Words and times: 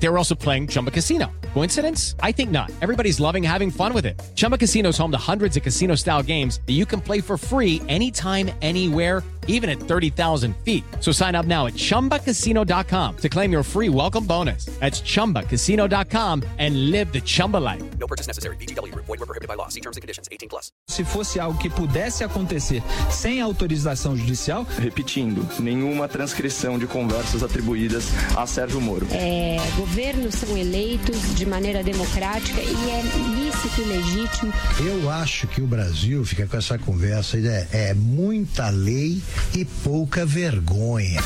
They 0.00 0.08
were 0.08 0.18
also 0.18 0.34
playing 0.34 0.68
Chumba 0.68 0.90
Casino. 0.90 1.32
Coincidence? 1.54 2.14
I 2.22 2.30
think 2.32 2.50
not. 2.50 2.70
Everybody's 2.80 3.18
loving 3.18 3.42
having 3.42 3.70
fun 3.70 3.92
with 3.92 4.06
it. 4.06 4.20
Chumba 4.36 4.56
Casino 4.56 4.90
is 4.90 4.98
home 4.98 5.10
to 5.10 5.18
hundreds 5.18 5.56
of 5.56 5.62
casino 5.64 5.96
style 5.96 6.22
games 6.22 6.60
that 6.66 6.74
you 6.74 6.86
can 6.86 7.00
play 7.00 7.20
for 7.20 7.36
free 7.36 7.82
anytime, 7.88 8.50
anywhere, 8.62 9.24
even 9.48 9.68
at 9.68 9.80
30,000 9.80 10.54
feet. 10.62 10.84
So 11.00 11.10
sign 11.10 11.34
up 11.34 11.46
now 11.46 11.66
at 11.66 11.72
chumbacasino.com 11.74 13.16
to 13.16 13.28
claim 13.28 13.50
your 13.50 13.62
free 13.64 13.88
welcome 13.88 14.24
bonus. 14.24 14.66
That's 14.78 15.00
chumbacasino.com 15.00 16.44
and 16.58 16.90
live 16.90 17.12
the 17.12 17.20
Chumba 17.22 17.56
life. 17.56 17.82
No 17.98 18.06
purchase 18.06 18.26
necessary. 18.28 18.56
VGW 18.56 18.92
Group. 18.92 19.06
Void 19.06 19.18
were 19.18 19.26
prohibited 19.26 19.48
by 19.48 19.54
law. 19.54 19.68
See 19.68 19.80
terms 19.80 19.96
and 19.96 20.02
conditions. 20.02 20.28
18 20.30 20.48
plus. 20.48 20.70
Se 20.86 21.02
fosse 21.02 21.40
algo 21.40 21.58
que 21.58 21.70
pudesse 21.70 22.22
acontecer 22.22 22.82
sem 23.10 23.40
autorização 23.40 24.16
judicial, 24.16 24.66
Repetindo, 24.78 25.46
nenhuma 25.60 26.06
transcrição 26.08 26.78
de 26.78 26.86
conversas 26.86 27.42
atribuídas 27.42 28.08
a 28.36 28.46
Sérgio 28.46 28.80
Moro. 28.80 29.06
É, 29.12 29.56
governos 29.88 30.34
são 30.34 30.56
eleitos 30.56 31.34
de 31.34 31.46
maneira 31.46 31.82
democrática 31.82 32.60
e 32.60 32.90
é 32.90 33.02
lícito 33.34 33.80
e 33.80 33.84
legítimo. 33.84 34.52
Eu 34.78 35.10
acho 35.10 35.46
que 35.46 35.62
o 35.62 35.66
Brasil 35.66 36.24
fica 36.26 36.46
com 36.46 36.58
essa 36.58 36.78
conversa, 36.78 37.38
é, 37.38 37.66
é 37.72 37.94
muita 37.94 38.68
lei 38.68 39.22
e 39.54 39.64
pouca 39.64 40.26
vergonha. 40.26 41.20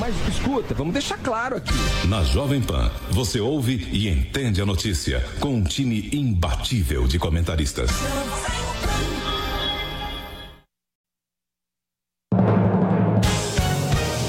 Mas 0.00 0.12
escuta, 0.28 0.74
vamos 0.74 0.92
deixar 0.92 1.18
claro 1.18 1.56
aqui. 1.56 1.72
Na 2.08 2.24
Jovem 2.24 2.60
Pan, 2.60 2.90
você 3.10 3.38
ouve 3.38 3.88
e 3.92 4.08
entende 4.08 4.60
a 4.60 4.66
notícia 4.66 5.24
com 5.38 5.54
um 5.54 5.62
time 5.62 6.10
imbatível 6.12 7.06
de 7.06 7.16
comentaristas. 7.18 7.90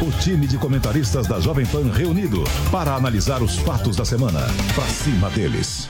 O 0.00 0.10
time 0.20 0.46
de 0.46 0.58
comentaristas 0.58 1.26
da 1.26 1.38
Jovem 1.40 1.64
Pan 1.66 1.90
reunido 1.92 2.42
para 2.70 2.94
analisar 2.94 3.42
os 3.42 3.56
fatos 3.58 3.96
da 3.96 4.04
semana. 4.04 4.40
Pra 4.74 4.84
cima 4.86 5.30
deles. 5.30 5.88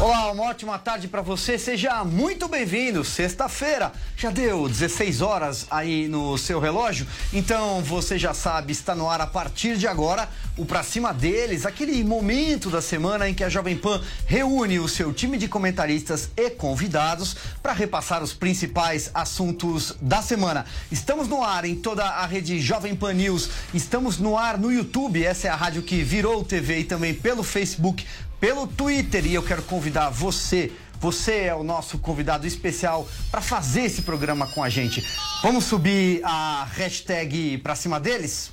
Olá, 0.00 0.30
uma 0.30 0.44
ótima 0.44 0.78
tarde 0.78 1.08
para 1.08 1.22
você. 1.22 1.58
Seja 1.58 2.04
muito 2.04 2.46
bem-vindo. 2.46 3.02
Sexta-feira, 3.02 3.90
já 4.16 4.30
deu 4.30 4.68
16 4.68 5.20
horas 5.20 5.66
aí 5.68 6.06
no 6.06 6.38
seu 6.38 6.60
relógio. 6.60 7.04
Então, 7.32 7.82
você 7.82 8.16
já 8.16 8.32
sabe, 8.32 8.70
está 8.70 8.94
no 8.94 9.10
ar 9.10 9.20
a 9.20 9.26
partir 9.26 9.76
de 9.76 9.88
agora 9.88 10.28
o 10.56 10.64
Pra 10.64 10.84
Cima 10.84 11.12
deles, 11.12 11.66
aquele 11.66 12.04
momento 12.04 12.70
da 12.70 12.80
semana 12.80 13.28
em 13.28 13.34
que 13.34 13.42
a 13.42 13.48
Jovem 13.48 13.76
Pan 13.76 14.00
reúne 14.24 14.78
o 14.78 14.86
seu 14.86 15.12
time 15.12 15.36
de 15.36 15.48
comentaristas 15.48 16.30
e 16.36 16.48
convidados 16.50 17.36
para 17.60 17.72
repassar 17.72 18.22
os 18.22 18.32
principais 18.32 19.10
assuntos 19.12 19.96
da 20.00 20.22
semana. 20.22 20.64
Estamos 20.92 21.26
no 21.26 21.42
ar 21.42 21.64
em 21.64 21.74
toda 21.74 22.04
a 22.04 22.24
rede 22.24 22.60
Jovem 22.60 22.94
Pan 22.94 23.14
News. 23.14 23.50
Estamos 23.74 24.16
no 24.18 24.38
ar 24.38 24.58
no 24.58 24.70
YouTube. 24.70 25.24
Essa 25.24 25.48
é 25.48 25.50
a 25.50 25.56
rádio 25.56 25.82
que 25.82 26.04
virou 26.04 26.44
TV 26.44 26.80
e 26.80 26.84
também 26.84 27.14
pelo 27.14 27.42
Facebook 27.42 28.06
pelo 28.40 28.66
Twitter 28.66 29.26
e 29.26 29.34
eu 29.34 29.42
quero 29.42 29.62
convidar 29.62 30.10
você. 30.10 30.72
Você 31.00 31.42
é 31.42 31.54
o 31.54 31.62
nosso 31.62 31.98
convidado 31.98 32.46
especial 32.46 33.08
para 33.30 33.40
fazer 33.40 33.82
esse 33.82 34.02
programa 34.02 34.48
com 34.48 34.64
a 34.64 34.68
gente. 34.68 35.04
Vamos 35.42 35.64
subir 35.64 36.20
a 36.24 36.66
hashtag 36.72 37.58
pra 37.58 37.76
cima 37.76 38.00
deles? 38.00 38.50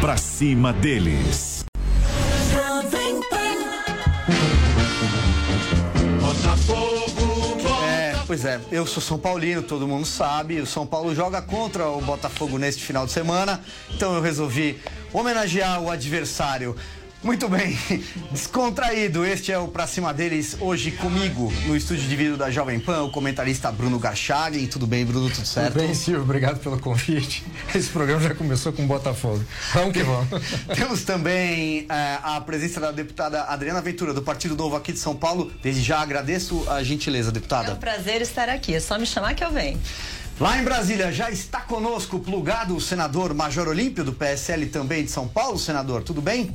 Pra 0.00 0.18
cima 0.18 0.72
deles. 0.74 1.64
É, 7.86 8.14
pois 8.26 8.44
é, 8.44 8.60
eu 8.70 8.86
sou 8.86 9.02
São 9.02 9.18
Paulino, 9.18 9.62
todo 9.62 9.88
mundo 9.88 10.04
sabe. 10.04 10.60
O 10.60 10.66
São 10.66 10.86
Paulo 10.86 11.14
joga 11.14 11.40
contra 11.40 11.88
o 11.88 12.02
Botafogo 12.02 12.58
neste 12.58 12.84
final 12.84 13.06
de 13.06 13.12
semana, 13.12 13.64
então 13.94 14.14
eu 14.14 14.20
resolvi 14.20 14.78
homenagear 15.14 15.80
o 15.80 15.90
adversário. 15.90 16.76
Muito 17.24 17.48
bem, 17.48 17.76
descontraído. 18.30 19.24
Este 19.24 19.50
é 19.50 19.58
o 19.58 19.66
Pra 19.66 19.86
Cima 19.86 20.12
deles 20.12 20.58
hoje 20.60 20.90
comigo 20.90 21.50
no 21.66 21.74
estúdio 21.74 22.06
de 22.06 22.14
vídeo 22.14 22.36
da 22.36 22.50
Jovem 22.50 22.78
Pan, 22.78 23.04
o 23.04 23.10
comentarista 23.10 23.72
Bruno 23.72 23.98
Garchagen. 23.98 24.66
Tudo 24.66 24.86
bem, 24.86 25.06
Bruno? 25.06 25.30
Tudo 25.30 25.46
certo? 25.46 25.72
Tudo 25.72 25.86
bem, 25.86 25.94
Silvio. 25.94 26.20
Obrigado 26.20 26.60
pelo 26.60 26.78
convite. 26.78 27.42
Esse 27.74 27.88
programa 27.88 28.20
já 28.20 28.34
começou 28.34 28.74
com 28.74 28.86
Botafogo. 28.86 29.42
Vamos 29.72 29.94
que 29.94 30.02
vamos. 30.02 30.28
Temos 30.76 31.02
também 31.02 31.86
eh, 31.88 32.18
a 32.22 32.38
presença 32.42 32.78
da 32.78 32.92
deputada 32.92 33.44
Adriana 33.44 33.80
Ventura, 33.80 34.12
do 34.12 34.20
Partido 34.20 34.54
Novo 34.54 34.76
aqui 34.76 34.92
de 34.92 34.98
São 34.98 35.16
Paulo. 35.16 35.50
Desde 35.62 35.82
já 35.82 36.00
agradeço 36.00 36.62
a 36.68 36.82
gentileza, 36.82 37.32
deputada. 37.32 37.70
É 37.70 37.72
um 37.72 37.76
prazer 37.76 38.20
estar 38.20 38.50
aqui. 38.50 38.74
É 38.74 38.80
só 38.80 38.98
me 38.98 39.06
chamar 39.06 39.34
que 39.34 39.42
eu 39.42 39.50
venho. 39.50 39.80
Lá 40.38 40.58
em 40.58 40.64
Brasília 40.64 41.10
já 41.10 41.30
está 41.30 41.60
conosco 41.60 42.18
plugado 42.18 42.76
o 42.76 42.80
senador 42.82 43.32
Major 43.32 43.66
Olímpio, 43.66 44.04
do 44.04 44.12
PSL 44.12 44.66
também 44.66 45.04
de 45.04 45.10
São 45.10 45.26
Paulo. 45.26 45.58
Senador, 45.58 46.02
tudo 46.02 46.20
bem? 46.20 46.54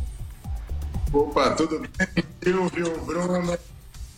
Opa, 1.11 1.51
tudo 1.51 1.79
bem? 1.79 1.89
Silvio, 2.43 2.99
Bruno, 3.01 3.57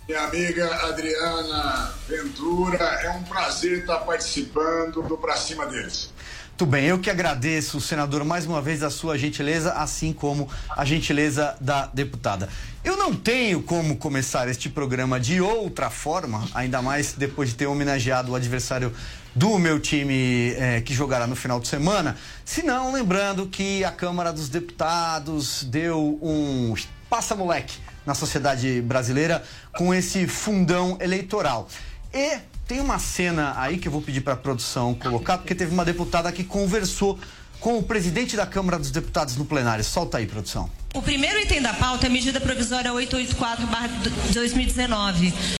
minha 0.08 0.22
amiga 0.24 0.68
Adriana 0.88 1.94
Ventura, 2.06 2.84
é 2.84 3.10
um 3.12 3.24
prazer 3.24 3.80
estar 3.80 4.00
participando 4.00 5.02
do 5.02 5.18
Pra 5.18 5.38
Cima 5.38 5.66
deles. 5.68 6.14
Tudo 6.62 6.74
bem, 6.74 6.86
eu 6.86 7.00
que 7.00 7.10
agradeço, 7.10 7.82
senador, 7.82 8.24
mais 8.24 8.46
uma 8.46 8.62
vez 8.62 8.84
a 8.84 8.92
sua 8.92 9.18
gentileza, 9.18 9.74
assim 9.74 10.14
como 10.14 10.48
a 10.70 10.86
gentileza 10.86 11.56
da 11.60 11.88
deputada. 11.88 12.48
Eu 12.84 12.96
não 12.96 13.16
tenho 13.16 13.64
como 13.64 13.98
começar 13.98 14.48
este 14.48 14.70
programa 14.70 15.20
de 15.20 15.42
outra 15.42 15.90
forma, 15.90 16.48
ainda 16.54 16.80
mais 16.80 17.14
depois 17.14 17.50
de 17.50 17.56
ter 17.56 17.66
homenageado 17.66 18.32
o 18.32 18.36
adversário 18.36 18.94
do 19.34 19.58
meu 19.58 19.80
time 19.80 20.54
eh, 20.56 20.82
que 20.82 20.94
jogará 20.94 21.26
no 21.26 21.36
final 21.36 21.60
de 21.60 21.68
semana, 21.68 22.16
senão 22.46 22.94
lembrando 22.94 23.48
que 23.48 23.84
a 23.84 23.90
Câmara 23.90 24.32
dos 24.32 24.48
Deputados 24.48 25.64
deu 25.64 26.20
um 26.22 26.76
passa-moleque 27.10 27.80
na 28.06 28.14
sociedade 28.14 28.82
brasileira 28.84 29.44
com 29.76 29.92
esse 29.92 30.28
fundão 30.28 30.96
eleitoral. 31.02 31.68
E 32.14 32.38
tem 32.72 32.80
uma 32.80 33.00
cena 33.00 33.54
aí 33.58 33.78
que 33.78 33.90
eu 33.90 33.92
vou 33.92 34.02
pedir 34.02 34.22
para 34.22 34.32
a 34.32 34.38
produção 34.38 34.94
colocar, 34.94 35.38
porque 35.38 35.54
teve 35.54 35.74
uma 35.74 35.84
deputada 35.84 36.32
que 36.32 36.42
conversou 36.42 37.20
com 37.60 37.78
o 37.78 37.84
presidente 37.84 38.38
da 38.38 38.46
Câmara 38.46 38.80
dos 38.80 38.92
Deputados 38.92 39.36
no 39.36 39.44
plenário. 39.44 39.84
Solta 39.84 40.20
aí, 40.20 40.26
produção. 40.26 40.70
O 40.96 41.02
primeiro 41.02 41.38
item 41.40 41.62
da 41.62 41.74
pauta 41.74 42.06
é 42.06 42.08
a 42.08 42.10
medida 42.10 42.40
provisória 42.40 42.90
884-2019. 42.92 45.60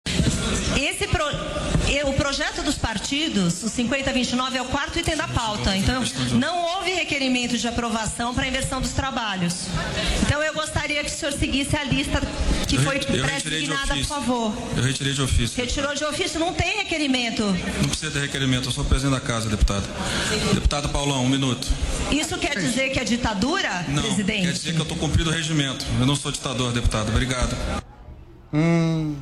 Esse 0.80 1.08
pro... 1.08 1.26
o 2.10 2.14
projeto 2.14 2.64
dos 2.64 2.76
partidos, 2.76 3.64
o 3.64 3.70
5029, 3.70 4.58
é 4.58 4.62
o 4.62 4.66
quarto 4.66 5.00
item 5.00 5.16
da 5.16 5.28
pauta. 5.28 5.76
Então, 5.76 6.04
não 6.34 6.76
houve 6.76 6.92
requerimento 6.92 7.58
de 7.58 7.68
aprovação 7.68 8.34
para 8.34 8.46
a 8.46 8.48
inversão 8.48 8.82
dos 8.82 8.92
trabalhos. 8.92 9.68
Então 10.22 10.42
eu 10.42 10.54
gostaria 10.54 11.04
que 11.04 11.10
o 11.10 11.14
senhor 11.14 11.34
seguisse 11.34 11.76
a 11.76 11.84
lista 11.84 12.22
que 12.68 12.78
foi 12.78 13.00
pré-designada, 13.00 13.96
por 13.96 14.06
favor. 14.06 14.54
Eu 14.78 14.84
retirei 14.84 15.14
de 15.14 15.22
ofício. 15.22 15.58
Retirou 15.58 15.94
de 15.94 16.04
ofício, 16.06 16.40
não 16.40 16.54
tem 16.54 16.78
requerimento. 16.78 17.44
Não 17.44 17.90
precisa 17.90 18.12
de 18.12 18.20
requerimento, 18.20 18.70
eu 18.70 18.72
sou 18.72 18.86
presidente 18.86 19.20
da 19.20 19.20
casa, 19.20 19.50
deputado. 19.50 19.88
Deputado 20.54 20.90
Paulão, 20.90 21.26
um 21.26 21.30
minuto. 21.30 21.68
Isso 22.12 22.38
quer 22.38 22.58
dizer 22.58 22.90
que 22.92 23.00
é 23.00 23.04
ditadura, 23.04 23.86
Não, 23.90 24.02
presidente? 24.02 24.46
quer 24.46 24.54
dizer 24.54 24.74
que 24.74 24.80
eu 24.80 24.84
estou 24.84 24.98
cumprindo 24.98 25.30
o 25.30 25.34
regimento. 25.34 25.86
Eu 26.00 26.06
não 26.06 26.16
sou 26.16 26.32
ditador, 26.32 26.72
deputado. 26.72 27.10
Obrigado. 27.10 27.56
Hum. 28.54 29.16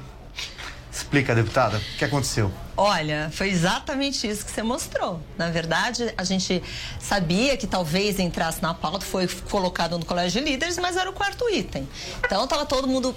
Explica, 1.10 1.34
deputada, 1.34 1.80
o 1.80 1.98
que 1.98 2.06
aconteceu? 2.06 2.52
Olha, 2.78 3.32
foi 3.34 3.50
exatamente 3.50 4.28
isso 4.28 4.46
que 4.46 4.52
você 4.52 4.62
mostrou. 4.62 5.20
Na 5.36 5.50
verdade, 5.50 6.14
a 6.16 6.24
gente 6.24 6.62
sabia 7.00 7.58
que 7.58 7.66
talvez 7.66 8.20
entrasse 8.20 8.62
na 8.62 8.76
pauta, 8.76 9.04
foi 9.04 9.28
colocado 9.50 9.98
no 9.98 10.06
colégio 10.06 10.40
de 10.40 10.52
líderes, 10.52 10.78
mas 10.78 10.96
era 10.96 11.10
o 11.10 11.14
quarto 11.14 11.50
item. 11.50 11.90
Então, 12.24 12.44
estava 12.44 12.64
todo 12.64 12.88
mundo 12.88 13.16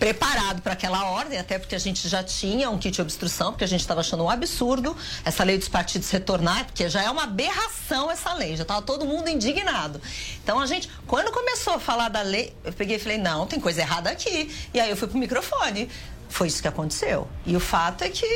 preparado 0.00 0.62
para 0.62 0.72
aquela 0.72 1.10
ordem, 1.10 1.38
até 1.38 1.60
porque 1.60 1.76
a 1.76 1.78
gente 1.78 2.08
já 2.08 2.24
tinha 2.24 2.68
um 2.68 2.76
kit 2.76 2.96
de 2.96 3.00
obstrução, 3.00 3.52
porque 3.52 3.62
a 3.62 3.68
gente 3.68 3.82
estava 3.82 4.00
achando 4.00 4.24
um 4.24 4.28
absurdo 4.28 4.96
essa 5.24 5.44
lei 5.44 5.56
dos 5.56 5.68
partidos 5.68 6.10
retornar, 6.10 6.64
porque 6.64 6.88
já 6.88 7.04
é 7.04 7.08
uma 7.08 7.22
aberração 7.22 8.10
essa 8.10 8.34
lei, 8.34 8.56
já 8.56 8.62
estava 8.62 8.82
todo 8.82 9.06
mundo 9.06 9.28
indignado. 9.28 10.02
Então 10.42 10.58
a 10.58 10.66
gente, 10.66 10.90
quando 11.06 11.30
começou 11.30 11.74
a 11.74 11.78
falar 11.78 12.08
da 12.08 12.20
lei, 12.20 12.52
eu 12.64 12.72
peguei 12.72 12.96
e 12.96 12.98
falei, 12.98 13.18
não, 13.18 13.46
tem 13.46 13.60
coisa 13.60 13.80
errada 13.80 14.10
aqui. 14.10 14.52
E 14.74 14.80
aí 14.80 14.90
eu 14.90 14.96
fui 14.96 15.06
pro 15.06 15.16
microfone. 15.16 15.88
Foi 16.32 16.48
isso 16.48 16.62
que 16.62 16.68
aconteceu. 16.68 17.28
E 17.44 17.54
o 17.54 17.60
fato 17.60 18.02
é 18.04 18.08
que 18.08 18.26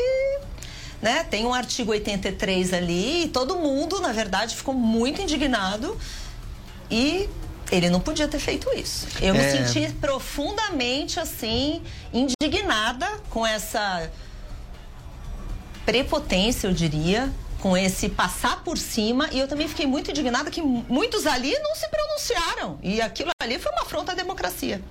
né, 1.01 1.25
tem 1.25 1.47
um 1.47 1.55
artigo 1.55 1.93
83 1.93 2.73
ali 2.75 3.25
e 3.25 3.29
todo 3.29 3.57
mundo, 3.57 4.01
na 4.01 4.13
verdade, 4.13 4.55
ficou 4.55 4.75
muito 4.75 5.21
indignado 5.23 5.99
e 6.91 7.29
ele 7.73 7.89
não 7.89 7.99
podia 8.01 8.29
ter 8.29 8.39
feito 8.39 8.71
isso. 8.77 9.07
Eu 9.21 9.35
me 9.35 9.41
É. 9.41 9.51
senti 9.67 9.93
profundamente 9.95 11.19
assim 11.19 11.83
indignada 12.13 13.09
com 13.31 13.47
essa 13.47 14.11
prepotência, 15.85 16.67
eu 16.67 16.73
diria, 16.73 17.33
com 17.61 17.77
esse 17.77 18.09
passar 18.09 18.63
por 18.63 18.77
cima 18.77 19.29
e 19.33 19.39
eu 19.39 19.49
também 19.49 19.67
fiquei 19.69 19.87
muito 19.87 20.11
indignada 20.11 20.51
que 20.51 20.61
muitos 20.61 21.27
ali 21.27 21.59
não 21.61 21.75
se 21.75 21.89
pronunciaram 21.89 22.79
e 22.83 23.01
aquilo 23.01 23.31
ali 23.43 23.59
foi 23.59 23.73
uma 23.73 23.83
afronta 23.83 24.13
à 24.13 24.15
democracia. 24.15 24.83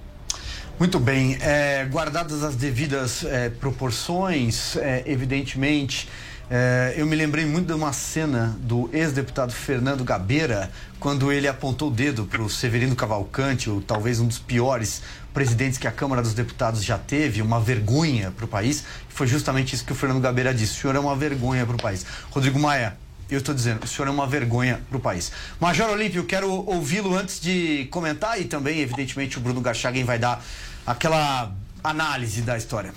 Muito 0.77 0.99
bem, 0.99 1.37
é, 1.39 1.85
guardadas 1.85 2.43
as 2.43 2.53
devidas 2.53 3.23
é, 3.23 3.49
proporções, 3.49 4.75
é, 4.75 5.03
evidentemente, 5.05 6.09
é, 6.49 6.93
eu 6.97 7.05
me 7.05 7.15
lembrei 7.15 7.45
muito 7.45 7.67
de 7.67 7.73
uma 7.73 7.93
cena 7.93 8.57
do 8.59 8.89
ex-deputado 8.91 9.53
Fernando 9.53 10.03
Gabeira, 10.03 10.69
quando 10.99 11.31
ele 11.31 11.47
apontou 11.47 11.87
o 11.87 11.91
dedo 11.91 12.25
para 12.25 12.41
o 12.41 12.49
Severino 12.49 12.93
Cavalcante, 12.93 13.69
ou 13.69 13.81
talvez 13.81 14.19
um 14.19 14.27
dos 14.27 14.37
piores 14.37 15.01
presidentes 15.33 15.77
que 15.77 15.87
a 15.87 15.91
Câmara 15.93 16.21
dos 16.21 16.33
Deputados 16.33 16.83
já 16.83 16.97
teve, 16.97 17.41
uma 17.41 17.61
vergonha 17.61 18.31
para 18.31 18.43
o 18.43 18.47
país. 18.47 18.83
Foi 19.07 19.27
justamente 19.27 19.73
isso 19.73 19.85
que 19.85 19.93
o 19.93 19.95
Fernando 19.95 20.21
Gabeira 20.21 20.53
disse: 20.53 20.73
o 20.73 20.81
senhor 20.81 20.95
é 20.97 20.99
uma 20.99 21.15
vergonha 21.15 21.65
para 21.65 21.75
o 21.75 21.81
país. 21.81 22.05
Rodrigo 22.29 22.59
Maia, 22.59 22.97
eu 23.29 23.39
estou 23.39 23.55
dizendo, 23.55 23.83
o 23.83 23.87
senhor 23.87 24.07
é 24.07 24.11
uma 24.11 24.27
vergonha 24.27 24.81
para 24.87 24.97
o 24.97 24.99
país. 24.99 25.31
Major 25.59 25.89
Olímpio, 25.89 26.25
quero 26.25 26.51
ouvi-lo 26.51 27.15
antes 27.15 27.39
de 27.39 27.87
comentar 27.91 28.39
e 28.39 28.45
também, 28.45 28.79
evidentemente, 28.79 29.37
o 29.37 29.41
Bruno 29.41 29.61
Garchagen 29.61 30.03
vai 30.03 30.19
dar 30.19 30.43
aquela 30.85 31.51
análise 31.83 32.41
da 32.41 32.57
história. 32.57 32.93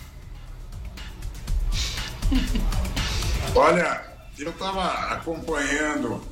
Olha, 3.54 4.02
eu 4.38 4.50
estava 4.50 5.14
acompanhando 5.14 6.22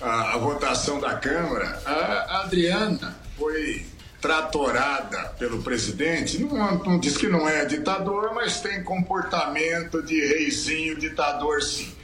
a, 0.00 0.34
a 0.34 0.38
votação 0.38 0.98
da 0.98 1.14
Câmara. 1.14 1.80
A 1.86 2.42
Adriana 2.42 3.16
foi 3.38 3.86
tratorada 4.20 5.32
pelo 5.38 5.62
presidente. 5.62 6.38
Não, 6.38 6.78
não 6.78 6.98
diz 6.98 7.16
que 7.16 7.28
não 7.28 7.48
é 7.48 7.64
ditador, 7.64 8.34
mas 8.34 8.60
tem 8.60 8.82
comportamento 8.82 10.02
de 10.02 10.20
reizinho 10.20 10.98
ditador, 10.98 11.62
sim. 11.62 11.99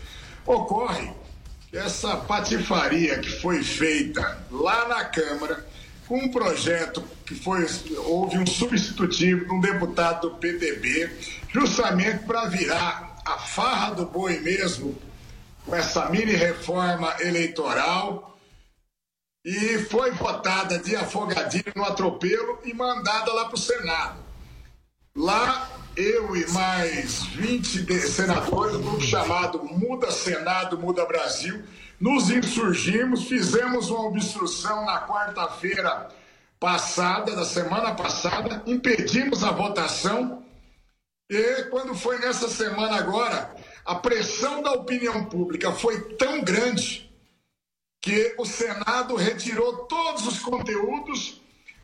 Ocorre 0.47 1.13
que 1.69 1.77
essa 1.77 2.17
patifaria 2.17 3.19
que 3.19 3.31
foi 3.41 3.63
feita 3.63 4.39
lá 4.51 4.87
na 4.87 5.05
Câmara 5.05 5.67
com 6.07 6.17
um 6.19 6.31
projeto 6.31 7.03
que 7.27 7.35
foi 7.35 7.67
houve 8.05 8.39
um 8.39 8.47
substitutivo 8.47 9.45
de 9.45 9.53
um 9.53 9.61
deputado 9.61 10.31
do 10.31 10.37
PTB, 10.37 11.11
justamente 11.53 12.25
para 12.25 12.45
virar 12.47 13.21
a 13.25 13.39
farra 13.39 13.95
do 13.95 14.07
boi 14.07 14.39
mesmo, 14.39 14.97
com 15.65 15.75
essa 15.75 16.09
mini 16.09 16.33
reforma 16.33 17.13
eleitoral, 17.19 18.39
e 19.45 19.79
foi 19.79 20.13
votada 20.13 20.79
de 20.79 20.95
afogadilho 20.95 21.73
no 21.75 21.85
atropelo 21.85 22.61
e 22.65 22.73
mandada 22.73 23.33
lá 23.33 23.47
para 23.47 23.55
o 23.55 23.59
Senado. 23.59 24.19
Lá, 25.17 25.69
eu 25.97 26.37
e 26.37 26.47
mais 26.51 27.23
20 27.25 27.83
de- 27.83 28.01
senadores, 28.01 28.77
um 28.77 28.83
grupo 28.83 29.01
chamado 29.01 29.65
Muda 29.65 30.11
Senado, 30.11 30.79
Muda 30.79 31.05
Brasil, 31.07 31.63
nos 31.99 32.31
insurgimos, 32.31 33.25
fizemos 33.25 33.89
uma 33.91 34.07
obstrução 34.07 34.85
na 34.85 35.07
quarta-feira 35.07 36.09
passada, 36.61 37.35
da 37.35 37.45
semana 37.45 37.95
passada, 37.95 38.63
impedimos 38.67 39.43
a 39.43 39.51
votação. 39.51 40.43
E 41.31 41.65
quando 41.71 41.95
foi 41.95 42.19
nessa 42.19 42.49
semana 42.49 42.97
agora, 42.97 43.55
a 43.85 43.95
pressão 43.95 44.63
da 44.63 44.73
opinião 44.73 45.25
pública 45.25 45.73
foi 45.73 46.01
tão 46.15 46.43
grande 46.43 47.11
que 48.03 48.35
o 48.39 48.45
Senado 48.45 49.17
retirou 49.17 49.79
todos 49.87 50.27
os 50.27 50.39
conteúdos, 50.39 51.41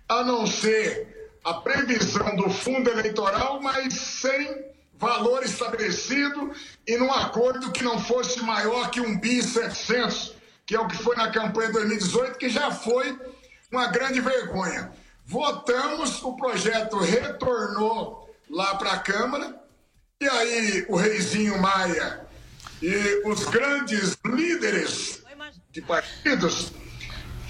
a 0.08 0.22
não 0.22 0.46
ser 0.46 1.11
a 1.44 1.54
previsão 1.54 2.36
do 2.36 2.48
fundo 2.50 2.88
eleitoral, 2.90 3.60
mas 3.60 3.94
sem 3.94 4.72
valor 4.94 5.42
estabelecido 5.42 6.52
e 6.86 6.96
num 6.96 7.12
acordo 7.12 7.72
que 7.72 7.82
não 7.82 7.98
fosse 7.98 8.40
maior 8.42 8.90
que 8.90 9.00
um 9.00 9.18
bi 9.18 9.42
700, 9.42 10.34
que 10.64 10.76
é 10.76 10.80
o 10.80 10.86
que 10.86 10.96
foi 10.96 11.16
na 11.16 11.30
campanha 11.30 11.68
de 11.68 11.74
2018, 11.74 12.38
que 12.38 12.48
já 12.48 12.70
foi 12.70 13.18
uma 13.70 13.88
grande 13.88 14.20
vergonha. 14.20 14.92
Votamos, 15.26 16.22
o 16.22 16.36
projeto 16.36 16.98
retornou 16.98 18.32
lá 18.48 18.76
para 18.76 18.92
a 18.92 18.98
Câmara, 18.98 19.60
e 20.20 20.28
aí 20.28 20.86
o 20.88 20.94
Reizinho 20.94 21.60
Maia 21.60 22.24
e 22.80 23.22
os 23.24 23.44
grandes 23.46 24.16
líderes 24.24 25.22
de 25.70 25.80
partidos 25.82 26.72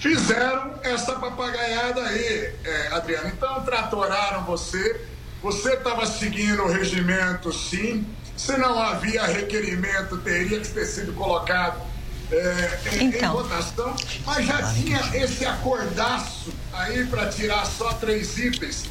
fizeram 0.03 0.75
essa 0.83 1.13
papagaiada 1.13 2.03
aí, 2.03 2.53
é, 2.65 2.87
Adriano. 2.91 3.29
Então, 3.29 3.63
tratoraram 3.63 4.43
você. 4.43 4.99
Você 5.41 5.73
estava 5.75 6.05
seguindo 6.05 6.61
o 6.61 6.67
regimento, 6.67 7.53
sim. 7.53 8.05
Se 8.35 8.57
não 8.57 8.77
havia 8.77 9.23
requerimento, 9.23 10.17
teria 10.17 10.59
que 10.59 10.67
ter 10.67 10.85
sido 10.85 11.13
colocado 11.13 11.81
é, 12.29 12.79
em, 12.97 13.15
em 13.15 13.27
votação. 13.29 13.95
Mas 14.25 14.45
já 14.45 14.73
tinha 14.73 14.99
esse 15.13 15.45
acordaço 15.45 16.53
aí 16.73 17.05
para 17.05 17.29
tirar 17.29 17.65
só 17.65 17.93
três 17.93 18.37
itens 18.37 18.85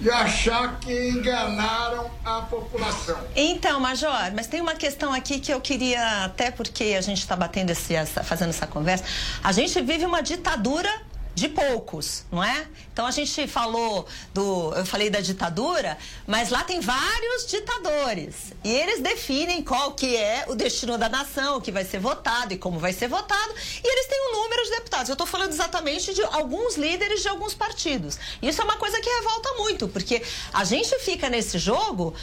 e 0.00 0.10
achar 0.10 0.78
que 0.78 1.08
enganaram 1.10 2.10
a 2.24 2.42
população. 2.42 3.18
Então, 3.34 3.80
Major, 3.80 4.32
mas 4.34 4.46
tem 4.46 4.60
uma 4.60 4.74
questão 4.74 5.12
aqui 5.12 5.40
que 5.40 5.52
eu 5.52 5.60
queria, 5.60 6.24
até 6.24 6.50
porque 6.50 6.94
a 6.96 7.00
gente 7.00 7.18
está 7.18 7.34
batendo 7.34 7.70
esse, 7.70 7.94
essa, 7.94 8.22
fazendo 8.22 8.50
essa 8.50 8.66
conversa, 8.66 9.04
a 9.42 9.52
gente 9.52 9.80
vive 9.80 10.04
uma 10.04 10.22
ditadura 10.22 10.90
de 11.36 11.50
poucos, 11.50 12.24
não 12.32 12.42
é? 12.42 12.66
Então 12.90 13.06
a 13.06 13.10
gente 13.10 13.46
falou 13.46 14.06
do, 14.32 14.72
eu 14.74 14.86
falei 14.86 15.10
da 15.10 15.20
ditadura, 15.20 15.98
mas 16.26 16.48
lá 16.48 16.64
tem 16.64 16.80
vários 16.80 17.46
ditadores 17.46 18.54
e 18.64 18.72
eles 18.72 19.02
definem 19.02 19.62
qual 19.62 19.92
que 19.92 20.16
é 20.16 20.46
o 20.48 20.54
destino 20.54 20.96
da 20.96 21.10
nação, 21.10 21.58
o 21.58 21.60
que 21.60 21.70
vai 21.70 21.84
ser 21.84 21.98
votado 21.98 22.54
e 22.54 22.56
como 22.56 22.78
vai 22.78 22.94
ser 22.94 23.08
votado, 23.08 23.54
e 23.84 23.86
eles 23.86 24.06
têm 24.06 24.30
um 24.30 24.42
número 24.42 24.64
de 24.64 24.70
deputados. 24.70 25.10
Eu 25.10 25.12
estou 25.12 25.26
falando 25.26 25.50
exatamente 25.50 26.14
de 26.14 26.22
alguns 26.22 26.76
líderes 26.76 27.20
de 27.20 27.28
alguns 27.28 27.52
partidos. 27.52 28.18
Isso 28.40 28.62
é 28.62 28.64
uma 28.64 28.76
coisa 28.78 28.98
que 28.98 29.10
revolta 29.10 29.52
muito, 29.58 29.88
porque 29.88 30.22
a 30.54 30.64
gente 30.64 30.98
fica 31.00 31.28
nesse 31.28 31.58
jogo 31.58 32.14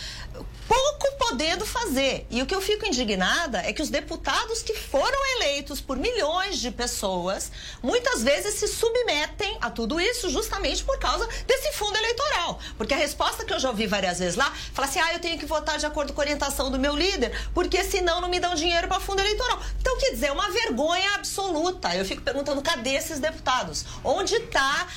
pouco 0.68 1.18
podendo 1.18 1.66
fazer. 1.66 2.26
E 2.30 2.42
o 2.42 2.46
que 2.46 2.54
eu 2.54 2.62
fico 2.62 2.86
indignada 2.86 3.60
é 3.60 3.74
que 3.74 3.82
os 3.82 3.90
deputados 3.90 4.62
que 4.62 4.74
foram 4.74 5.18
eleitos 5.38 5.82
por 5.82 5.98
milhões 5.98 6.60
de 6.60 6.72
pessoas, 6.72 7.52
muitas 7.82 8.24
vezes 8.24 8.56
se 8.56 8.68
submetem 8.68 9.58
a 9.62 9.70
tudo 9.70 10.00
isso 10.00 10.30
justamente 10.30 10.84
por 10.84 10.98
causa 11.00 11.28
desse 11.48 11.72
fundo 11.74 11.98
eleitoral. 11.98 12.60
Porque 12.78 12.94
a 12.94 12.98
resposta 12.98 13.46
que 13.46 13.54
eu 13.54 13.60
já 13.60 13.70
ouvi 13.70 13.88
várias 13.88 14.20
vezes 14.20 14.36
lá, 14.36 14.52
fala 14.74 14.88
assim: 14.88 15.00
ah, 15.00 15.14
eu 15.14 15.20
tenho 15.20 15.38
que 15.38 15.46
votar 15.46 15.78
de 15.78 15.86
acordo 15.86 16.14
com 16.14 16.22
a 16.22 16.24
orientação 16.24 16.70
do 16.70 16.80
meu 16.80 16.96
líder, 16.96 17.32
porque 17.54 17.84
senão 17.84 18.22
não 18.22 18.30
me 18.30 18.40
dão 18.40 18.56
dinheiro 18.56 18.88
para 18.88 19.00
fundo 19.00 19.20
eleitoral. 19.20 19.62
Então, 19.80 19.98
quer 19.98 20.12
dizer, 20.12 20.28
é 20.28 20.32
uma 20.32 20.50
vergonha 20.50 21.16
absoluta. 21.16 21.96
Eu 21.96 22.06
fico 22.06 22.22
perguntando: 22.22 22.62
cadê 22.62 22.92
esses 22.92 23.20
deputados? 23.20 23.86
Onde 24.04 24.36
está 24.36 24.88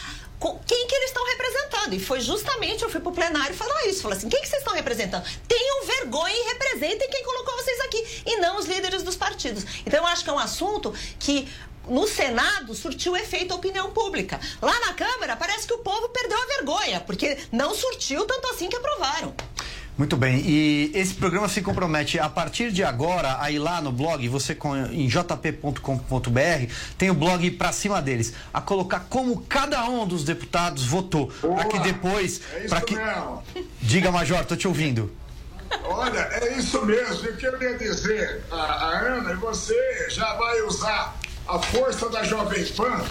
quem 0.67 0.87
que 0.87 0.95
eles 0.95 1.09
estão 1.09 1.25
representando. 1.27 1.95
E 1.95 2.01
foi 2.01 2.21
justamente, 2.21 2.83
eu 2.83 2.91
fui 2.91 3.01
pro 3.01 3.13
plenário 3.13 3.55
falar 3.55 3.87
isso. 3.87 4.03
Falei 4.03 4.19
assim, 4.19 4.29
quem 4.29 4.41
que 4.41 4.49
vocês 4.49 4.61
estão 4.61 4.75
representando? 4.75 5.25
Tenham 5.49 5.85
vergonha 5.87 6.35
e 6.35 6.49
representem 6.49 7.09
quem 7.09 7.25
colocou 7.25 7.55
vocês 7.57 7.81
aqui, 7.81 8.23
e 8.27 8.37
não 8.37 8.59
os 8.59 8.67
líderes 8.67 9.03
dos 9.03 9.17
partidos. 9.17 9.65
Então, 9.87 10.01
eu 10.01 10.07
acho 10.07 10.25
que 10.25 10.31
é 10.31 10.33
um 10.33 10.39
assunto 10.39 10.95
que 11.19 11.49
no 11.89 12.07
Senado 12.07 12.75
surtiu 12.75 13.17
efeito 13.17 13.55
opinião 13.55 13.93
pública. 13.93 14.41
Lá 14.61 14.79
na 14.81 14.95
Câmara, 14.95 15.37
parece 15.37 15.67
que 15.67 15.75
o 15.75 15.79
povo 15.79 16.09
perdeu 16.09 16.37
a 16.37 16.47
vergonha, 16.47 17.01
porque 17.01 17.39
não 17.53 17.75
surtiu 17.75 18.25
tanto 18.25 18.49
assim 18.49 18.69
que 18.69 18.77
aprovaram. 18.77 19.35
Muito 19.97 20.15
bem, 20.15 20.43
e 20.47 20.93
esse 20.95 21.15
programa 21.15 21.49
se 21.49 21.63
compromete 21.63 22.19
a 22.19 22.29
partir 22.29 22.71
de 22.71 22.85
agora 22.85 23.39
a 23.41 23.51
ir 23.51 23.59
lá 23.59 23.81
no 23.81 23.91
blog, 23.91 24.29
você 24.29 24.57
em 24.93 25.09
jp.com.br, 25.09 26.73
tem 26.99 27.09
o 27.09 27.15
blog 27.15 27.51
para 27.53 27.73
cima 27.73 28.03
deles, 28.03 28.35
a 28.53 28.61
colocar 28.61 29.07
como 29.09 29.41
cada 29.49 29.83
um 29.87 30.07
dos 30.07 30.23
deputados 30.23 30.85
votou, 30.85 31.29
para 31.29 31.65
que 31.65 31.79
depois, 31.79 32.43
é 32.53 32.69
para 32.69 32.83
que 32.83 32.95
mesmo. 32.95 33.43
Diga, 33.81 34.13
Major, 34.13 34.45
tô 34.45 34.55
te 34.55 34.69
ouvindo. 34.69 35.11
Olha, 35.85 36.29
é 36.31 36.59
isso 36.59 36.85
mesmo. 36.85 37.27
Eu 37.27 37.37
queria 37.37 37.79
dizer, 37.79 38.45
a, 38.51 38.57
a 38.57 38.99
Ana, 38.99 39.35
você 39.37 40.11
já 40.11 40.35
vai 40.35 40.61
usar 40.61 41.17
a 41.49 41.59
força 41.59 42.11
da 42.11 42.23
Jovem 42.23 42.67
Pan 42.67 43.03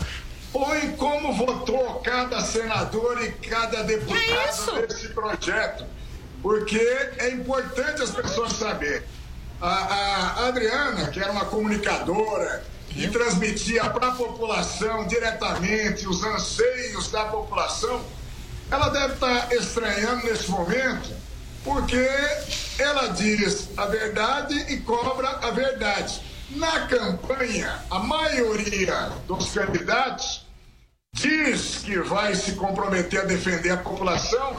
põe 0.53 0.91
como 0.91 1.33
votou 1.33 1.95
cada 1.95 2.39
senador 2.39 3.21
e 3.21 3.31
cada 3.49 3.83
deputado 3.83 4.77
é 4.77 4.87
nesse 4.87 5.09
projeto 5.09 5.85
porque 6.45 6.77
é 7.17 7.31
importante 7.31 8.03
as 8.03 8.11
pessoas 8.11 8.53
saberem. 8.53 9.01
A, 9.59 9.67
a 9.67 10.47
Adriana, 10.47 11.07
que 11.07 11.19
era 11.19 11.31
uma 11.31 11.45
comunicadora 11.45 12.63
e 12.95 13.07
transmitia 13.07 13.89
para 13.89 14.09
a 14.09 14.11
população 14.11 15.07
diretamente 15.07 16.07
os 16.07 16.23
anseios 16.23 17.09
da 17.09 17.25
população, 17.25 17.99
ela 18.69 18.89
deve 18.89 19.15
estar 19.15 19.47
tá 19.47 19.55
estranhando 19.55 20.23
nesse 20.27 20.51
momento, 20.51 21.09
porque 21.63 22.07
ela 22.77 23.07
diz 23.07 23.69
a 23.75 23.87
verdade 23.87 24.53
e 24.71 24.81
cobra 24.81 25.27
a 25.41 25.49
verdade. 25.49 26.21
Na 26.51 26.81
campanha, 26.81 27.83
a 27.89 27.97
maioria 27.97 29.09
dos 29.25 29.49
candidatos 29.49 30.45
diz 31.11 31.77
que 31.77 31.97
vai 32.01 32.35
se 32.35 32.51
comprometer 32.51 33.21
a 33.21 33.25
defender 33.25 33.71
a 33.71 33.77
população 33.77 34.55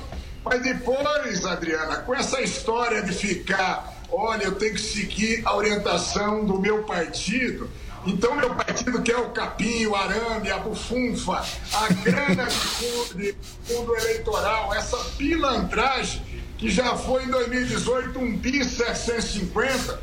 mas 0.47 0.63
depois, 0.63 1.45
Adriana, 1.45 1.97
com 1.97 2.15
essa 2.15 2.41
história 2.41 3.03
de 3.03 3.13
ficar, 3.13 3.93
olha, 4.09 4.45
eu 4.45 4.55
tenho 4.55 4.75
que 4.75 4.81
seguir 4.81 5.43
a 5.45 5.57
orientação 5.57 6.45
do 6.45 6.61
meu 6.61 6.85
partido. 6.85 7.69
Então, 8.07 8.37
meu 8.37 8.55
partido 8.55 9.03
quer 9.03 9.17
o 9.17 9.31
capim, 9.31 9.87
o 9.87 9.97
arame, 9.97 10.49
a 10.49 10.59
bufunfa, 10.59 11.45
a 11.73 11.89
grana 11.89 12.45
de 12.45 13.35
fundo, 13.65 13.97
eleitoral, 13.97 14.73
essa 14.73 14.97
pilantragem 15.19 16.23
que 16.57 16.71
já 16.71 16.97
foi 16.97 17.25
em 17.25 17.29
2018 17.29 18.17
um 18.17 18.37
bi 18.37 18.65
750, 18.65 20.01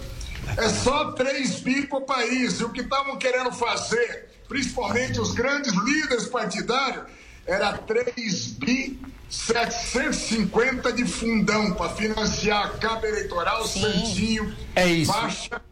é 0.59 0.69
só 0.69 1.13
3 1.13 1.61
bi 1.61 1.87
para 1.87 1.99
o 1.99 2.03
país. 2.03 2.61
E 2.61 2.65
o 2.65 2.69
que 2.69 2.83
estavam 2.83 3.17
querendo 3.17 3.51
fazer, 3.51 4.29
principalmente 4.47 5.19
os 5.19 5.33
grandes 5.33 5.73
líderes 5.73 6.27
partidários, 6.27 7.05
era 7.47 7.79
3 7.79 8.47
bi 8.59 9.01
750 9.31 10.93
de 10.93 11.07
fundão 11.07 11.73
para 11.73 11.89
financiar 11.91 12.67
a 12.67 12.71
cabo 12.79 13.07
eleitoral, 13.07 13.67
Sim. 13.67 13.81
Santinho, 13.81 14.55
é 14.75 14.87
isso. 14.87 15.11
Baixa 15.11 15.63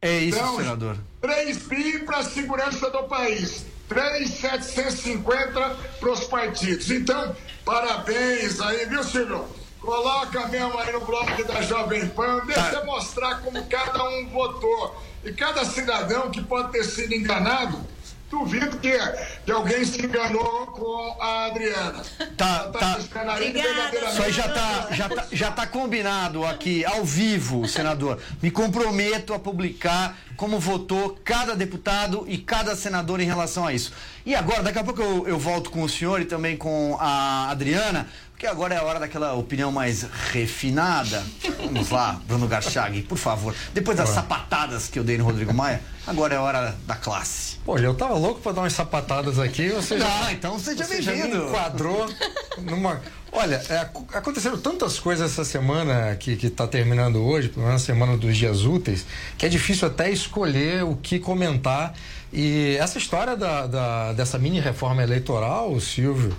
é 0.00 0.18
isso, 0.18 0.38
então, 0.38 0.56
senador. 0.56 0.96
3 1.20 1.56
bi 1.66 1.98
para 2.00 2.18
a 2.18 2.24
segurança 2.24 2.90
do 2.90 3.04
país. 3.04 3.66
3,750 3.88 5.76
para 5.98 6.10
os 6.10 6.24
partidos. 6.24 6.90
Então, 6.90 7.34
parabéns 7.64 8.60
aí, 8.60 8.86
viu, 8.86 9.02
Silvio? 9.02 9.46
Coloca 9.80 10.46
mesmo 10.48 10.78
aí 10.78 10.92
no 10.92 11.00
blog 11.00 11.42
da 11.44 11.62
Jovem 11.62 12.06
Pan, 12.08 12.42
deixa 12.44 12.80
tá. 12.80 12.84
mostrar 12.84 13.40
como 13.40 13.64
cada 13.66 14.04
um 14.04 14.28
votou. 14.28 15.02
E 15.24 15.32
cada 15.32 15.64
cidadão 15.64 16.30
que 16.30 16.42
pode 16.42 16.72
ter 16.72 16.84
sido 16.84 17.14
enganado 17.14 17.80
Duvido 18.30 18.76
que, 18.76 18.92
que 19.44 19.50
alguém 19.50 19.84
se 19.86 20.04
enganou 20.04 20.66
com 20.66 21.16
a 21.18 21.46
Adriana. 21.46 22.02
Tá, 22.36 22.68
tá. 22.68 22.98
Isso 22.98 24.22
aí 24.22 24.32
já 24.32 24.48
tá, 24.48 24.88
já, 24.90 25.08
tá, 25.08 25.26
já 25.32 25.50
tá 25.50 25.66
combinado 25.66 26.44
aqui, 26.44 26.84
ao 26.84 27.04
vivo, 27.04 27.66
senador. 27.66 28.20
Me 28.42 28.50
comprometo 28.50 29.32
a 29.32 29.38
publicar 29.38 30.14
como 30.36 30.60
votou 30.60 31.18
cada 31.24 31.56
deputado 31.56 32.24
e 32.28 32.36
cada 32.36 32.76
senador 32.76 33.18
em 33.18 33.24
relação 33.24 33.66
a 33.66 33.72
isso. 33.72 33.92
E 34.26 34.34
agora, 34.34 34.62
daqui 34.62 34.78
a 34.78 34.84
pouco 34.84 35.02
eu, 35.02 35.26
eu 35.26 35.38
volto 35.38 35.70
com 35.70 35.82
o 35.82 35.88
senhor 35.88 36.20
e 36.20 36.26
também 36.26 36.56
com 36.56 36.98
a 37.00 37.48
Adriana, 37.50 38.08
porque 38.38 38.46
agora 38.46 38.72
é 38.72 38.78
a 38.78 38.84
hora 38.84 39.00
daquela 39.00 39.34
opinião 39.34 39.72
mais 39.72 40.06
refinada. 40.30 41.24
Vamos 41.58 41.90
lá, 41.90 42.22
Bruno 42.24 42.46
Garchag, 42.46 43.02
por 43.02 43.18
favor. 43.18 43.52
Depois 43.74 43.96
das 43.96 44.10
sapatadas 44.10 44.86
que 44.86 44.96
eu 44.96 45.02
dei 45.02 45.18
no 45.18 45.24
Rodrigo 45.24 45.52
Maia, 45.52 45.82
agora 46.06 46.34
é 46.34 46.36
a 46.38 46.42
hora 46.42 46.76
da 46.86 46.94
classe. 46.94 47.56
Pô, 47.64 47.76
eu 47.76 47.94
tava 47.94 48.14
louco 48.14 48.40
pra 48.40 48.52
dar 48.52 48.60
umas 48.60 48.72
sapatadas 48.74 49.40
aqui. 49.40 49.70
Você 49.70 49.98
já, 49.98 50.06
ah, 50.06 50.32
então 50.32 50.56
seja 50.56 50.84
você 50.84 51.02
já 51.02 51.10
me 51.14 51.36
enquadrou 51.36 52.08
numa. 52.62 53.02
Olha, 53.32 53.60
é, 53.68 53.80
aconteceram 54.16 54.56
tantas 54.56 55.00
coisas 55.00 55.32
essa 55.32 55.44
semana 55.44 56.14
que, 56.14 56.36
que 56.36 56.48
tá 56.48 56.68
terminando 56.68 57.16
hoje, 57.16 57.48
pelo 57.48 57.66
menos 57.66 57.82
a 57.82 57.84
semana 57.84 58.16
dos 58.16 58.36
dias 58.36 58.62
úteis, 58.62 59.04
que 59.36 59.46
é 59.46 59.48
difícil 59.48 59.88
até 59.88 60.12
escolher 60.12 60.84
o 60.84 60.94
que 60.94 61.18
comentar. 61.18 61.92
E 62.32 62.76
essa 62.78 62.98
história 62.98 63.36
da, 63.36 63.66
da 63.66 64.12
dessa 64.12 64.38
mini 64.38 64.60
reforma 64.60 65.02
eleitoral, 65.02 65.80
Silvio, 65.80 66.36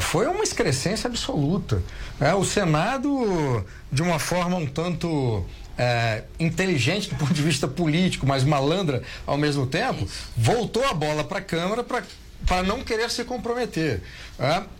foi 0.00 0.26
uma 0.26 0.42
excrescência 0.42 1.08
absoluta. 1.08 1.82
É, 2.20 2.34
o 2.34 2.44
Senado, 2.44 3.64
de 3.90 4.02
uma 4.02 4.18
forma 4.18 4.56
um 4.56 4.66
tanto 4.66 5.44
é, 5.78 6.24
inteligente 6.38 7.08
do 7.08 7.16
ponto 7.16 7.32
de 7.32 7.42
vista 7.42 7.66
político, 7.66 8.26
mas 8.26 8.44
malandra 8.44 9.02
ao 9.26 9.38
mesmo 9.38 9.66
tempo, 9.66 10.06
voltou 10.36 10.84
a 10.84 10.92
bola 10.92 11.24
para 11.24 11.38
a 11.38 11.42
Câmara 11.42 11.84
para 11.84 12.62
não 12.62 12.82
querer 12.82 13.10
se 13.10 13.24
comprometer. 13.24 14.02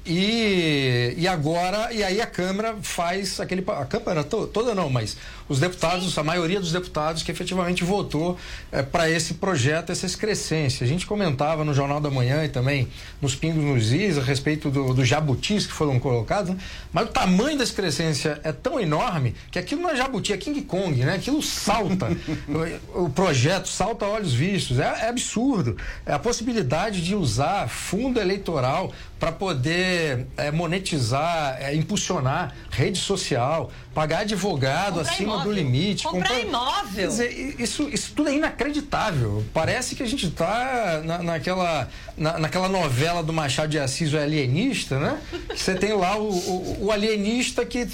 E, 0.06 1.14
e 1.18 1.28
agora, 1.28 1.92
e 1.92 2.02
aí 2.02 2.20
a 2.20 2.26
Câmara 2.26 2.76
faz 2.80 3.40
aquele. 3.40 3.64
A 3.66 3.84
Câmara 3.84 4.22
to, 4.24 4.46
toda 4.46 4.74
não, 4.74 4.88
mas 4.88 5.16
os 5.48 5.58
deputados, 5.58 6.16
a 6.16 6.22
maioria 6.22 6.60
dos 6.60 6.72
deputados 6.72 7.22
que 7.22 7.30
efetivamente 7.30 7.82
votou 7.82 8.38
é, 8.70 8.82
para 8.82 9.10
esse 9.10 9.34
projeto, 9.34 9.90
essa 9.90 10.06
excrescência. 10.06 10.84
A 10.84 10.88
gente 10.88 11.06
comentava 11.06 11.64
no 11.64 11.74
Jornal 11.74 12.00
da 12.00 12.10
Manhã 12.10 12.44
e 12.44 12.48
também 12.48 12.88
nos 13.20 13.34
Pingos 13.34 13.62
nos 13.62 13.92
Is 13.92 14.16
a 14.16 14.22
respeito 14.22 14.70
do, 14.70 14.94
do 14.94 15.04
jabutis 15.04 15.66
que 15.66 15.72
foram 15.72 15.98
colocados, 15.98 16.50
né? 16.54 16.60
mas 16.92 17.08
o 17.08 17.12
tamanho 17.12 17.58
da 17.58 17.64
excrescência 17.64 18.40
é 18.44 18.52
tão 18.52 18.78
enorme 18.78 19.34
que 19.50 19.58
aquilo 19.58 19.82
não 19.82 19.90
é 19.90 19.96
jabuti, 19.96 20.32
é 20.32 20.36
King 20.36 20.62
Kong, 20.62 21.04
né? 21.04 21.16
Aquilo 21.16 21.42
salta. 21.42 22.08
o, 22.94 23.04
o, 23.04 23.10
projeto 23.10 23.68
salta 23.68 24.06
a 24.06 24.08
olhos 24.08 24.32
vistos. 24.32 24.78
É, 24.78 24.84
é 24.84 25.08
absurdo. 25.08 25.76
É 26.06 26.12
a 26.12 26.18
possibilidade 26.18 27.02
de 27.02 27.14
usar 27.14 27.68
fundo 27.68 28.20
eleitoral 28.20 28.92
para 29.18 29.32
poder 29.32 30.26
é, 30.36 30.50
monetizar, 30.50 31.56
é, 31.60 31.74
impulsionar 31.74 32.54
rede 32.70 32.98
social, 32.98 33.70
pagar 33.92 34.20
advogado 34.20 34.94
comprar 34.94 35.10
acima 35.10 35.34
imóvel. 35.34 35.44
do 35.44 35.52
limite. 35.52 36.04
Comprar, 36.04 36.28
comprar... 36.28 36.40
imóvel. 36.40 37.08
Dizer, 37.08 37.56
isso, 37.58 37.88
isso 37.88 38.12
tudo 38.14 38.28
é 38.28 38.34
inacreditável. 38.34 39.44
Parece 39.52 39.96
que 39.96 40.02
a 40.04 40.06
gente 40.06 40.26
está 40.26 41.02
na, 41.04 41.22
naquela, 41.22 41.88
na, 42.16 42.38
naquela 42.38 42.68
novela 42.68 43.22
do 43.22 43.32
Machado 43.32 43.70
de 43.70 43.78
Assis, 43.78 44.12
o 44.12 44.18
alienista, 44.18 45.00
né? 45.00 45.20
Você 45.54 45.74
tem 45.74 45.92
lá 45.94 46.16
o, 46.16 46.30
o, 46.30 46.84
o, 46.86 46.92
alienista 46.92 47.66
que 47.66 47.88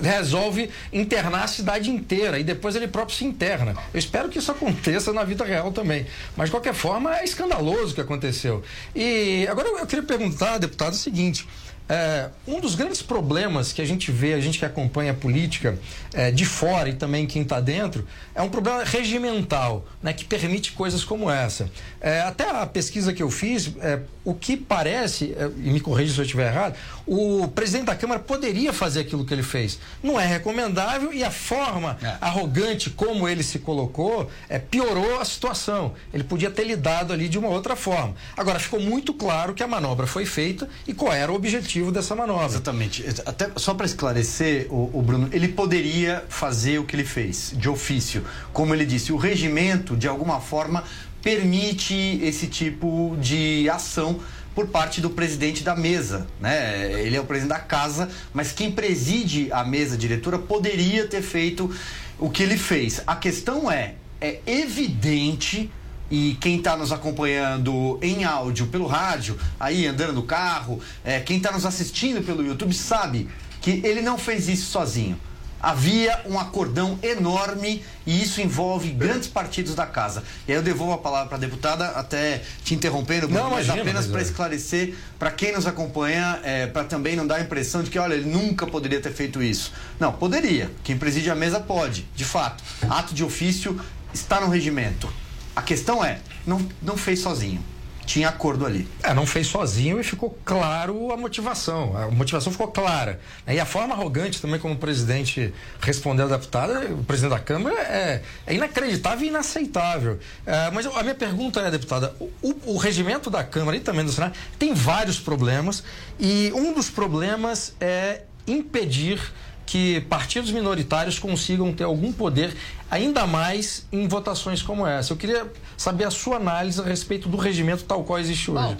resolve 0.00 0.70
internar 0.92 1.44
a 1.44 1.48
cidade 1.48 1.90
inteira 1.90 2.38
e 2.38 2.44
depois 2.44 2.76
ele 2.76 2.86
próprio 2.86 3.16
se 3.16 3.24
interna. 3.24 3.74
Eu 3.92 3.98
espero 3.98 4.28
que 4.28 4.38
isso 4.38 4.52
aconteça 4.52 5.12
na 5.12 5.24
vida 5.24 5.44
real 5.44 5.72
também. 5.72 6.06
Mas, 6.36 6.46
de 6.46 6.50
qualquer 6.52 6.74
forma, 6.74 7.18
é 7.18 7.24
escandaloso 7.24 7.92
o 7.92 7.94
que 7.96 8.00
aconteceu. 8.00 8.62
E 8.94 9.46
agora 9.50 9.68
eu 9.68 9.86
queria 9.86 10.04
perguntar, 10.04 10.58
deputado, 10.68 10.92
o 10.92 10.96
seguinte. 10.96 11.46
É, 11.88 12.28
um 12.46 12.60
dos 12.60 12.74
grandes 12.74 13.00
problemas 13.00 13.72
que 13.72 13.80
a 13.80 13.84
gente 13.84 14.12
vê, 14.12 14.34
a 14.34 14.40
gente 14.40 14.58
que 14.58 14.64
acompanha 14.64 15.12
a 15.12 15.14
política 15.14 15.78
é, 16.12 16.30
de 16.30 16.44
fora 16.44 16.90
e 16.90 16.92
também 16.92 17.26
quem 17.26 17.42
está 17.42 17.60
dentro, 17.60 18.06
é 18.34 18.42
um 18.42 18.50
problema 18.50 18.84
regimental, 18.84 19.86
né, 20.02 20.12
que 20.12 20.24
permite 20.24 20.72
coisas 20.72 21.02
como 21.02 21.30
essa. 21.30 21.70
É, 22.00 22.20
até 22.20 22.50
a 22.50 22.66
pesquisa 22.66 23.12
que 23.12 23.22
eu 23.22 23.30
fiz, 23.30 23.72
é, 23.80 24.00
o 24.22 24.34
que 24.34 24.56
parece, 24.56 25.34
é, 25.38 25.46
e 25.46 25.70
me 25.70 25.80
corrija 25.80 26.12
se 26.12 26.20
eu 26.20 26.24
estiver 26.24 26.52
errado, 26.52 26.76
o 27.06 27.48
presidente 27.48 27.86
da 27.86 27.96
Câmara 27.96 28.20
poderia 28.20 28.72
fazer 28.72 29.00
aquilo 29.00 29.24
que 29.24 29.32
ele 29.32 29.42
fez. 29.42 29.78
Não 30.02 30.20
é 30.20 30.26
recomendável 30.26 31.10
e 31.12 31.24
a 31.24 31.30
forma 31.30 31.96
arrogante 32.20 32.90
como 32.90 33.26
ele 33.26 33.42
se 33.42 33.58
colocou 33.58 34.30
é, 34.48 34.58
piorou 34.58 35.18
a 35.20 35.24
situação. 35.24 35.94
Ele 36.12 36.22
podia 36.22 36.50
ter 36.50 36.64
lidado 36.64 37.14
ali 37.14 37.28
de 37.28 37.38
uma 37.38 37.48
outra 37.48 37.74
forma. 37.74 38.14
Agora, 38.36 38.58
ficou 38.58 38.78
muito 38.78 39.14
claro 39.14 39.54
que 39.54 39.62
a 39.62 39.66
manobra 39.66 40.06
foi 40.06 40.26
feita 40.26 40.68
e 40.86 40.92
qual 40.92 41.12
era 41.12 41.32
o 41.32 41.34
objetivo 41.34 41.77
dessa 41.92 42.14
manobra. 42.14 42.46
Exatamente. 42.46 43.04
Até 43.24 43.50
só 43.56 43.74
para 43.74 43.86
esclarecer, 43.86 44.66
o, 44.70 44.90
o, 44.92 45.02
Bruno, 45.02 45.28
ele 45.32 45.48
poderia 45.48 46.24
fazer 46.28 46.78
o 46.78 46.84
que 46.84 46.96
ele 46.96 47.04
fez, 47.04 47.52
de 47.56 47.68
ofício. 47.68 48.24
Como 48.52 48.74
ele 48.74 48.84
disse, 48.84 49.12
o 49.12 49.16
regimento, 49.16 49.96
de 49.96 50.08
alguma 50.08 50.40
forma, 50.40 50.84
permite 51.22 52.20
esse 52.22 52.46
tipo 52.46 53.16
de 53.20 53.68
ação 53.70 54.20
por 54.54 54.66
parte 54.68 55.00
do 55.00 55.10
presidente 55.10 55.62
da 55.62 55.76
mesa, 55.76 56.26
né? 56.40 57.00
Ele 57.00 57.16
é 57.16 57.20
o 57.20 57.24
presidente 57.24 57.50
da 57.50 57.60
casa, 57.60 58.08
mas 58.32 58.50
quem 58.50 58.72
preside 58.72 59.52
a 59.52 59.62
mesa 59.64 59.96
diretora 59.96 60.38
poderia 60.38 61.06
ter 61.06 61.22
feito 61.22 61.70
o 62.18 62.28
que 62.28 62.42
ele 62.42 62.56
fez. 62.56 63.00
A 63.06 63.14
questão 63.14 63.70
é, 63.70 63.94
é 64.20 64.40
evidente 64.46 65.70
e 66.10 66.36
quem 66.40 66.56
está 66.56 66.76
nos 66.76 66.92
acompanhando 66.92 67.98
em 68.02 68.24
áudio 68.24 68.66
pelo 68.66 68.86
rádio, 68.86 69.38
aí 69.58 69.86
andando 69.86 70.12
no 70.12 70.22
carro, 70.22 70.80
é, 71.04 71.20
quem 71.20 71.36
está 71.36 71.52
nos 71.52 71.66
assistindo 71.66 72.22
pelo 72.24 72.44
YouTube 72.44 72.74
sabe 72.74 73.28
que 73.60 73.82
ele 73.84 74.00
não 74.00 74.16
fez 74.16 74.48
isso 74.48 74.70
sozinho. 74.70 75.18
Havia 75.60 76.22
um 76.26 76.38
acordão 76.38 76.96
enorme 77.02 77.84
e 78.06 78.22
isso 78.22 78.40
envolve 78.40 78.90
grandes 78.90 79.26
partidos 79.26 79.74
da 79.74 79.84
casa. 79.84 80.22
E 80.46 80.52
aí 80.52 80.56
eu 80.56 80.62
devolvo 80.62 80.92
a 80.92 80.98
palavra 80.98 81.26
para 81.26 81.36
a 81.36 81.40
deputada, 81.40 81.88
até 81.88 82.44
te 82.62 82.76
interrompendo, 82.76 83.26
Bruno, 83.26 83.42
não, 83.42 83.50
mas 83.50 83.64
imagina, 83.64 83.82
apenas 83.82 84.06
para 84.06 84.22
esclarecer 84.22 84.94
para 85.18 85.32
quem 85.32 85.52
nos 85.52 85.66
acompanha, 85.66 86.38
é, 86.44 86.68
para 86.68 86.84
também 86.84 87.16
não 87.16 87.26
dar 87.26 87.36
a 87.36 87.40
impressão 87.40 87.82
de 87.82 87.90
que, 87.90 87.98
olha, 87.98 88.14
ele 88.14 88.30
nunca 88.30 88.68
poderia 88.68 89.00
ter 89.00 89.12
feito 89.12 89.42
isso. 89.42 89.72
Não, 89.98 90.12
poderia. 90.12 90.70
Quem 90.84 90.96
preside 90.96 91.28
a 91.28 91.34
mesa 91.34 91.58
pode, 91.58 92.06
de 92.14 92.24
fato. 92.24 92.62
Ato 92.88 93.12
de 93.12 93.24
ofício 93.24 93.80
está 94.14 94.40
no 94.40 94.48
regimento. 94.48 95.12
A 95.58 95.62
questão 95.62 96.04
é, 96.04 96.20
não, 96.46 96.64
não 96.80 96.96
fez 96.96 97.18
sozinho. 97.18 97.60
Tinha 98.06 98.28
acordo 98.28 98.64
ali. 98.64 98.86
É, 99.02 99.12
não 99.12 99.26
fez 99.26 99.48
sozinho 99.48 99.98
e 99.98 100.04
ficou 100.04 100.38
claro 100.44 101.10
a 101.10 101.16
motivação. 101.16 101.96
A 101.96 102.08
motivação 102.12 102.52
ficou 102.52 102.68
clara. 102.68 103.18
E 103.44 103.58
a 103.58 103.66
forma 103.66 103.92
arrogante 103.92 104.40
também 104.40 104.60
como 104.60 104.74
o 104.74 104.76
presidente 104.76 105.52
respondeu 105.80 106.26
à 106.26 106.28
deputada, 106.28 106.86
o 106.92 107.02
presidente 107.02 107.32
da 107.32 107.40
Câmara, 107.40 107.74
é, 107.74 108.22
é 108.46 108.54
inacreditável 108.54 109.26
e 109.26 109.30
inaceitável. 109.30 110.20
É, 110.46 110.70
mas 110.70 110.86
a 110.86 111.02
minha 111.02 111.16
pergunta 111.16 111.60
é, 111.60 111.72
deputada, 111.72 112.14
o, 112.40 112.54
o 112.64 112.76
regimento 112.76 113.28
da 113.28 113.42
Câmara 113.42 113.76
e 113.76 113.80
também 113.80 114.04
do 114.04 114.12
Senado 114.12 114.34
tem 114.60 114.72
vários 114.72 115.18
problemas 115.18 115.82
e 116.20 116.52
um 116.54 116.72
dos 116.72 116.88
problemas 116.88 117.74
é 117.80 118.22
impedir 118.46 119.20
que 119.68 120.00
partidos 120.08 120.50
minoritários 120.50 121.18
consigam 121.18 121.74
ter 121.74 121.84
algum 121.84 122.10
poder 122.10 122.56
ainda 122.90 123.26
mais 123.26 123.86
em 123.92 124.08
votações 124.08 124.62
como 124.62 124.86
essa. 124.86 125.12
Eu 125.12 125.16
queria 125.18 125.46
saber 125.76 126.04
a 126.04 126.10
sua 126.10 126.36
análise 126.36 126.80
a 126.80 126.84
respeito 126.84 127.28
do 127.28 127.36
regimento 127.36 127.84
tal 127.84 128.02
qual 128.02 128.18
existe 128.18 128.50
hoje. 128.50 128.62
Bom, 128.62 128.76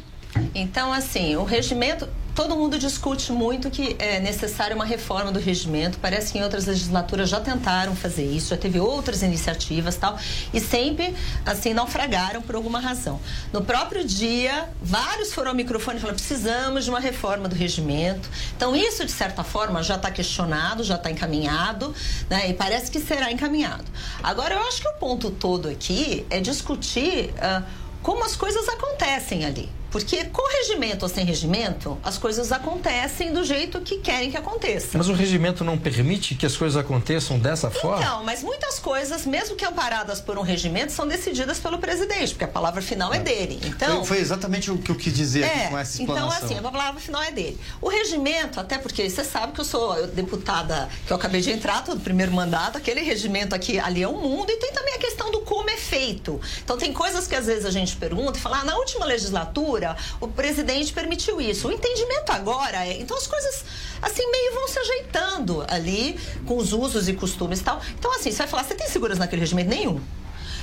então, 0.54 0.92
assim, 0.92 1.36
o 1.36 1.44
regimento, 1.44 2.08
todo 2.34 2.54
mundo 2.54 2.78
discute 2.78 3.32
muito 3.32 3.70
que 3.70 3.96
é 3.98 4.20
necessária 4.20 4.74
uma 4.76 4.84
reforma 4.84 5.32
do 5.32 5.40
regimento. 5.40 5.98
Parece 5.98 6.32
que 6.32 6.38
em 6.38 6.42
outras 6.42 6.66
legislaturas 6.66 7.28
já 7.28 7.40
tentaram 7.40 7.96
fazer 7.96 8.24
isso, 8.24 8.50
já 8.50 8.56
teve 8.56 8.78
outras 8.78 9.22
iniciativas 9.22 9.96
tal, 9.96 10.18
e 10.52 10.60
sempre, 10.60 11.14
assim, 11.44 11.72
naufragaram 11.72 12.42
por 12.42 12.54
alguma 12.54 12.78
razão. 12.78 13.18
No 13.52 13.62
próprio 13.62 14.04
dia, 14.04 14.68
vários 14.80 15.32
foram 15.32 15.50
ao 15.50 15.56
microfone 15.56 15.96
e 15.96 16.00
falaram: 16.00 16.16
precisamos 16.16 16.84
de 16.84 16.90
uma 16.90 17.00
reforma 17.00 17.48
do 17.48 17.56
regimento. 17.56 18.28
Então, 18.56 18.76
isso, 18.76 19.04
de 19.04 19.12
certa 19.12 19.42
forma, 19.42 19.82
já 19.82 19.96
está 19.96 20.10
questionado, 20.10 20.84
já 20.84 20.94
está 20.94 21.10
encaminhado, 21.10 21.94
né? 22.28 22.50
E 22.50 22.54
parece 22.54 22.90
que 22.90 23.00
será 23.00 23.32
encaminhado. 23.32 23.84
Agora, 24.22 24.54
eu 24.54 24.60
acho 24.68 24.80
que 24.80 24.88
o 24.88 24.94
ponto 24.94 25.30
todo 25.30 25.68
aqui 25.68 26.26
é 26.30 26.38
discutir 26.38 27.30
uh, 27.30 27.64
como 28.02 28.24
as 28.24 28.36
coisas 28.36 28.68
acontecem 28.68 29.44
ali. 29.44 29.77
Porque 29.90 30.24
com 30.24 30.46
regimento 30.58 31.04
ou 31.04 31.08
sem 31.08 31.24
regimento, 31.24 31.98
as 32.02 32.18
coisas 32.18 32.52
acontecem 32.52 33.32
do 33.32 33.42
jeito 33.44 33.80
que 33.80 33.98
querem 33.98 34.30
que 34.30 34.36
aconteça. 34.36 34.98
Mas 34.98 35.08
o 35.08 35.14
regimento 35.14 35.64
não 35.64 35.78
permite 35.78 36.34
que 36.34 36.44
as 36.44 36.56
coisas 36.56 36.76
aconteçam 36.76 37.38
dessa 37.38 37.70
forma? 37.70 38.04
Não, 38.04 38.24
mas 38.24 38.42
muitas 38.42 38.78
coisas, 38.78 39.24
mesmo 39.24 39.56
que 39.56 39.64
amparadas 39.64 40.20
por 40.20 40.38
um 40.38 40.42
regimento, 40.42 40.92
são 40.92 41.06
decididas 41.06 41.58
pelo 41.58 41.78
presidente, 41.78 42.32
porque 42.34 42.44
a 42.44 42.48
palavra 42.48 42.82
final 42.82 43.12
é, 43.12 43.16
é 43.16 43.20
dele. 43.20 43.60
Então, 43.64 44.04
foi, 44.04 44.16
foi, 44.16 44.18
exatamente 44.18 44.70
o 44.70 44.78
que 44.78 44.90
eu 44.90 44.94
quis 44.94 45.14
dizer 45.14 45.44
é, 45.44 45.68
com 45.68 45.78
essa 45.78 46.02
então, 46.02 46.14
explanação. 46.14 46.46
Então, 46.46 46.58
assim, 46.58 46.66
a 46.66 46.70
palavra 46.70 47.00
final 47.00 47.22
é 47.22 47.30
dele. 47.30 47.58
O 47.80 47.88
regimento, 47.88 48.60
até 48.60 48.76
porque 48.76 49.08
você 49.08 49.24
sabe 49.24 49.52
que 49.52 49.60
eu 49.60 49.64
sou 49.64 50.06
deputada, 50.08 50.88
que 51.06 51.12
eu 51.12 51.16
acabei 51.16 51.40
de 51.40 51.50
entrar, 51.50 51.82
todo 51.82 52.00
primeiro 52.00 52.32
mandato, 52.32 52.76
aquele 52.76 53.00
regimento 53.00 53.54
aqui, 53.54 53.78
ali 53.78 54.02
é 54.02 54.08
o 54.08 54.16
mundo, 54.16 54.50
e 54.50 54.56
tem 54.56 54.72
também 54.72 54.94
a 54.94 54.98
questão 54.98 55.30
do 55.30 55.40
como 55.40 55.70
é 55.70 55.76
feito. 55.76 56.40
Então, 56.62 56.76
tem 56.76 56.92
coisas 56.92 57.26
que 57.26 57.34
às 57.34 57.46
vezes 57.46 57.64
a 57.64 57.70
gente 57.70 57.96
pergunta 57.96 58.38
e 58.38 58.40
fala, 58.40 58.60
ah, 58.60 58.64
na 58.64 58.76
última 58.76 59.06
legislatura, 59.06 59.77
o 60.20 60.28
presidente 60.28 60.92
permitiu 60.92 61.40
isso. 61.40 61.68
O 61.68 61.72
entendimento 61.72 62.30
agora 62.30 62.86
é. 62.86 63.00
Então 63.00 63.16
as 63.16 63.26
coisas, 63.26 63.64
assim, 64.02 64.28
meio 64.30 64.54
vão 64.54 64.68
se 64.68 64.78
ajeitando 64.78 65.64
ali 65.68 66.18
com 66.46 66.56
os 66.56 66.72
usos 66.72 67.08
e 67.08 67.12
costumes 67.12 67.60
e 67.60 67.64
tal. 67.64 67.80
Então, 67.98 68.14
assim, 68.14 68.30
você 68.30 68.38
vai 68.38 68.46
falar, 68.46 68.64
você 68.64 68.74
tem 68.74 68.88
segurança 68.88 69.20
naquele 69.20 69.40
regimento? 69.40 69.70
Nenhum. 69.70 70.00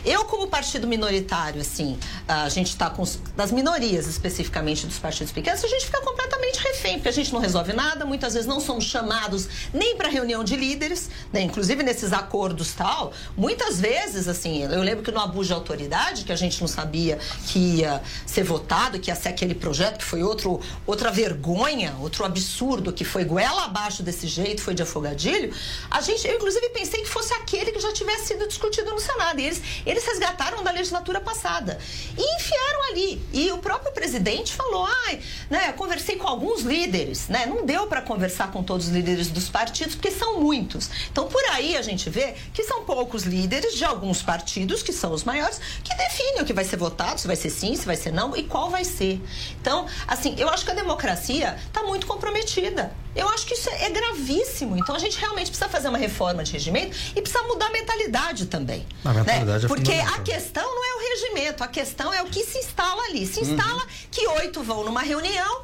Eu, 0.06 0.23
como 0.25 0.47
partido 0.47 0.88
minoritário, 0.88 1.60
assim, 1.60 1.97
a 2.28 2.47
gente 2.47 2.67
está 2.67 2.91
com 2.91 3.04
das 3.36 3.51
minorias 3.51 4.06
especificamente 4.06 4.86
dos 4.86 4.99
partidos 4.99 5.34
pequenos, 5.34 5.63
a 5.63 5.67
gente 5.67 5.86
fica 5.86 5.99
completamente 6.01 6.35
refém, 6.65 6.95
porque 6.95 7.10
a 7.10 7.12
gente 7.12 7.32
não 7.34 7.39
resolve 7.39 7.73
nada, 7.73 8.06
muitas 8.06 8.34
vezes 8.34 8.47
não 8.47 8.60
somos 8.60 8.86
chamados 8.86 9.47
nem 9.73 9.95
para 9.95 10.10
reunião 10.10 10.43
de 10.43 10.56
líderes, 10.56 11.10
né? 11.32 11.41
inclusive 11.41 11.84
nesses 11.84 12.12
acordos 12.13 12.73
tal. 12.73 13.13
Muitas 13.38 13.80
vezes, 13.80 14.28
assim, 14.28 14.63
eu 14.63 14.82
lembro 14.82 15.04
que 15.04 15.12
no 15.12 15.19
abuso 15.19 15.47
de 15.47 15.54
autoridade, 15.54 16.23
que 16.23 16.32
a 16.32 16.36
gente 16.36 16.60
não 16.62 16.67
sabia 16.67 17.19
que 17.47 17.60
ia 17.60 18.01
ser 18.25 18.43
votado, 18.43 18.99
que 18.99 19.10
ia 19.10 19.15
ser 19.15 19.30
aquele 19.30 19.56
projeto, 19.56 19.99
que 19.99 20.06
foi 20.06 20.23
outro, 20.23 20.60
outra 20.86 21.12
vergonha, 21.12 21.95
outro 21.99 22.25
absurdo, 22.25 22.91
que 22.91 23.06
foi 23.06 23.23
goela 23.23 23.65
abaixo 23.65 24.01
desse 24.04 24.28
jeito, 24.28 24.62
foi 24.62 24.73
de 24.73 24.84
afogadilho, 24.84 25.54
a 25.89 26.01
gente, 26.01 26.28
eu 26.28 26.36
inclusive 26.36 26.69
pensei 26.69 27.01
que 27.01 27.10
fosse 27.10 27.34
aquele 27.34 27.71
que 27.71 27.80
já 27.80 27.91
tivesse 27.93 28.28
sido 28.28 28.47
discutido 28.47 28.91
no 28.91 28.99
Senado. 28.99 29.39
E 29.39 29.45
eles, 29.45 29.62
eles 29.86 30.06
resgataram 30.06 30.63
da 30.63 30.71
legislatura 30.71 31.19
passada 31.21 31.78
e 32.17 32.36
enfiaram 32.36 32.84
ali. 32.91 33.21
E 33.34 33.51
o 33.51 33.58
próprio 33.58 33.91
presidente 33.91 34.54
falou: 34.54 34.88
ai, 35.08 35.19
né, 35.49 35.71
conversei 35.73 36.15
com 36.15 36.28
alguns 36.28 36.54
líderes, 36.61 37.27
né? 37.27 37.45
Não 37.45 37.65
deu 37.65 37.87
para 37.87 38.01
conversar 38.01 38.51
com 38.51 38.63
todos 38.63 38.87
os 38.87 38.93
líderes 38.93 39.29
dos 39.29 39.49
partidos, 39.49 39.95
porque 39.95 40.11
são 40.11 40.39
muitos. 40.39 40.89
Então, 41.11 41.27
por 41.27 41.43
aí 41.51 41.75
a 41.77 41.81
gente 41.81 42.09
vê 42.09 42.35
que 42.53 42.63
são 42.63 42.83
poucos 42.83 43.23
líderes 43.23 43.75
de 43.75 43.83
alguns 43.83 44.21
partidos, 44.21 44.83
que 44.83 44.93
são 44.93 45.11
os 45.11 45.23
maiores, 45.23 45.59
que 45.83 45.95
definem 45.95 46.41
o 46.41 46.45
que 46.45 46.53
vai 46.53 46.63
ser 46.63 46.77
votado, 46.77 47.19
se 47.19 47.27
vai 47.27 47.35
ser 47.35 47.49
sim, 47.49 47.75
se 47.75 47.85
vai 47.85 47.95
ser 47.95 48.11
não 48.11 48.35
e 48.35 48.43
qual 48.43 48.69
vai 48.69 48.83
ser. 48.83 49.21
Então, 49.61 49.85
assim, 50.07 50.35
eu 50.37 50.49
acho 50.49 50.65
que 50.65 50.71
a 50.71 50.75
democracia 50.75 51.57
está 51.67 51.83
muito 51.83 52.07
comprometida. 52.07 52.91
Eu 53.15 53.29
acho 53.29 53.45
que 53.45 53.53
isso 53.53 53.69
é 53.69 53.89
gravíssimo. 53.89 54.77
Então 54.77 54.93
a 54.93 54.99
gente 54.99 55.17
realmente 55.17 55.47
precisa 55.47 55.69
fazer 55.69 55.87
uma 55.87 55.97
reforma 55.97 56.43
de 56.43 56.51
regimento 56.51 56.95
e 57.15 57.21
precisa 57.21 57.41
mudar 57.43 57.67
a 57.67 57.71
mentalidade 57.71 58.45
também. 58.47 58.85
A 59.05 59.13
mentalidade 59.13 59.59
né? 59.59 59.65
é 59.65 59.67
Porque 59.67 59.93
a 59.93 60.19
questão 60.19 60.63
não 60.63 60.83
é 60.83 60.95
o 60.95 61.09
regimento, 61.09 61.63
a 61.63 61.67
questão 61.67 62.13
é 62.13 62.21
o 62.21 62.25
que 62.25 62.43
se 62.43 62.57
instala 62.57 63.01
ali. 63.03 63.25
Se 63.25 63.39
instala 63.39 63.81
uhum. 63.81 63.89
que 64.11 64.27
oito 64.27 64.61
vão 64.61 64.83
numa 64.83 65.01
reunião, 65.01 65.61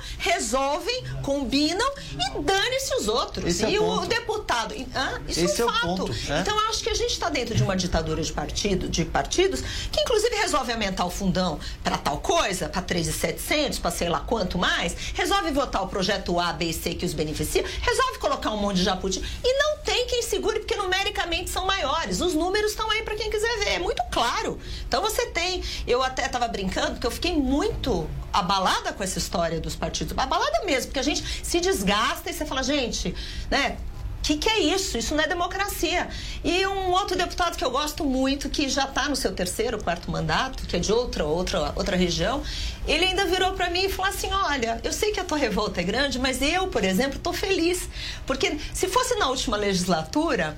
resolvem, 0.82 1.04
combinam 1.22 1.91
e 2.13 2.41
dane-se 2.41 2.96
os 2.96 3.08
outros. 3.08 3.46
Esse 3.46 3.65
e 3.65 3.76
é 3.76 3.82
o, 3.82 4.06
deputado. 4.06 4.76
Ah, 4.94 5.20
isso 5.28 5.39
Esse 5.46 5.62
é 5.62 5.65
um 5.65 5.70
é 5.70 5.74
fato. 5.74 5.88
Ponto, 5.88 6.12
é? 6.12 6.39
Então 6.41 6.70
acho 6.70 6.84
que 6.84 6.89
a 6.89 6.94
gente 6.94 7.12
está 7.12 7.30
dentro 7.30 7.56
de 7.56 7.63
uma 7.63 7.76
ditadura 7.76 8.22
de 8.22 8.32
partido, 8.32 8.88
de 8.88 9.06
partidos, 9.06 9.62
que 9.91 10.02
inclusive 10.02 10.36
resolve 10.36 10.72
aumentar 10.72 11.06
o 11.06 11.10
fundão 11.10 11.60
para 11.84 11.98
tal 11.98 12.20
coisa, 12.20 12.70
para 12.70 12.82
3,700, 12.82 13.80
para 13.80 13.91
sei 13.91 14.10
lá 14.10 14.20
quanto 14.20 14.58
mais, 14.58 14.96
resolve 15.13 15.52
votar 15.52 15.84
o 15.84 15.88
projeto 15.88 16.39
A, 16.39 16.54
B 16.54 16.65
e 16.65 16.74
C 16.74 16.94
que 16.94 17.06
os 17.06 17.13
beneficia 17.13 17.32
beneficia, 17.32 17.65
resolve 17.82 18.20
colocar 18.20 18.52
um 18.52 18.58
monte 18.58 18.78
de 18.78 18.84
jabuti. 18.84 19.22
E 19.44 19.54
não 19.58 19.78
tem 19.80 20.06
quem 20.08 20.22
segure, 20.22 20.60
porque 20.60 20.76
numericamente 20.76 21.50
são 21.50 21.65
maiores. 21.65 22.22
Os 22.22 22.34
números 22.34 22.72
estão 22.72 22.89
aí 22.89 23.04
para 23.04 23.15
quem 23.15 23.30
quiser 23.30 23.58
ver, 23.60 23.70
é 23.72 23.80
muito 23.80 24.02
claro. 24.12 24.60
Então 24.88 25.02
você 25.02 25.28
tem. 25.28 25.63
Eu 25.88 26.04
até 26.04 26.26
estava 26.26 26.48
brincando, 26.48 26.91
porque 26.91 27.08
eu 27.08 27.12
fiquei 27.12 27.36
muito 27.36 28.08
abalada 28.32 28.94
com 28.94 29.04
essa 29.04 29.17
história 29.17 29.60
dos 29.60 29.76
partidos. 29.76 30.17
Abalada 30.17 30.61
mesmo, 30.65 30.88
porque 30.88 31.00
a 31.00 31.04
gente 31.04 31.24
se 31.43 31.60
desgasta 31.60 32.30
e 32.30 32.34
você 32.34 32.45
fala, 32.45 32.63
gente, 32.63 33.13
né? 33.50 33.78
que, 34.21 34.38
que 34.38 34.50
é 34.50 34.60
isso? 34.60 34.97
Isso 34.97 35.15
não 35.15 35.24
é 35.24 35.28
democracia. 35.28 36.08
E 36.43 36.65
um 36.67 36.91
outro 36.91 37.17
deputado 37.17 37.58
que 37.58 37.63
eu 37.63 37.71
gosto 37.71 38.06
muito, 38.06 38.50
que 38.50 38.69
já 38.69 38.86
está 38.86 39.10
no 39.10 39.15
seu 39.15 39.34
terceiro, 39.34 39.82
quarto 39.82 40.12
mandato, 40.12 40.65
que 40.67 40.76
é 40.76 40.80
de 40.80 40.91
outra, 40.91 41.26
outra, 41.26 41.74
outra 41.76 41.95
região, 41.95 42.43
ele 42.88 43.06
ainda 43.06 43.26
virou 43.26 43.54
para 43.54 43.69
mim 43.69 43.86
e 43.86 43.89
falou 43.89 44.12
assim: 44.12 44.30
Olha, 44.32 44.80
eu 44.84 44.93
sei 44.93 45.12
que 45.12 45.19
a 45.19 45.24
tua 45.24 45.38
revolta 45.38 45.82
é 45.82 45.84
grande, 45.84 46.19
mas 46.19 46.41
eu, 46.41 46.67
por 46.67 46.84
exemplo, 46.84 47.17
estou 47.17 47.34
feliz. 47.34 47.89
Porque 48.26 48.58
se 48.74 48.88
fosse 48.88 49.15
na 49.15 49.28
última 49.28 49.58
legislatura, 49.58 50.58